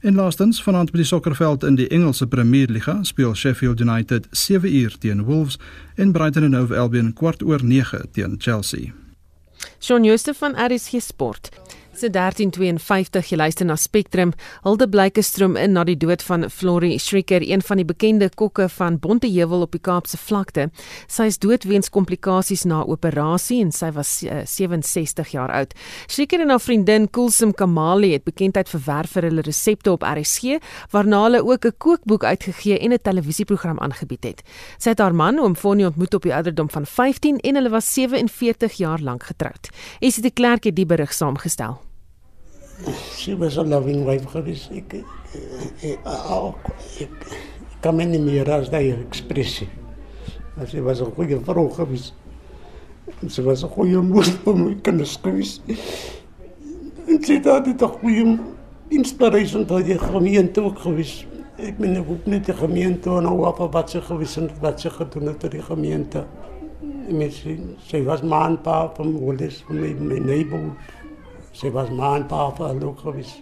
En 0.00 0.14
laastens, 0.14 0.62
vanaand 0.62 0.92
by 0.92 0.98
die 0.98 1.06
sokkerveld 1.06 1.64
in 1.64 1.74
die 1.74 1.88
Engelse 1.88 2.26
Premier 2.26 2.68
Liga 2.70 3.02
speel 3.02 3.34
Sheffield 3.34 3.80
United 3.80 4.26
7 4.30 4.74
uur 4.74 4.98
teen 4.98 5.24
Wolves 5.24 5.58
en 5.96 6.12
Brighton 6.12 6.44
and 6.44 6.54
Hove 6.54 6.76
Albion 6.76 7.12
kwart 7.12 7.42
oor 7.42 7.64
9 7.64 8.10
teen 8.12 8.34
Chelsea. 8.38 8.92
Shaun 9.80 10.04
Jooste 10.04 10.34
van 10.34 10.54
RSG 10.54 11.00
Sport. 11.00 11.50
Se 11.98 12.06
1352 12.10 13.32
jy 13.32 13.36
luister 13.40 13.66
na 13.66 13.74
Spectrum. 13.74 14.30
Hilde 14.62 14.86
Blyke 14.86 15.22
stroom 15.26 15.56
in 15.58 15.72
na 15.74 15.82
die 15.82 15.96
dood 15.98 16.22
van 16.22 16.44
Florie 16.46 16.94
Schricker, 17.02 17.42
een 17.42 17.62
van 17.66 17.80
die 17.80 17.86
bekende 17.88 18.28
kokke 18.30 18.68
van 18.70 19.00
Bonteheuwel 19.02 19.64
op 19.66 19.74
die 19.74 19.80
Kaapse 19.82 20.14
vlakte. 20.20 20.68
Sy 21.10 21.26
is 21.32 21.40
dood 21.42 21.66
weens 21.66 21.90
komplikasies 21.90 22.62
na 22.70 22.84
'n 22.84 22.90
operasie 22.94 23.58
en 23.64 23.72
sy 23.72 23.90
was 23.90 24.22
uh, 24.22 24.30
eh, 24.30 24.46
67 24.46 25.32
jaar 25.34 25.50
oud. 25.50 25.74
Schricker 26.06 26.40
en 26.40 26.50
haar 26.50 26.60
vriendin 26.60 27.10
Kulsum 27.10 27.52
Kamali 27.52 28.12
het 28.12 28.24
bekendheid 28.24 28.68
verwerf 28.68 29.10
vir 29.10 29.22
hulle 29.22 29.42
resepte 29.42 29.90
op 29.90 30.02
RSG, 30.02 30.62
waarna 30.92 31.22
hulle 31.22 31.42
ook 31.42 31.66
'n 31.66 31.74
kookboek 31.78 32.24
uitgegee 32.24 32.78
en 32.78 32.92
'n 32.92 33.02
televisieprogram 33.02 33.80
aangebied 33.80 34.24
het. 34.24 34.42
Sy 34.78 34.90
het 34.90 35.00
haar 35.00 35.14
man 35.14 35.38
oom 35.38 35.56
Fonnie 35.56 35.86
ontmoet 35.86 36.14
op 36.14 36.22
die 36.22 36.34
ouderdom 36.34 36.70
van 36.70 36.86
15 36.86 37.40
en 37.40 37.54
hulle 37.54 37.70
was 37.70 37.92
47 37.92 38.72
jaar 38.78 39.00
lank 39.00 39.22
getroud. 39.22 39.68
Esie 39.98 40.22
de 40.22 40.30
Klerk 40.30 40.64
het 40.64 40.76
die 40.76 40.86
berig 40.86 41.12
saamgestel 41.12 41.87
she 43.16 43.34
was 43.34 43.56
a 43.56 43.62
loving 43.62 44.04
wife 44.04 44.26
geweest. 44.26 44.70
Ek 44.72 45.02
ook 46.30 46.70
ek 47.02 47.26
kan 47.82 47.96
my 47.96 48.06
nie 48.08 48.22
meer 48.22 48.48
as 48.50 48.70
daai 48.70 48.92
ekspressie. 48.94 49.68
Sy 50.66 50.80
was 50.82 51.00
'n 51.00 51.12
goeie 51.14 51.38
vrou 51.40 51.68
geweest. 51.70 52.14
Sy 53.28 53.42
was 53.42 53.64
'n 53.64 53.70
goeie 53.70 54.02
moeder 54.02 54.32
vir 54.44 54.56
my 54.56 54.74
kinders 54.82 55.18
geweest. 55.22 55.62
En 57.06 57.22
sy 57.22 57.34
het 57.34 57.46
altyd 57.46 57.82
'n 57.82 57.98
goeie 58.00 58.38
inspirasie 58.88 59.64
tot 59.64 59.84
die 59.84 59.98
gemeente 59.98 60.62
ook 60.62 60.78
geweest. 60.78 61.26
Ek 61.58 61.78
meen 61.78 61.96
ek 61.96 62.06
hoop 62.06 62.26
net 62.26 62.46
die 62.46 62.54
gemeente 62.54 63.10
en 63.10 63.22
nou 63.22 63.46
op 63.46 63.58
wat 63.72 63.90
sy 63.90 64.00
geweest 64.00 64.36
en 64.36 64.50
wat 64.60 64.80
sy 64.80 64.90
gedoen 64.90 65.26
het 65.26 65.40
vir 65.42 65.50
die 65.50 65.62
gemeente. 65.62 66.24
Sy, 67.08 67.58
sy 67.88 68.02
was 68.04 68.22
man 68.22 68.60
pa 68.62 68.92
van 68.94 69.14
van 69.18 69.80
my, 69.80 69.94
my 69.98 70.18
neighbor. 70.18 70.76
Sy 71.58 71.72
was 71.74 71.88
maan 71.90 72.28
pa 72.30 72.52
vir 72.54 72.76
gewees. 73.02 73.32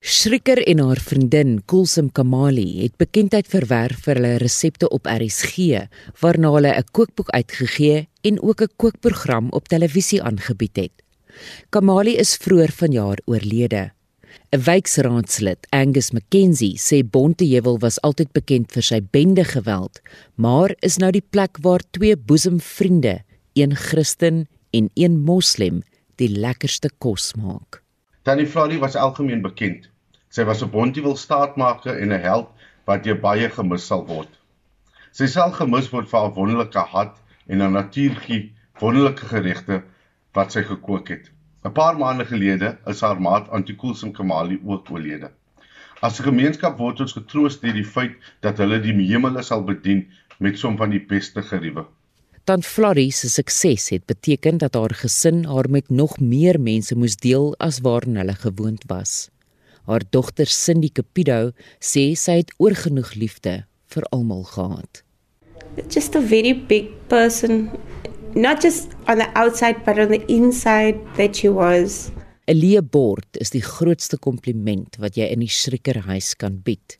Schrikker 0.00 0.60
en 0.70 0.78
haar 0.78 1.00
vriendin 1.02 1.56
Kulsum 1.66 2.12
Kamali 2.14 2.84
het 2.84 2.94
bekendheid 2.96 3.48
verwerf 3.50 4.04
vir 4.04 4.20
hulle 4.20 4.38
resepte 4.38 4.88
op 4.88 5.08
RSG, 5.10 5.82
waarna 6.22 6.52
hulle 6.54 6.72
'n 6.72 6.86
kookboek 6.92 7.30
uitgegee 7.30 8.08
en 8.22 8.40
ook 8.40 8.62
'n 8.62 8.74
kookprogram 8.76 9.50
op 9.50 9.68
televisie 9.68 10.22
aangebied 10.22 10.76
het. 10.76 10.92
Kamali 11.70 12.16
is 12.16 12.36
vroeër 12.36 12.72
vanjaar 12.72 13.18
oorlede. 13.26 13.90
'n 14.52 14.62
Wijksraadslid, 14.62 15.66
Angus 15.70 16.10
McKenzie, 16.10 16.78
sê 16.78 17.02
Bonteheuwel 17.02 17.78
was 17.78 18.00
altyd 18.00 18.32
bekend 18.32 18.72
vir 18.72 18.82
sy 18.82 19.00
bende 19.10 19.44
geweld, 19.44 20.00
maar 20.34 20.74
is 20.80 20.96
nou 20.96 21.10
die 21.10 21.26
plek 21.30 21.58
waar 21.60 21.82
twee 21.90 22.16
boesemvriende, 22.16 23.24
een 23.54 23.76
Christen 23.76 24.46
en 24.70 24.90
een 24.94 25.18
Moslem, 25.18 25.82
die 26.20 26.28
lekkerste 26.28 26.90
kos 27.00 27.30
maak. 27.40 27.80
Tannie 28.28 28.46
Florie 28.46 28.80
was 28.80 28.96
algemeen 28.96 29.40
bekend. 29.44 29.88
Sy 30.28 30.44
was 30.44 30.62
'n 30.62 30.70
Bontewil 30.70 31.16
staatmaker 31.16 31.96
en 31.96 32.12
'n 32.12 32.20
held 32.20 32.48
wat 32.84 33.06
jy 33.06 33.14
baie 33.14 33.48
gemis 33.48 33.86
sal 33.86 34.04
word. 34.06 34.28
Sy 35.12 35.26
sal 35.26 35.52
gemis 35.52 35.88
word 35.92 36.10
vir 36.10 36.20
haar 36.20 36.34
wonderlike 36.36 36.84
hart 36.92 37.16
en 37.48 37.60
haar 37.60 37.70
natuurgie 37.70 38.52
wonderlike 38.80 39.26
geregte 39.32 39.82
wat 40.34 40.52
sy 40.52 40.62
gekook 40.62 41.08
het. 41.08 41.30
'n 41.64 41.72
Paar 41.72 41.96
maande 41.96 42.24
gelede 42.24 42.76
is 42.86 43.00
haar 43.00 43.20
maat 43.20 43.48
Antikoolsum 43.48 44.12
Kamali 44.12 44.60
ook 44.64 44.90
oorlede. 44.90 45.30
As 46.02 46.20
'n 46.20 46.28
gemeenskap 46.28 46.78
word 46.78 47.00
ons 47.00 47.16
getroos 47.16 47.60
deur 47.60 47.72
die 47.72 47.90
feit 47.96 48.14
dat 48.40 48.58
hulle 48.58 48.80
die 48.80 48.92
hemele 49.12 49.42
sal 49.42 49.64
bedien 49.64 50.06
met 50.38 50.58
som 50.58 50.76
van 50.76 50.90
die 50.90 51.04
beste 51.14 51.42
geriewe. 51.42 51.86
Dan 52.50 52.64
Florie 52.66 53.12
se 53.14 53.28
sukses 53.30 53.88
het 53.94 54.06
beteken 54.10 54.56
dat 54.58 54.74
haar 54.74 54.94
gesin 54.94 55.44
haar 55.44 55.68
met 55.70 55.88
nog 55.88 56.16
meer 56.18 56.56
mense 56.60 56.96
moes 56.98 57.14
deel 57.16 57.54
as 57.62 57.78
waarin 57.78 58.16
hulle 58.18 58.34
gewoond 58.34 58.82
was. 58.90 59.28
Haar 59.86 60.02
dogter 60.10 60.50
Cindy 60.50 60.90
Capido 60.90 61.52
sê 61.78 62.02
sy 62.18 62.40
het 62.40 62.50
oorgenoeg 62.58 63.12
liefde 63.14 63.54
vir 63.94 64.08
almal 64.10 64.42
gehad. 64.50 65.04
Just 65.94 66.18
a 66.18 66.20
very 66.20 66.56
big 66.66 66.90
person 67.06 67.70
not 68.34 68.66
just 68.66 68.98
on 69.06 69.22
the 69.22 69.30
outside 69.38 69.86
but 69.86 70.02
on 70.02 70.10
the 70.10 70.24
inside 70.26 70.98
that 71.14 71.36
she 71.36 71.54
was. 71.54 72.10
'n 72.50 72.58
Leë 72.58 72.82
bord 72.82 73.38
is 73.38 73.54
die 73.54 73.62
grootste 73.62 74.18
kompliment 74.18 74.98
wat 74.98 75.14
jy 75.14 75.30
in 75.30 75.46
die 75.46 75.54
shriekerhuis 75.62 76.34
kan 76.34 76.58
bied. 76.58 76.98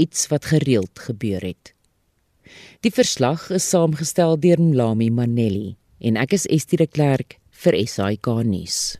Iets 0.00 0.32
wat 0.32 0.48
gereeld 0.56 0.96
gebeur 0.96 1.44
het. 1.44 1.75
Die 2.84 2.92
verslag 2.92 3.46
is 3.56 3.64
saamgestel 3.70 4.36
deur 4.36 4.60
Mlami 4.60 5.08
Manelli 5.08 5.76
en 6.04 6.18
ek 6.20 6.34
is 6.36 6.44
Estie 6.52 6.76
de 6.76 6.86
Klerk 6.86 7.38
vir 7.62 7.78
SAK 7.88 8.28
nuus. 8.44 8.98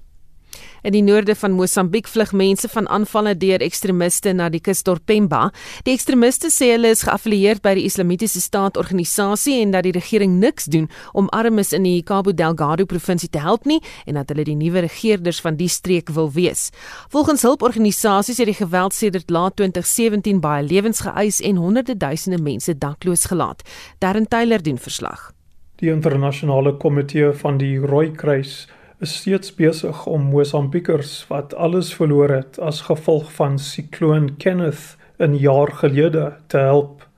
In 0.82 0.92
die 0.94 1.02
noorde 1.02 1.34
van 1.34 1.56
Mosambiek 1.56 2.06
vlug 2.08 2.32
mense 2.32 2.68
van 2.68 2.88
aanvalle 2.88 3.34
deur 3.36 3.62
ekstremiste 3.64 4.32
na 4.32 4.48
die 4.52 4.60
kusdorp 4.60 5.06
Pemba. 5.06 5.50
Die 5.86 5.94
ekstremiste 5.94 6.50
sê 6.54 6.72
hulle 6.74 6.92
is 6.94 7.02
geaffilieer 7.06 7.60
by 7.62 7.74
die 7.78 7.86
Islamitiese 7.88 8.40
Staat 8.40 8.78
organisasie 8.78 9.60
en 9.62 9.74
dat 9.74 9.86
die 9.86 9.94
regering 9.96 10.38
niks 10.40 10.68
doen 10.70 10.88
om 11.12 11.30
armes 11.34 11.72
in 11.76 11.86
die 11.86 12.02
Cabo 12.06 12.32
Delgado 12.32 12.86
provinsie 12.86 13.30
te 13.30 13.42
help 13.42 13.66
nie 13.66 13.80
en 14.06 14.20
dat 14.20 14.30
hulle 14.30 14.46
die 14.46 14.56
nuwe 14.58 14.84
regerders 14.86 15.40
van 15.42 15.58
die 15.58 15.70
streek 15.72 16.12
wil 16.14 16.30
wees. 16.32 16.70
Volgens 17.10 17.42
hulporganisasies 17.42 18.38
het 18.38 18.50
die 18.50 18.58
geweld 18.58 18.94
sedert 18.94 19.30
laat 19.30 19.56
2017 19.56 20.40
baie 20.40 20.62
lewens 20.66 21.02
geëis 21.06 21.40
en 21.40 21.56
honderde 21.62 21.96
duisende 21.96 22.38
mense 22.42 22.78
dakloos 22.78 23.26
gelaat. 23.30 23.62
Darren 23.98 24.28
Taylor 24.28 24.62
doen 24.62 24.78
verslag. 24.78 25.32
Die 25.76 25.90
internasionale 25.92 26.76
komitee 26.80 27.32
van 27.36 27.58
die 27.60 27.76
Rooi 27.78 28.10
Kruis 28.16 28.66
is 28.98 29.16
steeds 29.20 29.50
besig 29.54 30.06
om 30.06 30.30
Mosambiekers 30.32 31.26
wat 31.28 31.54
alles 31.54 31.90
verloor 31.94 32.32
het 32.32 32.58
as 32.64 32.86
gevolg 32.88 33.28
van 33.36 33.58
sikloon 33.58 34.36
Kenneth 34.40 34.96
'n 35.18 35.34
jaar 35.36 35.72
gelede 35.72 36.36
te 36.46 36.58
help. 36.58 37.08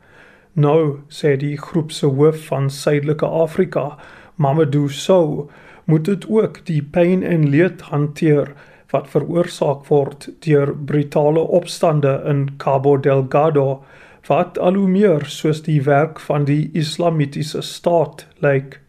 Nou 0.52 0.98
sê 1.08 1.36
die 1.36 1.56
groep 1.56 1.92
se 1.92 2.06
hoof 2.06 2.46
van 2.46 2.70
Suidelike 2.70 3.26
Afrika, 3.26 3.96
Mamadou 4.34 4.88
Sow, 4.88 5.50
moet 5.84 6.04
dit 6.04 6.28
ook 6.28 6.66
die 6.66 6.82
pyn 6.82 7.22
en 7.22 7.48
leed 7.48 7.80
hanteer 7.80 8.52
wat 8.90 9.08
veroorsaak 9.08 9.86
word 9.86 10.28
deur 10.40 10.74
brutale 10.74 11.40
opstande 11.40 12.22
in 12.26 12.48
Cabo 12.56 12.96
Delgado 13.00 13.84
wat 14.26 14.58
al 14.58 14.74
hoe 14.74 14.88
meer 14.88 15.24
soos 15.24 15.62
die 15.62 15.82
werk 15.82 16.20
van 16.20 16.44
die 16.44 16.70
Islamitiese 16.72 17.62
staat 17.62 18.26
lyk. 18.38 18.62
Like. 18.62 18.87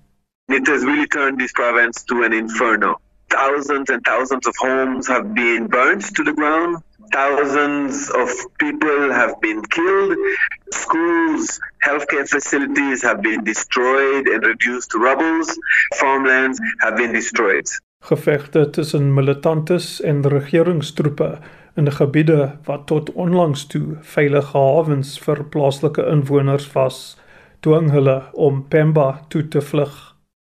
It 0.49 0.67
has 0.67 0.83
really 0.83 1.07
turned 1.07 1.39
this 1.39 1.51
province 1.51 2.03
to 2.03 2.23
an 2.23 2.33
inferno. 2.33 2.99
Thousands 3.29 3.89
and 3.91 4.03
thousands 4.03 4.47
of 4.47 4.55
homes 4.57 5.07
have 5.07 5.35
been 5.35 5.67
burnt 5.67 6.15
to 6.15 6.23
the 6.23 6.33
ground. 6.33 6.81
Thousands 7.13 8.09
of 8.09 8.29
people 8.57 9.13
have 9.13 9.39
been 9.41 9.61
killed. 9.61 10.17
Schools, 10.71 11.59
healthcare 11.85 12.27
facilities 12.27 13.03
have 13.03 13.21
been 13.21 13.43
destroyed 13.43 14.27
and 14.27 14.43
reduced 14.43 14.89
to 14.91 14.97
rubble. 14.97 15.43
Farmlands 15.99 16.59
have 16.81 16.97
been 16.97 17.13
destroyed. 17.13 17.67
Gevegte 18.03 18.69
tussen 18.69 19.13
militantes 19.13 20.01
en 20.01 20.27
regeringstroepe 20.27 21.39
in 21.75 21.91
gebiede 21.91 22.57
wat 22.63 22.87
tot 22.87 23.11
onlangs 23.13 23.65
toe 23.67 23.97
veilige 24.01 24.57
hawens 24.57 25.19
vir 25.19 25.43
plaaslike 25.43 26.05
inwoners 26.11 26.71
was, 26.73 27.17
dwing 27.59 27.91
hulle 27.91 28.23
om 28.33 28.63
Pemba 28.67 29.25
toe 29.29 29.47
te 29.47 29.61
vlug. 29.61 30.08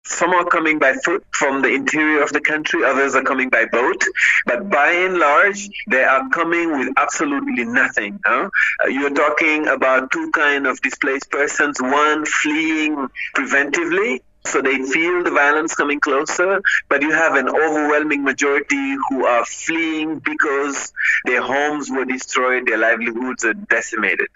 Some 0.09 0.31
are 0.31 0.45
coming 0.47 0.79
by 0.79 0.95
foot 1.05 1.23
from 1.33 1.61
the 1.61 1.69
interior 1.69 2.23
of 2.23 2.33
the 2.33 2.41
country, 2.41 2.83
others 2.83 3.15
are 3.15 3.23
coming 3.23 3.51
by 3.51 3.67
boat. 3.67 4.03
But 4.47 4.71
by 4.71 4.91
and 4.91 5.19
large, 5.19 5.69
they 5.87 6.03
are 6.03 6.29
coming 6.31 6.79
with 6.79 6.89
absolutely 6.97 7.65
nothing. 7.65 8.19
Huh? 8.25 8.49
Uh, 8.83 8.89
you're 8.89 9.13
talking 9.25 9.69
about 9.69 10.11
two 10.11 10.31
kind 10.31 10.67
of 10.67 10.81
displaced 10.81 11.31
persons, 11.31 11.81
one 11.81 12.25
fleeing 12.25 13.09
preventively, 13.37 14.21
so 14.47 14.63
they 14.63 14.79
feel 14.95 15.23
the 15.25 15.31
violence 15.31 15.75
coming 15.75 16.01
closer, 16.01 16.63
but 16.89 17.03
you 17.03 17.13
have 17.13 17.35
an 17.35 17.49
overwhelming 17.49 18.25
majority 18.25 18.97
who 19.09 19.27
are 19.27 19.45
fleeing 19.45 20.21
because 20.21 20.93
their 21.27 21.43
homes 21.43 21.91
were 21.91 22.07
destroyed, 22.07 22.67
their 22.67 22.79
livelihoods 22.79 23.45
are 23.45 23.55
decimated. 23.55 24.29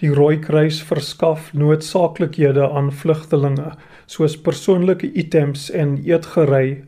Die 0.00 0.08
Rooi 0.08 0.38
Kruis 0.40 0.80
verskaf 0.88 1.50
noodsaaklikhede 1.52 2.66
aan 2.72 2.86
vlugtelinge 3.02 3.74
soos 4.10 4.34
persoonlike 4.42 5.12
items 5.14 5.68
en 5.70 5.94
eetgery. 6.02 6.82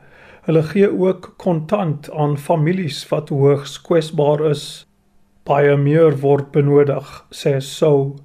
Hulle 0.46 0.62
gee 0.72 0.88
ook 0.90 1.34
kontant 1.38 2.10
aan 2.10 2.34
families 2.38 3.04
wat 3.12 3.30
hoogs 3.30 3.76
kwesbaar 3.86 4.42
is. 4.50 4.64
Baie 5.46 5.76
meer 5.78 6.18
word 6.22 6.50
benodig, 6.54 7.06
sê 7.30 7.58
Sou, 7.62 8.16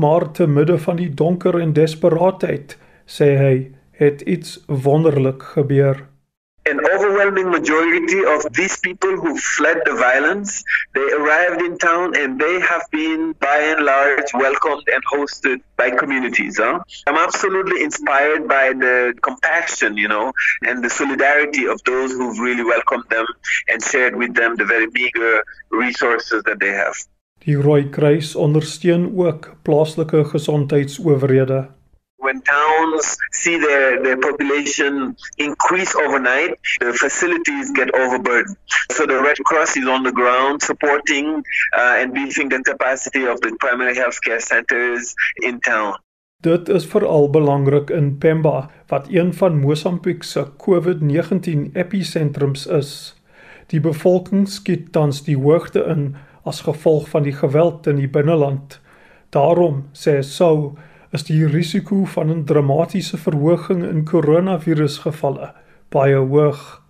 maar 0.00 0.30
te 0.32 0.46
midde 0.48 0.78
van 0.78 0.96
die 1.00 1.12
donker 1.12 1.60
en 1.60 1.76
desperaatheid, 1.76 2.76
sê 3.06 3.28
hy, 3.40 3.54
het 4.00 4.24
iets 4.24 4.58
wonderlik 4.68 5.44
gebeur. 5.56 6.06
An 6.66 6.80
overwhelming 6.92 7.50
majority 7.50 8.24
of 8.24 8.52
these 8.52 8.76
people 8.78 9.16
who 9.16 9.38
fled 9.38 9.78
the 9.84 9.94
violence, 9.94 10.64
they 10.94 11.08
arrived 11.12 11.62
in 11.62 11.78
town 11.78 12.16
and 12.16 12.40
they 12.40 12.60
have 12.60 12.82
been 12.90 13.32
by 13.40 13.58
and 13.72 13.84
large 13.84 14.30
welcomed 14.34 14.82
and 14.92 15.02
hosted 15.04 15.60
by 15.76 15.90
communities. 15.90 16.58
Huh? 16.58 16.80
I'm 17.06 17.16
absolutely 17.16 17.82
inspired 17.82 18.48
by 18.48 18.72
the 18.72 19.14
compassion, 19.22 19.96
you 19.96 20.08
know, 20.08 20.32
and 20.62 20.82
the 20.84 20.90
solidarity 20.90 21.66
of 21.66 21.80
those 21.84 22.12
who've 22.12 22.38
really 22.38 22.64
welcomed 22.64 23.04
them 23.10 23.26
and 23.68 23.82
shared 23.82 24.16
with 24.16 24.34
them 24.34 24.56
the 24.56 24.64
very 24.64 24.88
meager 24.88 25.44
resources 25.70 26.42
that 26.44 26.58
they 26.60 26.72
have. 26.72 26.96
Die 27.44 27.54
Rooi 27.54 27.88
Kruis 27.90 28.34
ondersteun 28.34 29.12
ook 29.16 29.56
plaaslike 29.62 30.24
gesondheidsowerhede 30.24 31.68
when 32.18 32.40
towns 32.42 33.16
see 33.32 33.58
their, 33.58 34.02
their 34.02 34.16
population 34.16 35.16
increase 35.38 35.94
overnight, 35.94 36.58
the 36.80 36.92
facilities 36.92 37.70
get 37.72 37.94
overburdened. 37.94 38.56
So 38.90 39.06
the 39.06 39.20
Red 39.22 39.38
Cross 39.44 39.76
is 39.76 39.86
on 39.86 40.02
the 40.02 40.12
ground 40.12 40.62
supporting 40.62 41.42
uh, 41.76 42.00
and 42.00 42.14
beefing 42.14 42.48
the 42.48 42.62
capacity 42.62 43.26
of 43.26 43.40
the 43.40 43.56
primary 43.60 43.94
health 43.94 44.20
care 44.22 44.40
centers 44.40 45.14
in 45.42 45.60
town. 45.60 45.94
Dit 46.42 46.68
is 46.68 46.84
veral 46.86 47.30
belangrik 47.30 47.90
in 47.90 48.18
Pemba 48.18 48.70
wat 48.86 49.06
een 49.08 49.32
van 49.34 49.56
Mosambiek 49.60 50.22
se 50.22 50.44
COVID-19 50.56 51.72
episentrums 51.72 52.66
is. 52.66 52.90
Die 53.66 53.80
bevolking 53.80 54.44
skiet 54.48 54.92
tans 54.92 55.22
die 55.24 55.36
hoogte 55.36 55.82
in 55.88 56.14
as 56.44 56.60
gevolg 56.60 57.08
van 57.08 57.24
die 57.24 57.32
geweld 57.32 57.86
in 57.86 57.96
die 57.96 58.08
binneland. 58.08 58.80
Daarom 59.34 59.88
sê 59.92 60.20
Sou 60.22 60.76
is 61.12 61.24
die 61.24 61.46
risiko 61.46 62.04
van 62.04 62.30
'n 62.30 62.44
dramatiese 62.44 63.16
verhoging 63.16 63.84
in 63.84 64.04
koronavirusgevalle 64.04 65.52
baie 65.88 66.16
hoog. 66.16 66.82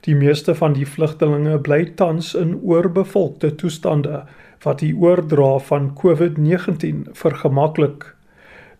Die 0.00 0.14
meeste 0.14 0.54
van 0.54 0.72
die 0.72 0.86
vlugtelinge 0.86 1.58
bly 1.58 1.84
tans 1.94 2.34
in 2.34 2.60
oorbevolkte 2.62 3.54
toestande 3.54 4.24
wat 4.64 4.78
die 4.78 4.96
oordra 4.96 5.58
van 5.58 5.94
COVID-19 5.94 7.06
vergemaklik. 7.12 8.16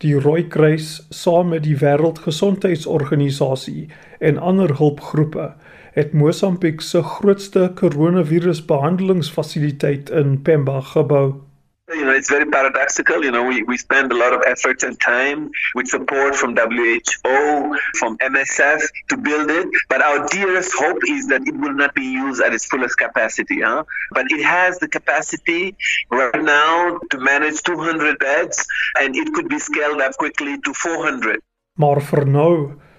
Die 0.01 0.15
Rooi 0.15 0.49
Kruis 0.49 1.07
saam 1.11 1.49
met 1.53 1.63
die 1.63 1.77
Wêreldgesondheidsorganisasie 1.77 3.89
en 4.19 4.39
ander 4.39 4.77
hulpgroepe 4.79 5.55
het 5.93 6.13
Mosambiek 6.13 6.81
se 6.81 7.03
grootste 7.03 7.73
koronavirusbehandelingsfasiliteit 7.75 10.11
in 10.11 10.43
Pemba 10.43 10.81
gebou. 10.81 11.50
You 11.93 12.05
know, 12.05 12.13
it's 12.13 12.31
very 12.31 12.47
paradoxical. 12.47 13.25
You 13.25 13.33
know, 13.33 13.43
we, 13.43 13.65
we 13.65 13.77
spend 13.77 14.13
a 14.13 14.17
lot 14.17 14.33
of 14.33 14.43
effort 14.47 14.85
and 14.85 14.99
time 15.01 15.51
with 15.75 15.89
support 15.89 16.37
from 16.37 16.55
WHO, 16.55 17.77
from 17.95 18.17
MSF 18.19 18.81
to 19.09 19.17
build 19.17 19.51
it. 19.51 19.67
But 19.89 20.01
our 20.01 20.27
dearest 20.29 20.73
hope 20.77 20.99
is 21.09 21.27
that 21.29 21.43
it 21.47 21.57
will 21.57 21.75
not 21.75 21.95
be 21.95 22.05
used 22.05 22.41
at 22.43 22.55
its 22.55 22.67
fullest 22.67 22.97
capacity. 22.97 23.63
Huh? 23.63 23.83
But 24.13 24.27
it 24.31 24.45
has 24.45 24.79
the 24.79 24.87
capacity 24.87 25.77
right 26.11 26.43
now 26.43 27.01
to 27.11 27.19
manage 27.19 27.63
200 27.63 28.19
beds, 28.21 28.65
and 29.01 29.17
it 29.17 29.35
could 29.35 29.49
be 29.49 29.59
scaled 29.59 30.01
up 30.01 30.17
quickly 30.17 30.61
to 30.61 30.73
400. 30.73 31.41
Maar 31.81 32.01
vir 32.05 32.27
nou 32.29 32.55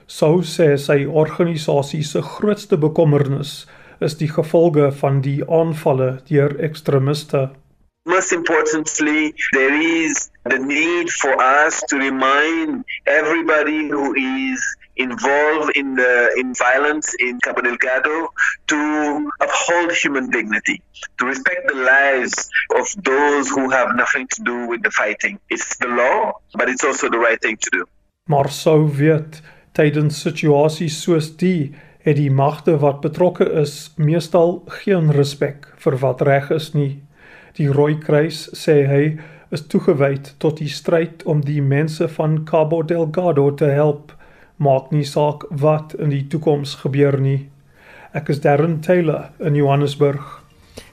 sou 0.10 0.42
sê 0.44 0.74
sy 0.80 1.04
organisasie 1.06 2.04
se 2.04 2.20
grootste 2.26 2.80
bekommernis 2.82 3.66
is 4.02 4.18
die 4.18 4.30
gevolge 4.32 4.90
van 5.00 5.22
die 5.22 5.40
aanvalle 5.46 6.16
deur 6.28 6.58
ekstremiste. 6.66 7.52
Most 8.06 8.34
importantly, 8.34 9.36
there 9.54 9.80
is 9.80 10.32
the 10.44 10.58
need 10.58 11.12
for 11.12 11.40
us 11.40 11.84
to 11.90 11.98
remind 11.98 12.84
everybody 13.06 13.90
who 13.90 14.16
is 14.16 14.60
involved 14.98 15.78
in 15.78 15.94
the 15.96 16.34
in 16.36 16.56
violence 16.56 17.14
in 17.20 17.40
Cabo 17.44 17.62
Delgado 17.62 18.34
to 18.68 19.32
uphold 19.40 19.92
human 19.92 20.32
dignity, 20.32 20.82
to 21.20 21.26
respect 21.28 21.68
the 21.68 21.76
lives 21.76 22.50
of 22.76 22.88
those 23.04 23.50
who 23.50 23.70
have 23.70 23.96
nothing 23.96 24.28
to 24.34 24.42
do 24.44 24.68
with 24.68 24.82
the 24.82 24.90
fighting. 24.90 25.40
It's 25.50 25.78
the 25.78 25.88
law, 25.88 26.42
but 26.56 26.70
it's 26.70 26.84
also 26.84 27.08
the 27.08 27.20
right 27.20 27.40
thing 27.40 27.58
to 27.58 27.70
do. 27.70 27.86
Maar 28.26 28.50
sou 28.50 28.90
weet 28.90 29.42
tydens 29.78 30.22
situasies 30.26 30.98
soos 31.04 31.30
die 31.38 31.76
het 32.02 32.18
die 32.18 32.32
magte 32.34 32.80
wat 32.82 33.02
betrokke 33.06 33.46
is 33.62 33.94
meestal 33.96 34.64
geen 34.82 35.14
respek 35.14 35.70
vir 35.86 36.02
wat 36.02 36.22
reg 36.26 36.50
is 36.50 36.74
nie. 36.74 37.04
Die 37.58 37.68
Rooi 37.68 37.98
Kruis 38.00 38.50
sê 38.56 38.86
hy 38.88 39.06
is 39.52 39.66
toegewyd 39.68 40.36
tot 40.40 40.60
die 40.64 40.70
stryd 40.72 41.26
om 41.28 41.42
die 41.44 41.62
mense 41.62 42.08
van 42.08 42.44
Cabo 42.46 42.82
Delgado 42.84 43.50
te 43.56 43.72
help. 43.76 44.14
Maak 44.58 44.92
nie 44.92 45.06
saak 45.06 45.44
wat 45.50 45.96
in 46.00 46.14
die 46.14 46.24
toekoms 46.32 46.78
gebeur 46.86 47.20
nie. 47.20 47.50
Ek 48.14 48.30
is 48.30 48.40
Darren 48.44 48.80
Taylor 48.82 49.32
in 49.40 49.56
Johannesburg. 49.56 50.42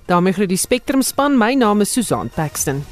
daarmee 0.09 0.33
groet 0.33 0.49
die 0.49 0.57
Spectrum 0.57 1.03
span. 1.03 1.37
My 1.39 1.55
naam 1.55 1.81
is 1.81 1.93
Susan 1.93 2.31
Paxton. 2.35 2.83